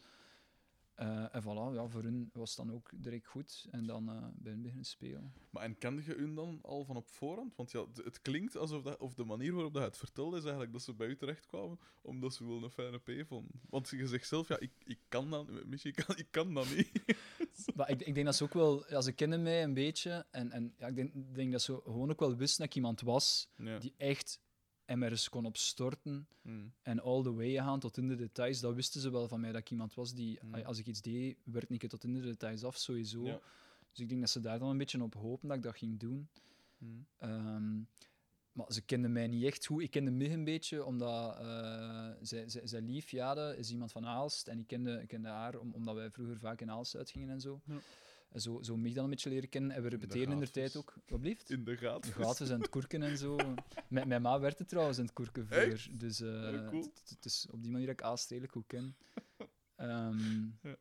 [0.96, 3.66] Eh, en voilà, ja, voor hun was het dan ook direct goed.
[3.70, 5.32] En dan eh bij hun beginnen spelen.
[5.50, 7.56] Maar en kende je hun dan al van op voorhand?
[7.56, 10.42] Want ja, het klinkt alsof dat, of de manier waarop dat je het vertelde is
[10.42, 13.60] eigenlijk dat ze bij u terechtkwamen omdat ze wel een fijne P vonden.
[13.70, 16.74] Want je zegt zelf, ja, ik, ik kan dat, Michi, ik kan, ik kan dat
[16.74, 16.90] niet.
[17.74, 18.90] Maar ik, ik denk dat ze ook wel...
[18.90, 20.26] Ja, ze kennen mij een beetje.
[20.30, 23.00] En, en ja, ik denk, denk dat ze gewoon ook wel wisten dat ik iemand
[23.00, 23.78] was Ja.
[23.78, 24.40] die echt
[24.86, 26.28] MR's kon opstorten.
[26.42, 26.72] Mm.
[26.82, 28.60] En all the way gaan tot in de details.
[28.60, 30.38] Dat wisten ze wel van mij, dat ik iemand was die...
[30.42, 30.54] Mm.
[30.54, 33.24] Als ik iets deed, werd ik het tot in de details af, sowieso.
[33.24, 33.40] Ja.
[33.90, 35.98] Dus ik denk dat ze daar dan een beetje op hopen dat ik dat ging
[36.00, 36.28] doen.
[36.78, 37.06] Mm.
[37.16, 37.76] Ehm,
[38.52, 39.82] maar ze kenden mij niet echt goed.
[39.82, 44.06] Ik kende Mig een beetje, omdat eh zij, zij, zij lief, Jade, is iemand van
[44.06, 44.48] Aalst.
[44.48, 47.40] En ik kende, ik kende haar om- omdat wij vroeger vaak in Aalst uitgingen en
[47.40, 47.60] zo.
[47.64, 47.78] Ja.
[48.36, 49.70] Zo, zo Mig dan een beetje leren kennen.
[49.70, 50.94] En we repeteren in de tijd ook.
[51.06, 51.50] Wat blieft?
[51.50, 52.10] In de gaten.
[52.10, 53.36] De gaten en het koerken en zo.
[53.88, 55.88] Mijn, mijn ma werd het trouwens in het voor.
[55.92, 56.92] Dus cool.
[57.08, 58.96] het, is op die manier dat ik Aalst redelijk goed ken.
[59.76, 60.76] Ehm, Ja.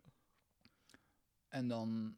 [1.47, 2.18] En dan...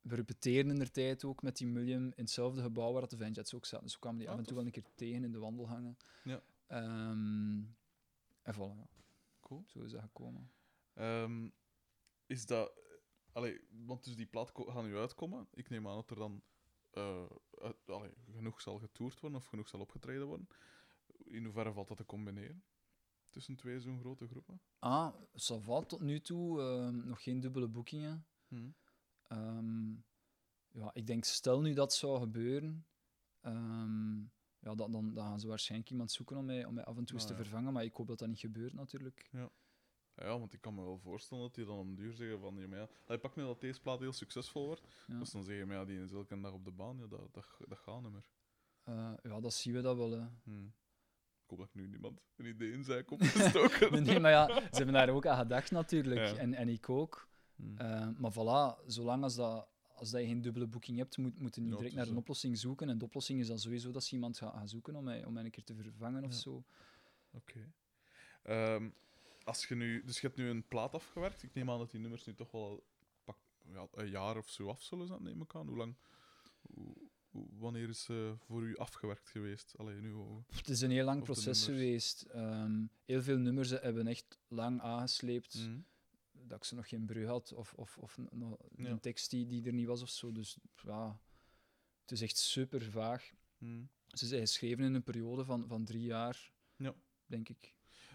[0.00, 3.16] We repeteren in de tijd ook met die William in hetzelfde gebouw waar dat de
[3.16, 3.84] Vanjets ook zaten.
[3.84, 5.96] Dus we kwamen die Ah, af en toe wel een keer tegen in de wandelgangen.
[6.24, 6.42] Ja.
[6.66, 7.62] Ehm,
[8.42, 8.88] en voilà, ja.
[9.40, 9.64] Cool.
[9.66, 10.50] Zo is dat gekomen.
[10.94, 11.48] Ehm,
[12.26, 12.72] is dat...
[13.34, 15.48] Allee, want dus die plaat gaan nu uitkomen.
[15.54, 16.42] Ik neem aan dat er dan
[16.90, 20.48] eh, uit- allee, genoeg zal getoerd worden of genoeg zal opgetreden worden.
[21.24, 22.64] In hoeverre valt dat te combineren?
[23.30, 24.60] Tussen twee zo'n grote groepen?
[24.78, 26.60] Ah, ça va tot nu toe.
[26.60, 28.26] ehm, nog geen dubbele boekingen.
[28.48, 28.70] Hm.
[29.22, 29.90] Ehm,
[30.70, 32.86] ja, ik denk, stel nu dat zou gebeuren,
[33.40, 34.18] ehm,
[34.58, 37.04] ja, dan, dan, dan gaan ze waarschijnlijk iemand zoeken om mij, om mij af en
[37.04, 37.42] toe eens Ah, te ja.
[37.42, 39.28] vervangen, maar ik hoop dat dat niet gebeurt natuurlijk.
[39.32, 39.50] Ja,
[40.14, 42.56] want ik kan me wel voorstellen dat die dan om duur zeggen van...
[42.56, 44.82] Ja, maar ja, allee, pak me dat deze plaat heel succesvol wordt.
[45.06, 45.18] Ja.
[45.18, 46.98] Dus dan zeggen, maar ja, die is elke dag op de baan.
[46.98, 48.24] Ja, dat, dat, dat gaat niet meer.
[48.84, 50.10] Eh, ja, dat zien we dat wel.
[50.10, 50.26] Hè.
[50.42, 50.64] Hm.
[51.42, 53.90] Ik hoop dat ik nu niemand een idee in zijn kop gestoken.
[53.92, 56.20] Nee, nee, maar ja, ze hebben daar ook aan gedacht natuurlijk.
[56.20, 56.36] Ja.
[56.36, 57.28] En, en ik ook.
[57.56, 57.76] Hm.
[57.76, 61.54] Eh, maar voilà, zolang als, dat, als dat je geen dubbele boeking hebt, moet, moet
[61.54, 62.88] je niet Ja, direct naar een oplossing zoeken.
[62.88, 65.32] En de oplossing is dan sowieso dat ze iemand gaat gaan zoeken om mij, om
[65.32, 66.38] mij een keer te vervangen of Ja.
[66.38, 66.64] zo.
[67.30, 67.72] Oké.
[68.42, 68.88] Ehm,
[69.44, 71.42] als je nu, dus je hebt nu een plaat afgewerkt.
[71.42, 72.86] Ik neem aan dat die nummers nu toch wel
[73.24, 73.38] pak,
[73.72, 75.66] ja, een jaar of zo af zullen zijn, neem ik aan.
[75.66, 75.96] Hoe lang,
[76.60, 76.94] hoe,
[77.50, 79.74] wanneer is ze voor u afgewerkt geweest?
[79.78, 80.14] Alleen nu.
[80.46, 82.22] Het is een heel lang proces geweest.
[82.22, 85.52] Ehm, heel veel nummers hebben echt lang aangesleept.
[85.54, 85.78] Hm.
[86.46, 88.18] Dat ik ze nog geen brug had of, of, of
[88.76, 88.88] Ja.
[88.90, 90.32] een tekst die, die er niet was of zo.
[90.32, 91.20] Dus ja,
[92.00, 93.32] het is echt super vaag.
[93.58, 93.84] Hm.
[94.08, 96.94] Ze zijn geschreven in een periode van, van drie jaar, Ja.
[97.26, 97.73] denk ik.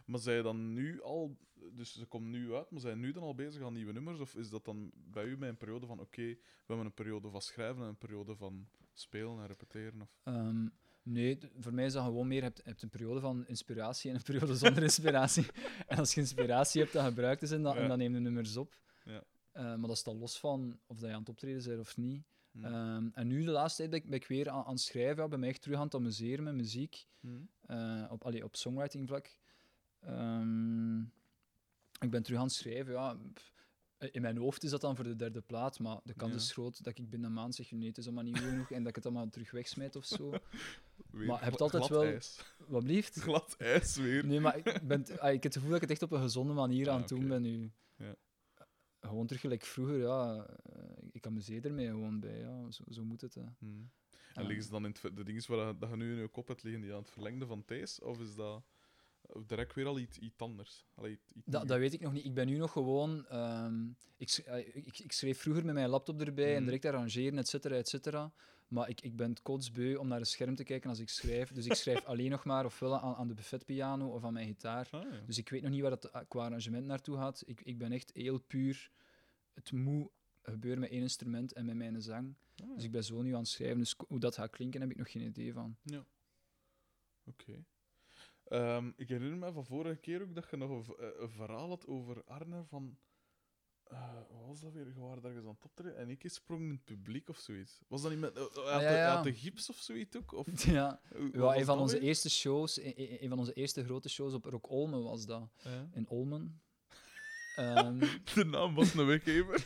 [0.10, 1.38] Maar zij dan nu al,
[1.72, 4.20] dus ze komt nu uit, maar zijn nu dan al bezig aan nieuwe nummers?
[4.20, 7.30] Of is dat dan bij u met een periode van: oké, we hebben een periode
[7.30, 10.02] van schrijven en een periode van spelen en repeteren?
[10.02, 10.20] Of...
[10.24, 10.68] Ehm,
[11.04, 14.10] nee, voor mij is dat gewoon meer, je hebt, je hebt een periode van inspiratie
[14.10, 15.46] en een periode zonder inspiratie.
[15.88, 17.82] en als je inspiratie hebt, dan gebruikt ze en dan, Ja.
[17.82, 18.78] en dan neem je nummers op.
[19.04, 19.24] Ja.
[19.52, 22.24] Eh, maar dat staat los van of dat je aan het optreden bent of niet.
[22.52, 22.66] Hm.
[22.66, 25.24] Ehm, en nu, de laatste tijd, ben ik, ben ik weer aan, aan het schrijven.
[25.24, 27.08] Ja, ben mij echt terug aan het amuseren met muziek.
[27.20, 27.28] Hm.
[27.62, 29.38] eh, op, allee, op songwriting vlak.
[30.00, 31.00] Ehm,
[32.00, 32.94] ik ben terug aan het schrijven.
[32.94, 33.18] Ja.
[34.12, 36.38] In mijn hoofd is dat dan voor de derde plaat, maar de kans Ja.
[36.38, 38.72] is groot dat ik binnen een maand zeg: nee, het is allemaal niet goed genoeg
[38.72, 40.30] en dat ik het allemaal terug wegsmijt of zo.
[41.12, 42.56] Weer maar je hebt altijd glad wel- ijs.
[42.68, 43.16] Wat blieft?
[43.22, 44.26] Glad ijs weer.
[44.26, 46.22] Nee, maar ik, ben, ah, ik heb het gevoel dat ik het echt op een
[46.22, 47.72] gezonde manier Ah, aan het doen ben nu.
[47.96, 48.16] Ja.
[49.00, 50.46] Gewoon terug gelijk vroeger, ja.
[50.64, 50.82] eh,
[51.12, 52.72] ik amuseer ermee gewoon bij, ja.
[52.72, 53.34] Zo, zo moet het.
[53.34, 53.42] Hè.
[53.42, 53.66] Hm.
[53.66, 54.42] En Ja.
[54.48, 56.48] liggen ze dan in het, de dingen waar je- dat je nu in je kop
[56.48, 58.00] hebt liggen, die aan het verlengde van Thijs?
[58.02, 58.64] Of is dat
[59.48, 60.86] direct weer al iets, iets anders?
[60.96, 62.26] Allee, iets, Dat, dat weet ik nog niet.
[62.26, 63.26] Ik ben nu nog gewoon.
[63.28, 66.64] ehm, ik, eh, ik, ik schreef vroeger met mijn laptop erbij en Mhm.
[66.66, 68.32] direct arrangeren, et cetera, et cetera.
[68.68, 71.52] Maar ik, ik ben kotsbeu om naar een scherm te kijken als ik schrijf.
[71.52, 74.88] Dus ik schrijf alleen nog maar ofwel aan, aan de buffetpiano of aan mijn gitaar.
[74.92, 75.22] Ah, ja.
[75.26, 77.44] Dus ik weet nog niet waar het eh, qua arrangement naartoe gaat.
[77.46, 78.92] Ik, ik ben echt heel puur.
[79.54, 80.10] Het moet
[80.42, 82.36] gebeuren met één instrument en met mijn zang.
[82.64, 83.78] Ah, Dus ik ben zo nu aan het schrijven.
[83.80, 85.78] Dus hoe dat gaat klinken, heb ik nog geen idee van.
[87.26, 87.64] Oké.
[88.50, 91.68] Ehm, ik herinner me van vorige keer ook dat je nog een, eh, een verhaal
[91.70, 92.98] had over Arne van...
[93.84, 94.88] eh, wat was dat weer?
[94.88, 97.82] Je waren ergens aan het optreden en ik sprong in het publiek of zoiets.
[97.88, 98.38] Was dat niet met...
[98.38, 99.16] eh, hij had, Ah, ja, de- hij ja.
[99.16, 100.32] had de gips of zoiets ook?
[100.34, 102.08] Of, Ja, een van onze weer?
[102.08, 105.50] eerste shows, een, van onze eerste grote shows op Rock Olmen was dat.
[105.64, 105.90] Ja.
[105.94, 106.62] In Olmen.
[107.56, 108.00] Ehm
[108.34, 109.66] De naam was een weggever.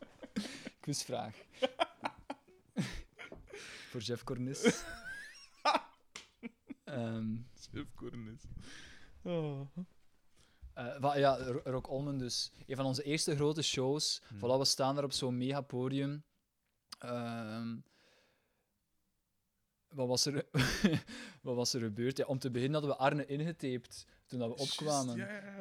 [0.80, 1.36] quizvraag.
[3.90, 4.84] Voor Jeff Cornis.
[6.84, 7.36] Ehm
[7.72, 8.42] Chef Cornis.
[9.22, 9.60] Oh.
[10.74, 12.50] eh, wa- ja, Ro- Rock Olmen dus.
[12.66, 14.22] Een van onze eerste grote shows.
[14.28, 14.38] Hmm.
[14.38, 16.24] Voilà, we staan daar op zo'n mega podium.
[16.98, 17.76] Ehm,
[19.88, 20.46] wat, was er,
[21.42, 22.16] wat was er gebeurd?
[22.16, 25.16] Ja, om te beginnen hadden we Arne ingetaped toen dat we opkwamen.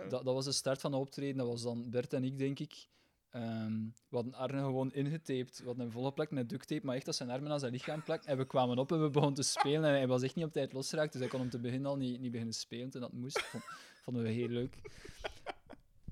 [0.09, 1.37] Dat, dat was de start van de optreden.
[1.37, 2.87] Dat was dan Bert en ik, denk ik.
[3.29, 3.73] Ehm,
[4.09, 5.59] we hadden Arne gewoon ingetaped.
[5.59, 7.71] We hadden een volle plak met duct tape, maar echt als zijn armen aan zijn
[7.71, 8.23] lichaam plak.
[8.23, 9.83] En we kwamen op en we begonnen te spelen.
[9.83, 11.97] En hij was echt niet op tijd losgeraakt, dus hij kon om te beginnen al
[11.97, 13.39] niet, niet beginnen spelen toen dat moest.
[13.41, 13.63] Vond,
[14.03, 14.77] vonden we heel leuk.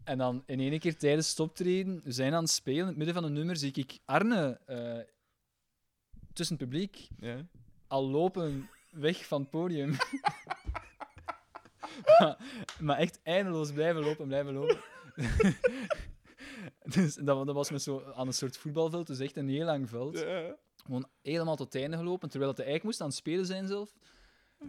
[0.04, 2.80] En dan in één keer tijdens het optreden, we zijn aan het spelen.
[2.82, 5.00] In het midden van een nummer zie ik Arne eh,
[6.34, 7.46] tussen het publiek Ja.
[7.88, 9.90] al lopen weg van het podium.
[12.20, 12.38] maar,
[12.80, 14.78] maar echt eindeloos blijven lopen, blijven lopen.
[16.94, 19.90] dus dat, dat was met zo aan een soort voetbalveld, dus echt een heel lang
[19.90, 20.20] veld.
[20.20, 20.56] Ja.
[20.86, 23.94] Gewoon helemaal tot het einde gelopen, terwijl het eigenlijk moest aan het spelen zijn zelf.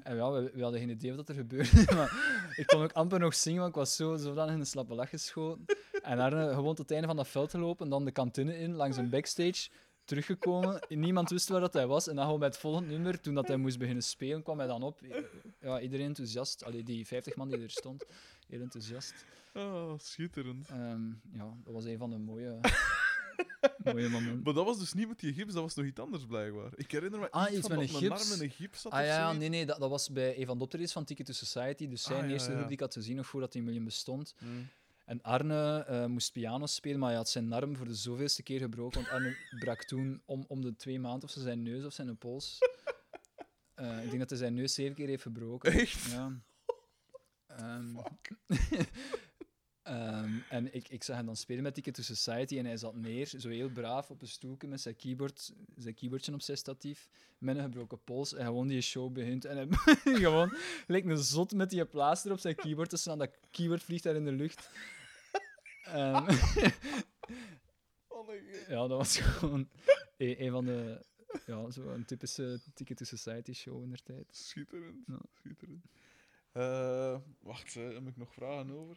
[0.02, 1.84] En ja, we, we hadden geen idee wat er gebeurde.
[1.96, 4.94] maar ik kon ook amper nog zingen, want ik was zo, zodanig in de slappe
[4.94, 5.64] lach geschoten.
[6.02, 8.74] En daar eh, gewoon tot het einde van dat veld gelopen, dan de kantine in,
[8.74, 9.68] langs een backstage,
[10.04, 10.80] teruggekomen.
[10.88, 12.08] Niemand wist waar dat hij was.
[12.08, 14.66] En dan gewoon bij het volgende nummer, toen dat hij moest beginnen spelen, kwam hij
[14.66, 15.00] dan op.
[15.60, 16.64] Ja, iedereen enthousiast.
[16.64, 18.04] Allee, die 50 man die er stond,
[18.48, 19.14] heel enthousiast.
[19.54, 20.68] Oh, schitterend.
[20.68, 22.58] Ehm, ja, dat was een van de mooie,
[23.84, 24.42] mooie momenten.
[24.42, 26.72] Maar dat was dus niet met die gips, dat was nog iets anders blijkbaar.
[26.76, 28.30] Ik herinner me Ah, iets van met dat gips?
[28.30, 30.58] arm in een gips zat Ah ja, nee, nee, dat, dat was bij een van
[30.58, 31.88] de optredens van Ticket to Society.
[31.88, 32.54] Dus zijn Ah, ja, eerste ja.
[32.54, 34.34] groep die ik had gezien, nog voordat die miljoen bestond.
[34.38, 34.68] Hmm.
[35.04, 38.60] En Arne eh, moest piano spelen, maar hij had zijn arm voor de zoveelste keer
[38.60, 39.00] gebroken.
[39.00, 42.16] Want Arne brak toen om, om de twee maanden of zo zijn neus of zijn
[42.16, 42.58] pols.
[43.74, 45.72] Eh, ik denk dat hij zijn neus zeven keer heeft gebroken.
[45.72, 46.10] Echt?
[46.10, 46.32] Ja.
[47.58, 47.96] Ehm,
[49.82, 52.94] ehm, en ik, ik zag hem dan spelen met Ticket to Society en hij zat
[52.94, 57.08] neer, zo heel braaf op een stoeltje met zijn keyboard, zijn keyboardje op zijn statief,
[57.38, 58.34] met een gebroken pols.
[58.34, 59.68] En gewoon die show begint en hij
[60.24, 60.54] gewoon
[60.86, 63.18] leek een zot met die plaaster op zijn keyboard te staan.
[63.18, 64.70] Dat keyboard vliegt daar in de lucht.
[65.82, 66.26] Ehm,
[68.08, 68.34] Oh,
[68.68, 69.68] ja, dat was gewoon
[70.16, 71.06] een, een van de...
[71.46, 74.26] Ja, zo een typische Ticket to Society show in der tijd.
[74.30, 75.06] Schitterend.
[75.06, 75.18] Ja.
[75.32, 75.84] Schitterend.
[76.52, 78.96] Eh, wacht, eh, heb ik nog vragen over?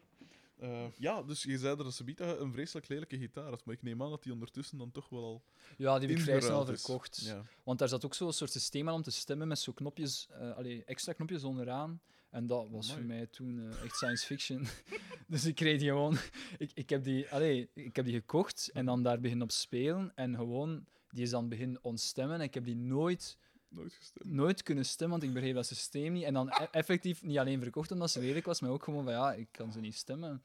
[0.62, 4.02] Eh, ja, dus je zei dat Sabita een vreselijk lelijke gitaar had, maar ik neem
[4.02, 5.42] aan dat die ondertussen dan toch wel al
[5.76, 7.20] Ja, die heb ik vrij snel verkocht.
[7.24, 7.44] Ja.
[7.64, 10.56] Want daar zat ook zo'n soort systeem aan om te stemmen met zo knopjes, eh,
[10.56, 12.00] allee, extra knopjes onderaan.
[12.30, 14.66] En dat was voor mij toen eh, echt science fiction.
[15.28, 16.16] dus ik kreeg die gewoon...
[16.58, 20.12] Ik, ik, heb die, allee, ik heb die gekocht en dan daar beginnen op spelen.
[20.14, 22.36] En gewoon, die is dan beginnen ontstemmen.
[22.36, 23.38] En ik heb die nooit,
[23.72, 24.24] Nooit gestemd.
[24.30, 26.24] nooit kunnen stemmen, want ik begreep dat systeem niet.
[26.24, 29.12] En dan e- effectief niet alleen verkocht omdat ze lelijk was, maar ook gewoon van
[29.12, 30.42] ja, ik kan ze niet stemmen.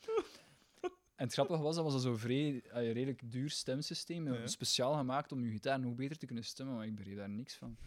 [1.15, 4.27] En het grappige was, dat was zo'n vrij, allee, redelijk duur stemsysteem.
[4.27, 4.47] eh, Ja.
[4.47, 7.55] Speciaal gemaakt om je gitaar nog beter te kunnen stemmen, maar ik begreep daar niks
[7.55, 7.77] van.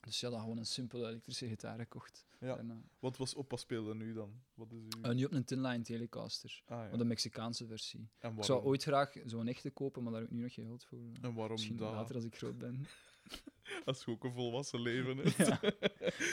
[0.00, 2.26] Dus ja, dan gewoon een simpele elektrische gitaar gekocht.
[2.40, 2.54] Ja.
[2.54, 2.80] Daarna.
[2.98, 4.40] Wat was oppas spelen nu dan?
[4.54, 5.02] Wat is uw...
[5.02, 6.88] Eh, nu op een Tinline Telecaster, ah, ja.
[6.88, 8.08] maar de Mexicaanse versie.
[8.18, 10.66] En Ik zou ooit graag zo'n echte kopen, maar daar heb ik nu nog geen
[10.66, 10.98] geld voor.
[11.20, 11.92] en waarom Misschien dat?
[11.92, 12.86] later als ik groot ben.
[13.84, 15.36] Als je ook een volwassen leven hebt.
[15.36, 15.60] ja.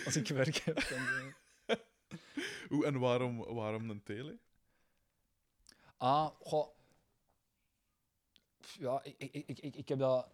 [0.05, 0.99] Als ik werk heb, dan...
[1.65, 1.75] eh.
[2.69, 4.37] Hoe, en waarom, waarom een tele?
[5.97, 6.67] Ah, goh.
[8.79, 10.27] Ja, ik, ik, ik, ik, heb dat...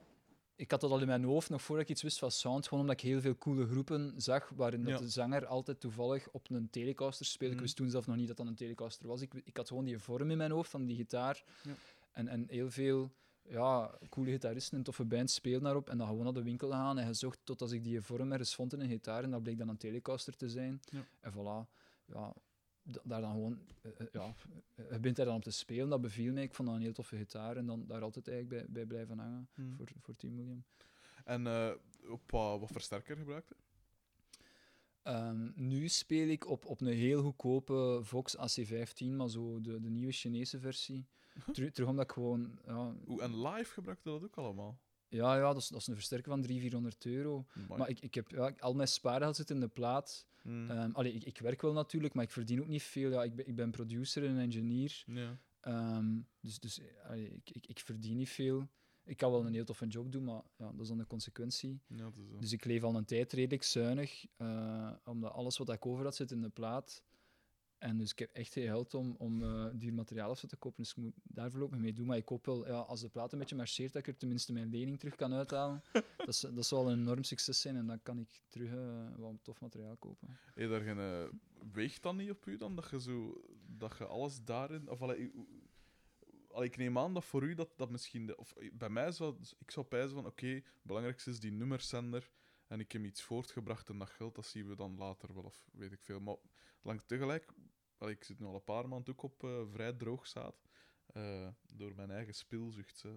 [0.56, 2.84] Ik had dat al in mijn hoofd, nog voordat ik iets wist van sound, gewoon
[2.84, 4.98] omdat ik heel veel coole groepen zag, waarin dat Ja.
[4.98, 7.54] de zanger altijd toevallig op een Telecaster speelde.
[7.54, 7.64] Mhm.
[7.64, 9.22] Ik wist toen zelf nog niet dat dat een Telecaster was.
[9.22, 11.44] Ik, ik had gewoon die vorm in mijn hoofd van die gitaar.
[11.64, 11.74] Ja.
[12.12, 13.12] En, en heel veel
[13.50, 15.90] ja, coole gitaristen en toffe bands speelden daarop.
[15.90, 18.56] En dan gewoon naar de winkel gaan en gezocht tot als ik die vorm ergens
[18.56, 19.24] vond in een gitaar.
[19.24, 20.80] En dat bleek dan een Telecaster te zijn.
[20.84, 21.06] Ja.
[21.20, 21.70] En voilà.
[22.06, 22.34] Ja,
[22.84, 23.60] da- daar dan gewoon...
[23.82, 24.36] eh, eh, ja,
[24.76, 26.44] eh, je bent daar dan op te spelen, dat beviel mij.
[26.44, 27.58] Ik vond dat een heel toffe gitaar.
[27.58, 29.76] En dan daar altijd eigenlijk bij, bij blijven hangen Hmm.
[29.76, 30.64] voor, voor 10 miljoen.
[31.26, 31.72] En eh,
[32.10, 33.56] op wat, wat versterker gebruikte?
[35.04, 39.90] Ehm, nu speel ik op, op een heel goedkope Vox AC15, maar zo de, de
[39.90, 41.08] nieuwe Chinese versie.
[41.54, 42.60] Teru- terug omdat ik gewoon...
[42.66, 44.80] Ja, Hoe, en live gebruikte dat ook allemaal?
[45.08, 47.46] ja, ja dat, is, dat is een versterker van 300, 400 euro.
[47.56, 47.80] Amai.
[47.80, 50.28] Maar ik, ik heb ja, al mijn spaargeld zit in de plaat.
[50.94, 53.12] Allee, ik, ik werk wel natuurlijk, maar ik verdien ook niet veel.
[53.12, 55.04] Ja, ik, ben, ik ben producer en engineer.
[55.08, 55.38] ja.
[55.60, 58.68] Ehm, dus dus allee, ik, ik, ik verdien niet veel.
[59.04, 61.82] Ik kan wel een heel toffe job doen, maar ja, dat is dan de consequentie.
[61.88, 62.12] ja.
[62.40, 66.16] Dus ik leef al een tijd redelijk zuinig, eh, omdat alles wat ik over had
[66.16, 67.04] zit in de plaat.
[67.80, 70.84] En dus ik heb echt geen geld om, om eh duur materiaal zo te kopen,
[70.84, 72.06] dus ik moet daar voorlopig mee doen.
[72.06, 74.54] Maar ik hoop wel, ja, als de plaat een beetje marcheert, dat ik er tenminste
[74.54, 75.84] mijn lening terug kan uithalen.
[76.18, 79.34] dat, is, dat zal een enorm succes zijn en dan kan ik terug eh, wat
[79.42, 80.38] tof materiaal kopen.
[80.56, 81.24] Je daar geen eh,
[81.72, 82.76] weegt dan niet op u dan?
[82.76, 84.90] Dat je, zo, dat je alles daarin...
[84.90, 85.32] Of, allee,
[86.60, 88.26] ik neem aan dat voor u dat, dat misschien...
[88.26, 89.36] De, of bij mij zou...
[89.60, 92.32] Ik zou pijzen van, oké, het belangrijkste is die nummerzender
[92.68, 95.70] en ik heb iets voortgebracht en dat geld, dat zien we dan later wel, of
[95.72, 96.20] weet ik veel.
[96.20, 96.36] Maar
[96.82, 97.54] lang tegelijk...
[98.08, 100.56] ik zit nu al een paar maanden ook op eh, vrij droog zaad.
[101.14, 102.34] eh, door mijn eigen
[103.04, 103.10] hè.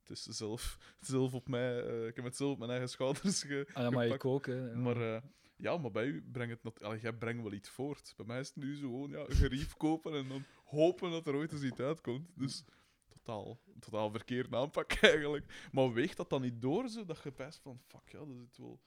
[0.00, 1.78] Het is zelf, zelf op mij...
[2.06, 4.24] ik heb het zelf op mijn eigen schouders ge, Ah, ja, maar gepakt.
[4.24, 4.46] ik ook.
[4.46, 4.70] Hè.
[4.70, 4.76] Ja.
[4.76, 5.22] Maar,
[5.56, 6.82] Ja, maar bij u brengt het...
[6.82, 8.14] Allee, jij brengt wel iets voort.
[8.16, 11.34] Bij mij is het nu zo gewoon ja, gerief kopen en dan hopen dat er
[11.34, 12.30] ooit eens iets uitkomt.
[12.34, 12.64] Dus
[13.08, 15.68] totaal, totaal verkeerd aanpak eigenlijk.
[15.72, 17.80] Maar weegt dat dan niet door, zo, dat je best van...
[17.86, 18.80] Fuck, ja, er zit wel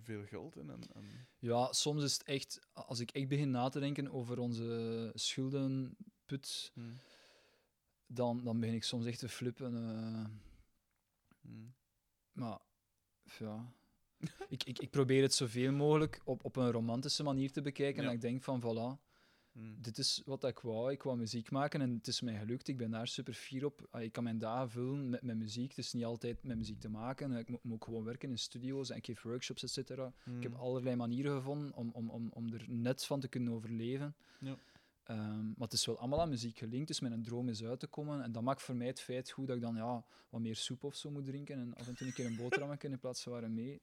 [0.00, 0.70] veel geld in.
[0.70, 1.04] En, en...
[1.38, 6.70] Ja, soms is het echt, als ik echt begin na te denken over onze schuldenput,
[6.74, 6.92] Hmm.
[8.06, 9.74] dan, dan begin ik soms echt te flippen.
[9.74, 10.24] eh.
[11.40, 11.74] Hmm.
[12.32, 12.58] maar
[13.38, 13.72] ja,
[14.48, 18.02] ik, ik, ik probeer het zoveel mogelijk op, op een romantische manier te bekijken.
[18.02, 18.08] Ja.
[18.08, 19.00] En ik denk van, voilà,
[19.54, 19.76] Hmm.
[19.80, 20.92] dit is wat ik wou.
[20.92, 22.68] Ik wou muziek maken en het is mij gelukt.
[22.68, 23.88] Ik ben daar super fier op.
[23.98, 25.68] Ik kan mijn dagen vullen met, met muziek.
[25.68, 27.32] Het is niet altijd met muziek te maken.
[27.32, 30.06] Ik moet, moet ook gewoon werken in studio's en ik geef workshops, et cetera.
[30.06, 30.60] Ik heb Hmm.
[30.60, 34.14] allerlei manieren gevonden om, om, om, om er net van te kunnen overleven.
[34.38, 34.56] Ja.
[35.04, 37.86] Ehm, maar het is wel allemaal aan muziek gelinkt, dus mijn droom is uit te
[37.86, 38.22] komen.
[38.22, 40.84] En dat maakt voor mij het feit goed dat ik dan ja, wat meer soep
[40.84, 43.32] of zo moet drinken en af en toe een keer een boterhammetje in plaats van
[43.32, 43.80] warm mee.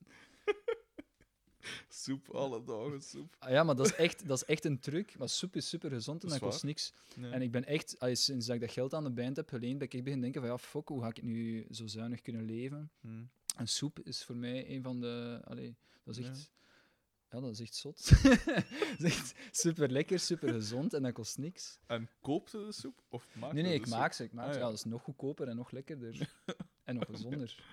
[1.90, 3.36] Soep, alle dagen soep.
[3.40, 5.18] Ah, ja, maar dat is, echt, dat is echt een truc.
[5.18, 6.94] Maar soep is super gezond en Dat kost niks.
[7.16, 7.32] Nee.
[7.32, 9.88] En ik ben echt, sinds dat ik dat geld aan de band heb geleend, ben
[9.88, 12.92] ik echt beginnen denken van ja, fuck, hoe ga ik nu zo zuinig kunnen leven?
[13.02, 13.30] Hmm.
[13.56, 15.42] En soep is voor mij een van de...
[15.44, 16.52] Allee, dat is echt...
[17.30, 18.10] Ja, dat is echt zot.
[18.98, 21.80] dat is echt super lekker, super gezond en dat kost niks.
[21.88, 23.04] En koopte de soep?
[23.10, 23.94] Of maakte Nee, nee, ik soep?
[23.98, 24.24] maak ze.
[24.24, 24.58] Ik maak Ah, ze.
[24.58, 24.64] ja.
[24.64, 26.34] Ja, dat is nog goedkoper en nog lekkerder.
[26.84, 27.64] en nog gezonder.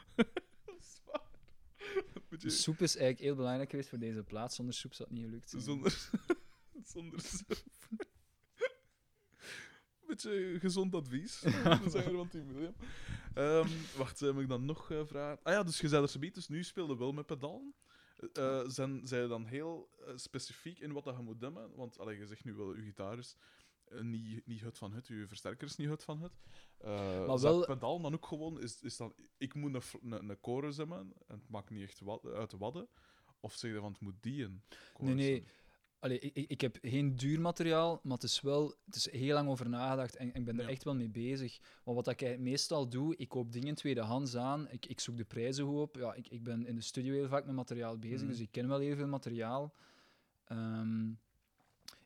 [2.28, 4.56] Dat Dus soep is eigenlijk heel belangrijk geweest voor deze plaats.
[4.56, 5.62] Zonder soep zou het niet gelukt zijn.
[5.62, 6.10] Zonder,
[6.94, 7.56] zonder soep.
[10.06, 11.40] Beetje gezond advies.
[11.40, 12.74] De zanger van Team William.
[13.96, 15.42] Wacht, heb ik dan nog eh, vragen?
[15.42, 17.74] Ah ja, dus je zei zoiets, dus nu speelde wel met pedalen.
[18.32, 21.74] Eh, zijn zij dan heel eh, specifiek in wat dat je moet demmen?
[21.74, 23.18] Want allee, je zegt nu wel, je gitaar
[24.00, 26.32] niet, niet het van het, je versterker is niet het van het.
[26.78, 30.38] Eh Maar wel- pedaal dan ook gewoon, is, is dan, ik moet een, een, een
[30.40, 32.88] chorus hebben, en het maakt niet echt wat, uit de wadden.
[33.40, 34.62] Of zeg je van, het moet die een
[34.98, 35.44] Nee, nee.
[36.00, 38.74] Allee, ik, ik, heb geen duur materiaal, maar het is wel...
[38.84, 40.70] Het is heel lang over nagedacht en, en ik ben er Ja.
[40.70, 41.58] echt wel mee bezig.
[41.84, 44.68] Maar wat ik meestal doe, ik koop dingen tweedehands aan.
[44.70, 45.96] Ik, ik zoek de prijzen goed op.
[45.96, 48.28] Ja, ik, ik ben in de studio heel vaak met materiaal bezig, Mhm.
[48.28, 49.74] dus ik ken wel heel veel materiaal.
[50.44, 51.10] Ehm,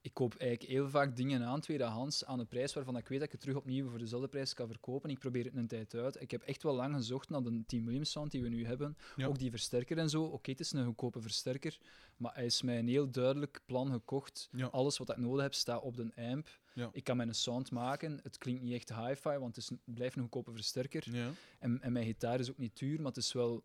[0.02, 3.26] ik koop eigenlijk heel vaak dingen aan, tweedehands, aan een prijs waarvan ik weet dat
[3.26, 5.10] ik het terug opnieuw voor dezelfde prijs kan verkopen.
[5.10, 6.20] Ik probeer het een tijd uit.
[6.20, 8.96] Ik heb echt wel lang gezocht naar de Team Williams sound die we nu hebben.
[9.16, 9.26] Ja.
[9.26, 10.22] Ook die versterker en zo.
[10.22, 11.78] Oké, het is een goedkope versterker,
[12.16, 14.48] maar hij is mij een heel duidelijk plan gekocht.
[14.52, 14.66] Ja.
[14.66, 16.60] Alles wat ik nodig heb staat op de amp.
[16.74, 16.90] Ja.
[16.92, 18.20] Ik kan mijn sound maken.
[18.22, 21.04] Het klinkt niet echt hi-fi, want het is een, blijft een goedkope versterker.
[21.10, 21.30] Ja.
[21.58, 23.64] En, en mijn gitaar is ook niet duur, maar het is wel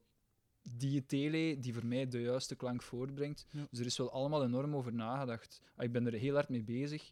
[0.76, 3.46] die tele die voor mij de juiste klank voortbrengt.
[3.50, 3.68] Ja.
[3.70, 5.62] Dus er is wel allemaal enorm over nagedacht.
[5.76, 7.12] Ah, Ik ben er heel hard mee bezig,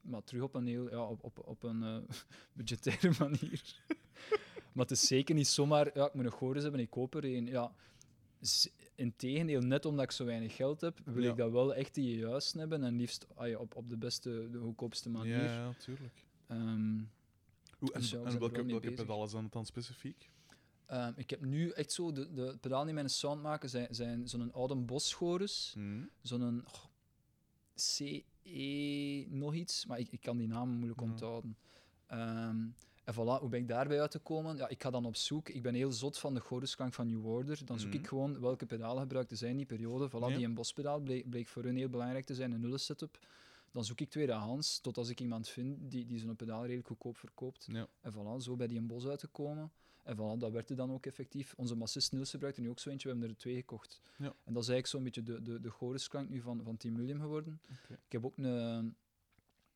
[0.00, 1.96] maar terug op een, heel, ja, op, op, op een eh,
[2.52, 3.62] budgettaire manier.
[4.72, 7.24] maar het is zeker niet zomaar, ja, ik moet een chorus hebben, ik koop er
[7.24, 7.46] een.
[7.46, 7.72] Ja,
[8.94, 11.30] Integendeel, net omdat ik zo weinig geld heb, wil Ja.
[11.30, 14.48] ik dat wel echt die juist hebben en liefst ah, ja, op, op de beste,
[14.50, 15.42] de goedkoopste manier.
[15.42, 16.24] Ja, ja, tuurlijk.
[16.46, 17.10] Hoe, en
[17.78, 18.94] Dus ja, zijn en er welke, welke bezig.
[18.94, 20.30] pedalen zijn dan specifiek?
[20.88, 24.28] Ehm, ik heb nu echt zo, de, de pedalen die mijn sound maken zijn, zijn
[24.28, 26.10] zo'n oude Bosch chorus, Hmm.
[26.22, 26.84] zo'n oh,
[27.74, 31.56] CE nog iets, maar ik, ik kan die namen moeilijk onthouden.
[32.06, 32.56] Ehm,
[33.04, 34.56] en voilà, hoe ben ik daarbij uit te komen?
[34.56, 37.26] Ja, ik ga dan op zoek, ik ben heel zot van de chorusklank van New
[37.26, 37.98] Order, dan zoek Mhm.
[37.98, 40.08] ik gewoon welke pedalen gebruikte zij in die periode.
[40.08, 40.36] Voilà, Ja.
[40.36, 43.18] die een Bosch-pedaal bleek, bleek voor hun heel belangrijk te zijn, een nullen setup.
[43.72, 47.16] Dan zoek ik tweedehands, tot als ik iemand vind die, die zo'n pedaal redelijk goedkoop
[47.16, 47.66] verkoopt.
[47.72, 47.86] Ja.
[48.00, 49.70] En voilà, zo bij die een bos uitgekomen.
[50.08, 51.54] En voilà, dat werd er dan ook effectief.
[51.56, 54.00] Onze bassist Niels gebruikt er nu ook zo eentje, we hebben er twee gekocht.
[54.16, 54.34] Ja.
[54.44, 57.20] En dat is eigenlijk zo'n beetje de, de, de chorusklank nu van, van Team William
[57.20, 57.60] geworden.
[57.88, 58.96] Ik heb ook een...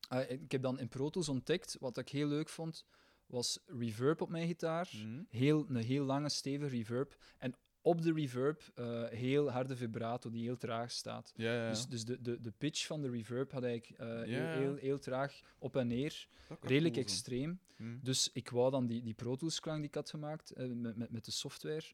[0.08, 2.84] ah, ik heb dan in Pro Tools ontdekt, wat ik heel leuk vond,
[3.26, 4.88] was reverb op mijn gitaar.
[4.90, 5.26] Hmm.
[5.28, 7.16] Heel, een heel lange, stevige reverb.
[7.38, 11.32] En op de reverb eh, heel harde vibrato, die heel traag staat.
[11.36, 11.68] Ja, ja, ja.
[11.68, 14.98] Dus, dus de, de, de pitch van de reverb had ik eh, heel, heel, heel
[14.98, 16.28] traag op en neer.
[16.60, 17.60] Redelijk cool extreem.
[17.76, 18.00] Hmm.
[18.02, 20.96] Dus ik wou dan die, die Pro Tools klank die ik had gemaakt eh, met,
[20.96, 21.84] met, met de software,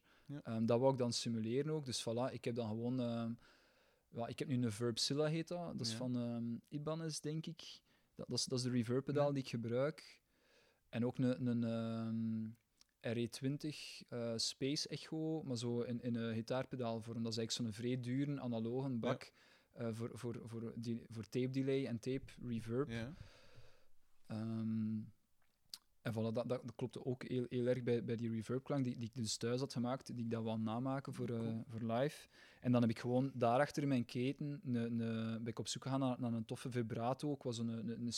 [0.43, 1.85] ehm, dat wou ik dan simuleren ook.
[1.85, 2.97] Dus voilà, ik heb dan gewoon...
[4.09, 5.77] ja, ik heb nu een Verbzilla heet dat.
[5.77, 7.81] Dat is van ehm, Ibanez, denk ik.
[8.15, 10.19] Dat, dat, is, dat is de reverb pedaal die ik gebruik.
[10.89, 12.51] En ook een, een ehm,
[13.07, 13.69] RE20
[14.09, 17.23] eh, Space Echo, maar zo in, in een gitaarpedaalvorm.
[17.23, 19.31] Dat is eigenlijk zo'n vrij dure analoge bak
[19.71, 22.89] eh, voor, voor, voor, die, voor tape delay en tape reverb.
[22.89, 23.13] Ja.
[24.27, 24.97] Ehm,
[26.01, 29.07] en voilà, dat, dat, klopte ook heel, heel erg bij, bij die reverbklank die, die
[29.07, 31.63] ik dus thuis had gemaakt, die ik dat wou namaken voor, eh, Cool.
[31.67, 32.27] voor live.
[32.61, 36.19] En dan heb ik gewoon daarachter in mijn keten ben ik op zoek gegaan naar,
[36.19, 37.33] naar een toffe vibrato.
[37.33, 38.13] Ik was een, een,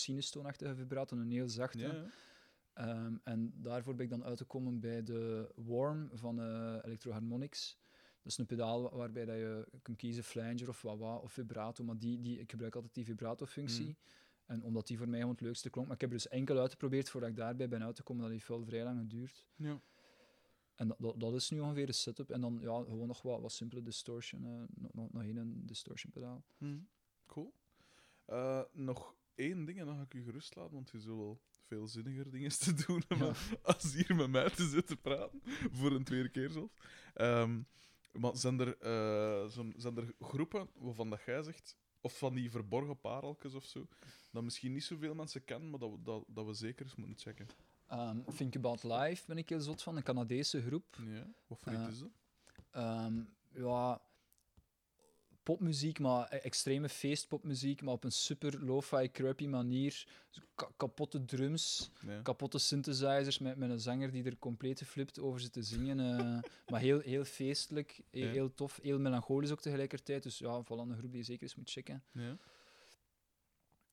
[0.60, 1.80] een vibrato, een heel zachte.
[1.80, 2.06] Ja,
[2.82, 7.80] Ehm, en daarvoor ben ik dan uitgekomen bij de Warm van eh Electro Harmonics.
[8.22, 11.84] Dat is een pedaal wa- waarbij dat je kunt kiezen flanger of wah of vibrato,
[11.84, 13.86] maar die, die, ik gebruik altijd die vibrato-functie.
[13.86, 13.96] Mm.
[14.46, 15.88] En omdat die voor mij gewoon het leukste klonk.
[15.88, 18.22] Maar ik heb er dus enkel uitgeprobeerd voordat ik daarbij ben uit te komen.
[18.24, 19.48] Dat heeft wel vrij lang geduurd.
[19.56, 19.82] Ja.
[20.76, 22.30] En dat, dat, dat is nu ongeveer de setup.
[22.30, 24.46] En dan ja, gewoon nog wat, wat simpele distortion.
[24.46, 26.44] eh, nog, nog, één distortion pedaal.
[26.58, 26.78] Hm,
[27.26, 27.54] Cool.
[28.26, 31.42] Eh, nog één ding en dan ga ik u gerust laten, want je zult wel
[31.72, 33.32] veel zinniger dingen te doen Ja.
[33.64, 35.42] als hier met mij te zitten praten.
[35.72, 36.74] Voor een tweede keer zelfs.
[37.14, 37.62] Ehm,
[38.12, 42.52] maar zijn er, eh, zo'n- zijn er groepen waarvan dat jij zegt, of van die
[42.52, 43.88] verborgen pareltjes of zo,
[44.32, 47.18] dat misschien niet zoveel mensen kennen, maar dat we, dat, dat we zeker eens moeten
[47.20, 47.48] checken?
[47.88, 49.96] Ehm Think About Life ben ik heel zot van.
[49.98, 50.98] Een Canadese groep.
[51.06, 52.12] Ja, wat voor Eh, iets is dat?
[52.72, 53.22] Ehm,
[53.54, 54.02] ja,
[55.52, 60.08] popmuziek, maar e- extreme feestpopmuziek, maar op een super lo-fi, crappy manier.
[60.56, 62.22] Ka- kapotte drums, Ja.
[62.22, 66.00] kapotte synthesizers met, met een zanger die er compleet geflipt over zit te zingen.
[66.00, 68.32] eh, maar heel, heel feestelijk, heel, Ja.
[68.32, 70.24] heel tof, heel melancholisch ook tegelijkertijd.
[70.24, 72.04] Dus ja, vooral een groep die je zeker eens moet checken.
[72.12, 72.38] Ja.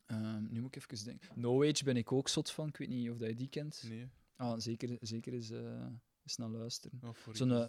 [0.06, 1.28] Ehm, nu moet ik even denken.
[1.34, 2.68] No Age ben ik ook zot van.
[2.68, 3.82] Ik weet niet of dat je die kent.
[3.88, 4.08] Nee.
[4.36, 5.86] Ah, zeker, zeker eens, eh,
[6.28, 7.00] eens naar luisteren.
[7.32, 7.62] Zo'n, eh?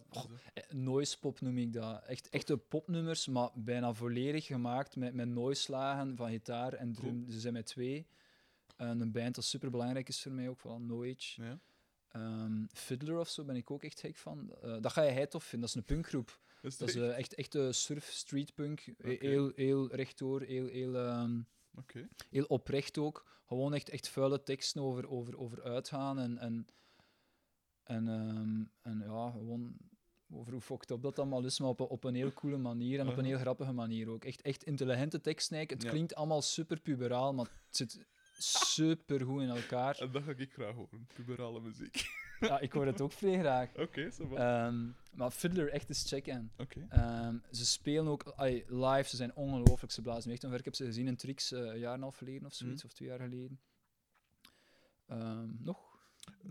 [0.53, 2.03] Eh, Noise pop noem ik dat.
[2.03, 7.26] Echt, echte popnummers, maar bijna volledig gemaakt met, met noise-lagen van gitaar en drum.
[7.30, 8.07] Ze zijn met twee.
[8.77, 11.41] En een band dat super belangrijk is voor mij ook, van No Age.
[11.44, 11.60] Ja.
[12.11, 14.53] Ehm, Fiddler of zo ben ik ook echt gek van.
[14.61, 15.60] Eh, dat ga je hij tof vinden.
[15.69, 16.40] Dat is een punkgroep.
[16.61, 18.80] Is Dat is echt- echt, echt eh, surf, street punk.
[18.80, 19.26] Eh, Oké.
[19.27, 20.95] Heel, heel rechtdoor, heel, heel,
[21.76, 22.07] Oké.
[22.30, 23.26] heel oprecht ook.
[23.45, 26.68] Gewoon echt, echt vuile teksten over, over, over uitgaan en, en,
[27.90, 29.78] en, ehm, en ja, gewoon
[30.32, 32.99] over hoe fucked up dat allemaal is, maar op, een- op een heel coole manier
[32.99, 34.24] en op een heel grappige manier ook.
[34.26, 35.82] Echt, echt intelligente teksten eigenlijk.
[35.84, 35.98] Het Ja.
[35.98, 38.06] klinkt allemaal super puberaal, maar het zit
[38.38, 39.98] super goed in elkaar.
[39.99, 42.02] En dat ga ik graag horen, puberale muziek.
[42.40, 43.76] Ja, ik hoor het ook vrij graag.
[43.78, 44.24] Oké, va.
[44.68, 46.52] Ehm, maar Fiddler, echt eens checken.
[46.57, 46.86] Oké.
[46.90, 48.34] Ehm, ze spelen ook
[48.68, 50.60] live, ze zijn ongelooflijk, ze blazen echt omver.
[50.60, 52.78] Ik heb ze gezien in Trix eh, een jaar en een half geleden of zoiets,
[52.84, 52.86] Mhm.
[52.91, 53.60] of twee jaar geleden.
[55.60, 55.89] Nog?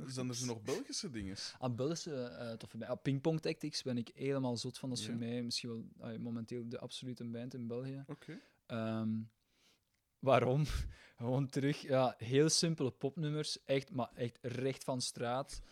[0.06, 1.36] Zijn er zo nog Belgische dingen?
[1.58, 2.90] Ah, Belgische eh toffe band.
[2.90, 4.88] Ah, Pingpong Tactics ben ik helemaal zot van.
[4.88, 5.10] Dat is Ja.
[5.10, 8.04] voor mij misschien wel ai, momenteel de absolute band in België.
[8.06, 8.40] Oké.
[8.66, 9.10] Ehm,
[10.18, 10.64] waarom?
[11.16, 15.62] Gewoon terug, ja, heel simpele popnummers, echt, maar echt recht van straat.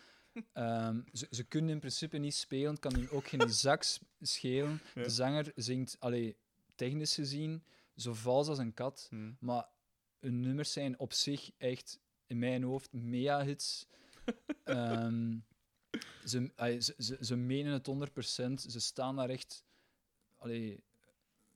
[0.52, 3.84] Ehm, ze, ze kunnen in principe niet spelen, kan hun ook geen zak
[4.20, 4.80] schelen.
[4.94, 5.02] Ja.
[5.02, 6.36] De zanger zingt, allee,
[6.74, 7.62] technisch gezien,
[7.96, 9.06] zo vals als een kat.
[9.10, 9.32] Hm.
[9.40, 9.68] Maar
[10.20, 13.86] hun nummers zijn op zich echt, in mijn hoofd, mega-hits.
[14.64, 15.36] Ehm,
[16.24, 18.52] ze, allee, ze, ze, ze menen het 100%.
[18.70, 19.64] Ze staan daar echt
[20.36, 20.84] allee,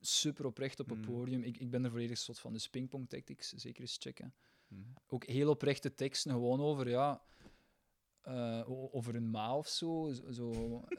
[0.01, 1.05] super oprecht op het Mm.
[1.05, 1.43] podium.
[1.43, 2.53] Ik, ik ben er volledig zot van.
[2.53, 4.35] Dus Pingpong Tactics, zeker eens checken.
[4.69, 4.75] Hm.
[5.07, 7.23] Ook heel oprechte teksten, gewoon over, ja...
[8.23, 8.63] eh,
[8.95, 10.13] over een ma of zo.
[10.31, 10.53] zo,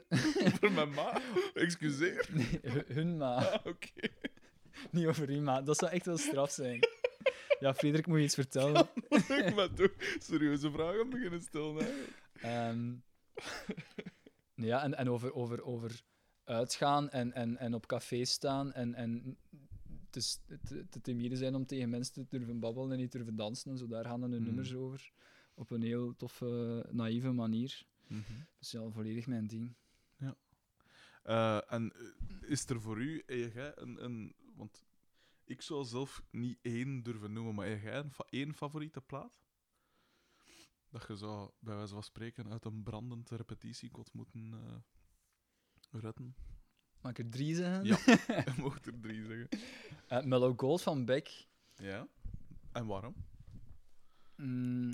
[0.60, 1.20] Voor mijn ma?
[1.54, 2.28] Excuseer.
[2.32, 4.08] nee, hun ma, Ah, Oké.
[4.92, 5.62] niet over hun ma.
[5.62, 6.78] Dat zou echt wel straf zijn.
[7.62, 8.88] Ja, Frederik, moet je iets vertellen?
[9.46, 11.86] Ik ben toch serieuze vragen beginnen stellen.
[12.32, 12.94] Ehm,
[14.54, 16.02] ja, en, en over, over, over
[16.44, 19.38] uitgaan en, en, en op café staan en, en
[20.06, 23.36] het is te, te timide zijn om tegen mensen te durven babbelen en niet durven
[23.36, 23.86] dansen en zo.
[23.86, 24.46] Daar gaan dan hun Hmm.
[24.46, 25.12] nummers over.
[25.54, 27.86] Op een heel toffe, naïeve manier.
[28.06, 28.22] Mhm.
[28.58, 29.74] Dus ja, volledig mijn ding.
[31.22, 34.34] Eh, en eh, is er voor u, heb jij een, een...
[34.56, 34.84] Want
[35.52, 39.32] ik zou zelf niet één durven noemen, maar heb jij een fa- één favoriete plaat?
[40.90, 46.34] Dat je zou, bij wijze van spreken, uit een brandend repetitiekot moeten eh redden.
[47.00, 47.84] Mag ik er drie zeggen?
[47.84, 47.96] Ja.
[48.44, 49.48] Je mocht er drie zeggen.
[50.08, 51.46] Eh, Mellow Gold van Beck.
[51.74, 52.08] Ja.
[52.72, 53.14] En waarom?
[54.36, 54.90] Mm,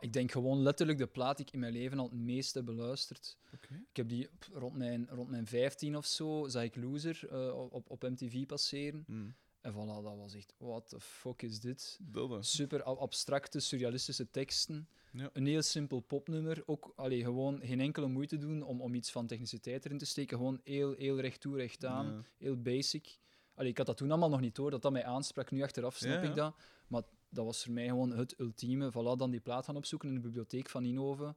[0.00, 2.64] ik denk gewoon letterlijk de plaat die ik in mijn leven al het meest heb
[2.64, 3.38] beluisterd.
[3.54, 3.74] Oké.
[3.90, 7.70] Ik heb die op- rond mijn, rond mijn 15 of zo, zag ik Loser eh,
[7.72, 9.04] op, op MTV passeren.
[9.06, 9.30] Hm.
[9.60, 11.98] En voilà, dat was echt, what the fuck is dit?
[12.44, 14.88] Super ab- abstracte, surrealistische teksten.
[15.12, 15.30] Ja.
[15.32, 16.62] Een heel simpel popnummer.
[16.66, 20.36] Ook allee, gewoon geen enkele moeite doen om, om iets van techniciteit erin te steken.
[20.36, 22.06] Gewoon heel, heel recht toe, recht aan.
[22.06, 22.22] Ja.
[22.38, 23.18] Heel basic.
[23.54, 25.50] Allee, ik had dat toen allemaal nog niet door, dat dat mij aansprak.
[25.50, 26.54] Nu achteraf snap Ja, ik dat.
[26.88, 28.90] Maar dat was voor mij gewoon het ultieme.
[28.92, 31.36] Voilà, dan die plaat gaan opzoeken in de bibliotheek van Inhoven.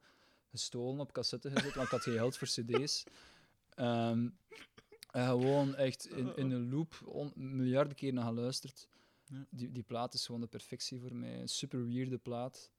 [0.50, 3.04] Gestolen, op cassette gezet, want ik had geen geld voor cd's.
[3.74, 4.28] Ehm,
[5.12, 8.88] en gewoon echt in, in een loop on, miljarden keer naar geluisterd.
[9.24, 9.46] Ja.
[9.50, 11.40] Die, die plaat is gewoon de perfectie voor mij.
[11.40, 12.70] Een super weirde plaat.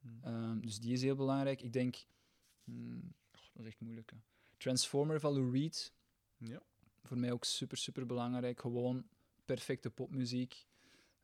[0.00, 0.08] Hm.
[0.22, 1.62] Ehm, dus die is heel belangrijk.
[1.62, 2.04] Ik denk...
[2.64, 4.10] hmm, oh, dat is echt moeilijk.
[4.10, 4.16] Hè.
[4.56, 5.92] Transformer van Lou Reed.
[6.36, 6.62] Ja.
[7.02, 8.60] Voor mij ook super, super belangrijk.
[8.60, 9.06] Gewoon
[9.44, 10.66] perfecte popmuziek.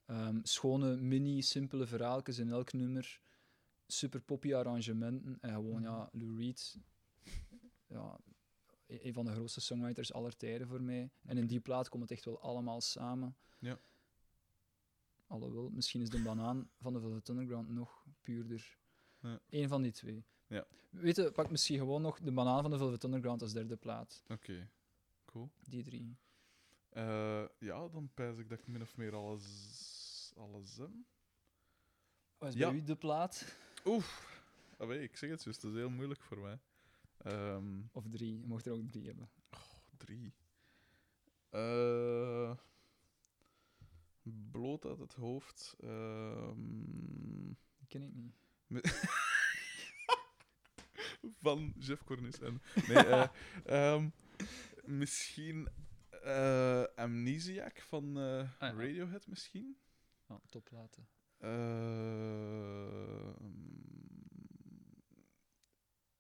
[0.07, 3.21] Ehm, schone, mini, simpele verhaaltjes in elk nummer.
[3.87, 5.39] Super poppy arrangementen.
[5.41, 5.91] En gewoon, Mhm.
[5.91, 6.79] ja, Lou Reed.
[7.87, 8.19] Ja,
[8.91, 11.11] een van de grootste songwriters aller tijden voor mij.
[11.23, 13.37] En in die plaat komt het echt wel allemaal samen.
[13.59, 13.79] Ja.
[15.27, 18.79] Alhoewel, misschien is de banaan van de Velvet Underground nog puurder.
[19.21, 19.41] Ja.
[19.49, 20.25] Eén van die twee.
[20.47, 20.67] Ja.
[20.91, 24.23] Weet je, pak misschien gewoon nog de banaan van de Velvet Underground als derde plaat.
[24.29, 24.71] Oké,
[25.25, 25.51] cool.
[25.69, 26.17] Die drie.
[26.89, 30.91] Eh, ja, dan pijs ik dat ik min of meer alles, alles heb.
[32.39, 32.71] Wat is Ja.
[32.71, 33.57] bij u de plaat?
[33.85, 34.39] Oef.
[34.79, 36.59] Ik zeg het juist, dat is heel moeilijk voor mij.
[37.23, 38.41] Ehm, Of drie?
[38.41, 39.31] Je mocht er ook drie hebben.
[39.97, 40.33] drie.
[41.51, 42.57] Eh,
[44.51, 45.77] bloot uit het hoofd.
[45.81, 46.57] Ehm,
[47.79, 48.35] Die ken ik niet.
[51.43, 52.39] van Jeff Cornis.
[52.41, 53.29] En, nee, eh,
[53.95, 54.09] ehm,
[54.85, 55.69] misschien
[56.23, 58.51] eh, Amnesiac van ja.
[58.59, 59.77] Radiohead, misschien.
[60.27, 61.09] Oh, topplaten.
[61.39, 61.49] Eh,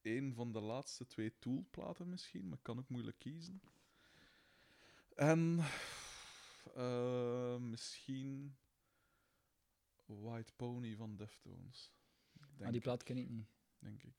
[0.02, 3.62] een van de laatste twee Tool-platen misschien, maar ik kan ook moeilijk kiezen.
[5.14, 5.58] En
[6.74, 8.56] eh, misschien
[10.04, 11.92] White Pony van Deftones.
[12.60, 13.48] Ah, die plaat ken ik niet.
[13.78, 14.14] denk ik.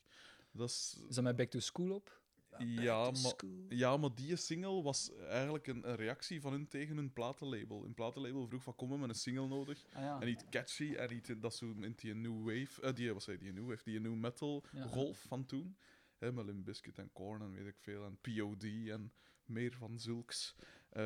[0.51, 2.20] Dat is, Is dat met Back to School op?
[2.57, 3.33] Ja, maar,
[3.69, 7.81] ja, maar die single was eigenlijk een, een reactie van hun tegen hun platenlabel.
[7.83, 9.85] Hun platenlabel vroeg van, kom we met een single nodig.
[9.93, 10.19] Ah, ja.
[10.19, 13.37] En niet catchy en niet dat zo in die new wave, eh, die, wat zei
[13.37, 14.87] die new wave, die new metal Ja.
[14.87, 15.77] golf van toen.
[16.17, 19.13] Hè, met Limp Bizkit en Korn en weet ik veel, en POD en
[19.45, 20.55] meer van zulks.
[20.89, 21.01] Eh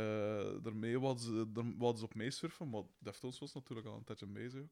[0.62, 4.66] daarmee wat ze, wat ze op meesurfen, maar Deftones was natuurlijk al een tijdje bezig.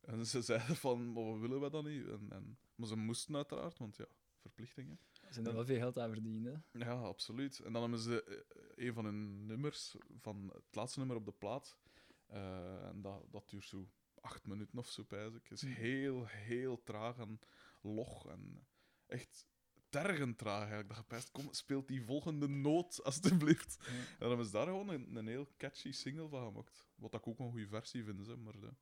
[0.00, 2.06] En ze zeiden van, wat willen we dan niet?
[2.06, 4.06] En, en, maar ze moesten uiteraard, want ja,
[4.36, 4.98] verplichtingen.
[5.34, 6.78] Ze hebben er wel veel geld aan verdiend, hè.
[6.78, 7.58] Ja, absoluut.
[7.58, 11.32] En dan hebben ze eh, een van hun nummers, van het laatste nummer op de
[11.32, 11.78] plaat.
[12.26, 13.88] eh, en dat, dat duurt zo
[14.20, 15.42] acht minuten of zo, pijs ik.
[15.48, 15.72] Het is Hmm.
[15.72, 17.38] heel, heel traag en
[17.82, 18.26] log.
[18.28, 18.66] En
[19.06, 19.46] echt
[19.88, 20.88] tergend traag eigenlijk.
[20.88, 23.76] Dat je pijst, kom, speelt die volgende noot, alstublieft.
[23.80, 23.86] Ja.
[23.92, 26.88] En dan hebben ze daar gewoon een, een heel catchy single van gemaakt.
[26.94, 28.74] Wat ik ook een goede versie vind, hè, maar de,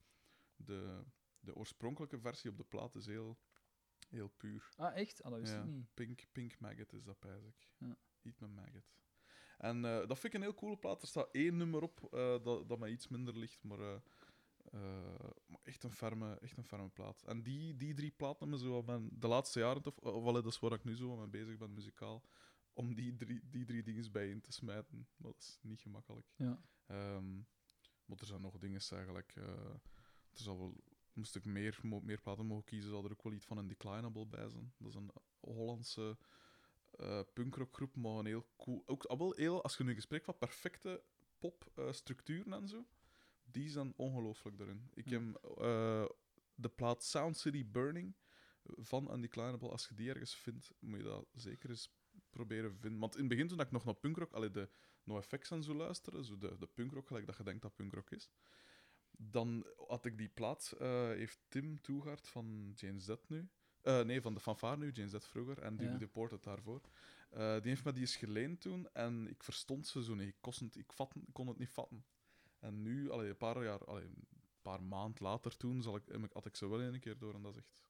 [0.57, 1.03] de,
[1.41, 3.39] de oorspronkelijke versie op de plaat is heel,
[4.13, 4.69] heel puur.
[4.77, 5.23] Ah, echt?
[5.23, 5.59] Ah, dat wist Ja.
[5.63, 5.95] ik niet.
[5.95, 7.69] Pink, Pink Maggot is dat, pijs ik.
[7.79, 7.97] Ja.
[8.23, 8.93] Eat my maggot.
[9.59, 11.03] En eh, dat vind ik een heel coole plaat.
[11.03, 14.01] Er staat één nummer op eh, dat, dat mij iets minder ligt, maar, eh,
[15.47, 17.23] maar echt, een ferme, echt een ferme plaat.
[17.23, 20.59] En die, die drie platen zo mijn, de laatste jaren, of, of allee, dat is
[20.59, 22.25] waar ik nu zo mee bezig ben, muzikaal,
[22.73, 25.09] om die drie, die drie dingen bijeen te smijten.
[25.17, 26.27] Dat is niet gemakkelijk.
[26.37, 26.61] Ja.
[26.87, 27.37] Ehm,
[28.05, 29.35] maar er zijn nog dingen eigenlijk.
[29.37, 29.81] er
[30.43, 30.75] zal wel,
[31.15, 34.27] moest ik meer, meer platen mogen kiezen, zal er ook wel iets van een Declinable
[34.27, 34.73] bij zijn.
[34.79, 35.11] Dat is een
[35.41, 36.17] Hollandse
[36.93, 38.83] eh punkrockgroep, maar een heel cool.
[38.87, 41.03] Ook ah, wel heel, als je nu een gesprek van perfecte
[41.39, 42.87] popstructuren en zo,
[43.45, 44.91] die zijn ongelooflijk daarin.
[44.95, 45.21] Ik Ja.
[45.21, 46.05] heb eh,
[46.55, 48.15] de plaat Sound City Burning
[48.65, 49.69] van Undeclinable.
[49.69, 51.95] Als je die ergens vindt, moet je dat zeker eens
[52.31, 53.01] proberen vinden.
[53.01, 54.69] Want in het begin, toen ik nog naar punkrock, allee, de
[55.05, 58.31] NoFX en zo luisteren, zo de, de punkrock, gelijk dat je denkt dat punkrock is,
[59.31, 63.49] dan had ik die plaat, eh, heeft Tim Toegaard van Jane Z nu,
[63.81, 65.97] eh, nee, van de fanfare nu, Jane Z vroeger, en die Ja.
[65.97, 66.81] Deported daarvoor.
[67.31, 70.29] Eh, die heeft me die eens geleend toen, en ik verstond ze zo niet.
[70.29, 70.93] Ik, kon het, ik,
[71.33, 72.05] kon het niet vatten.
[72.59, 74.27] En nu, allee, een paar jaar, allee, een
[74.63, 77.53] paar maand later toen, zal ik- had ik ze wel een keer door, en dat
[77.57, 77.83] is echt...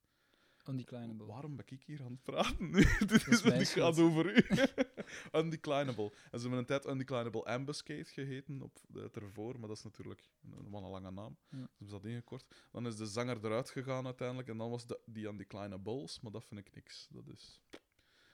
[0.69, 1.27] Undeclinable.
[1.27, 2.85] Waarom ben ik hier aan het praten nu?
[3.07, 4.45] Dit is, het gaat over u.
[5.41, 6.13] Undeclinable.
[6.31, 10.31] En ze hebben een tijd Undeclinable Ambuscade geheten op de, ervoor, maar dat is natuurlijk
[10.43, 11.37] een, een lange naam.
[11.49, 11.57] Ja.
[11.59, 12.45] Dus hebben ze dat ingekort.
[12.71, 16.45] Dan is de zanger eruit gegaan uiteindelijk, en dan was de, die Undeclinables, maar dat
[16.45, 17.07] vind ik niks.
[17.11, 17.61] Dat is...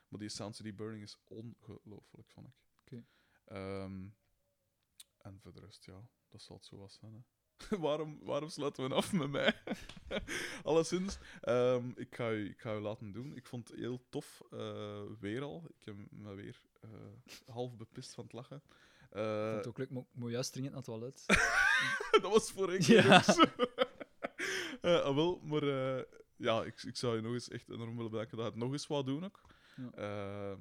[0.08, 2.54] Maar die Sound City Burning is ongelooflijk, vond ik.
[2.80, 3.04] Oké.
[3.44, 4.06] Ehm,
[5.18, 7.14] en voor de rest, ja, dat zal het zo was zijn.
[7.14, 7.20] Hè.
[7.86, 9.52] waarom, waarom sluiten we af met mij?
[10.64, 13.36] Alleszins, ehm, ik, ga u, ik ga u laten doen.
[13.36, 15.64] Ik vond het heel tof, eh, weer al.
[15.78, 16.90] Ik heb me weer eh,
[17.46, 18.62] half bepist van het lachen.
[19.10, 21.24] Eh, Ik vond het ook leuk, maar ik moet juist dringend naar het toilet.
[22.22, 23.22] dat was voor één keer Ja.
[24.80, 26.04] Eh, ah, wel, maar eh,
[26.36, 28.72] ja, ik, ik zou je nog eens echt enorm willen bedanken dat je het nog
[28.72, 29.40] eens wou doen ook.
[29.76, 29.90] Ja.
[29.90, 30.58] Eh,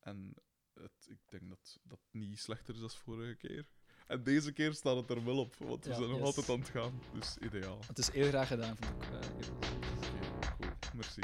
[0.00, 0.34] en
[0.74, 3.66] het, ik denk dat dat niet slechter is dan vorige keer.
[4.06, 6.26] En deze keer staat het er wel op, want we Ja, zijn nog yes.
[6.26, 7.00] altijd aan het gaan.
[7.12, 7.78] Dus ideaal.
[7.86, 9.08] Het is heel graag gedaan, vond ik.
[9.10, 10.70] eh, heel Oké, cool.
[10.94, 11.20] Merci.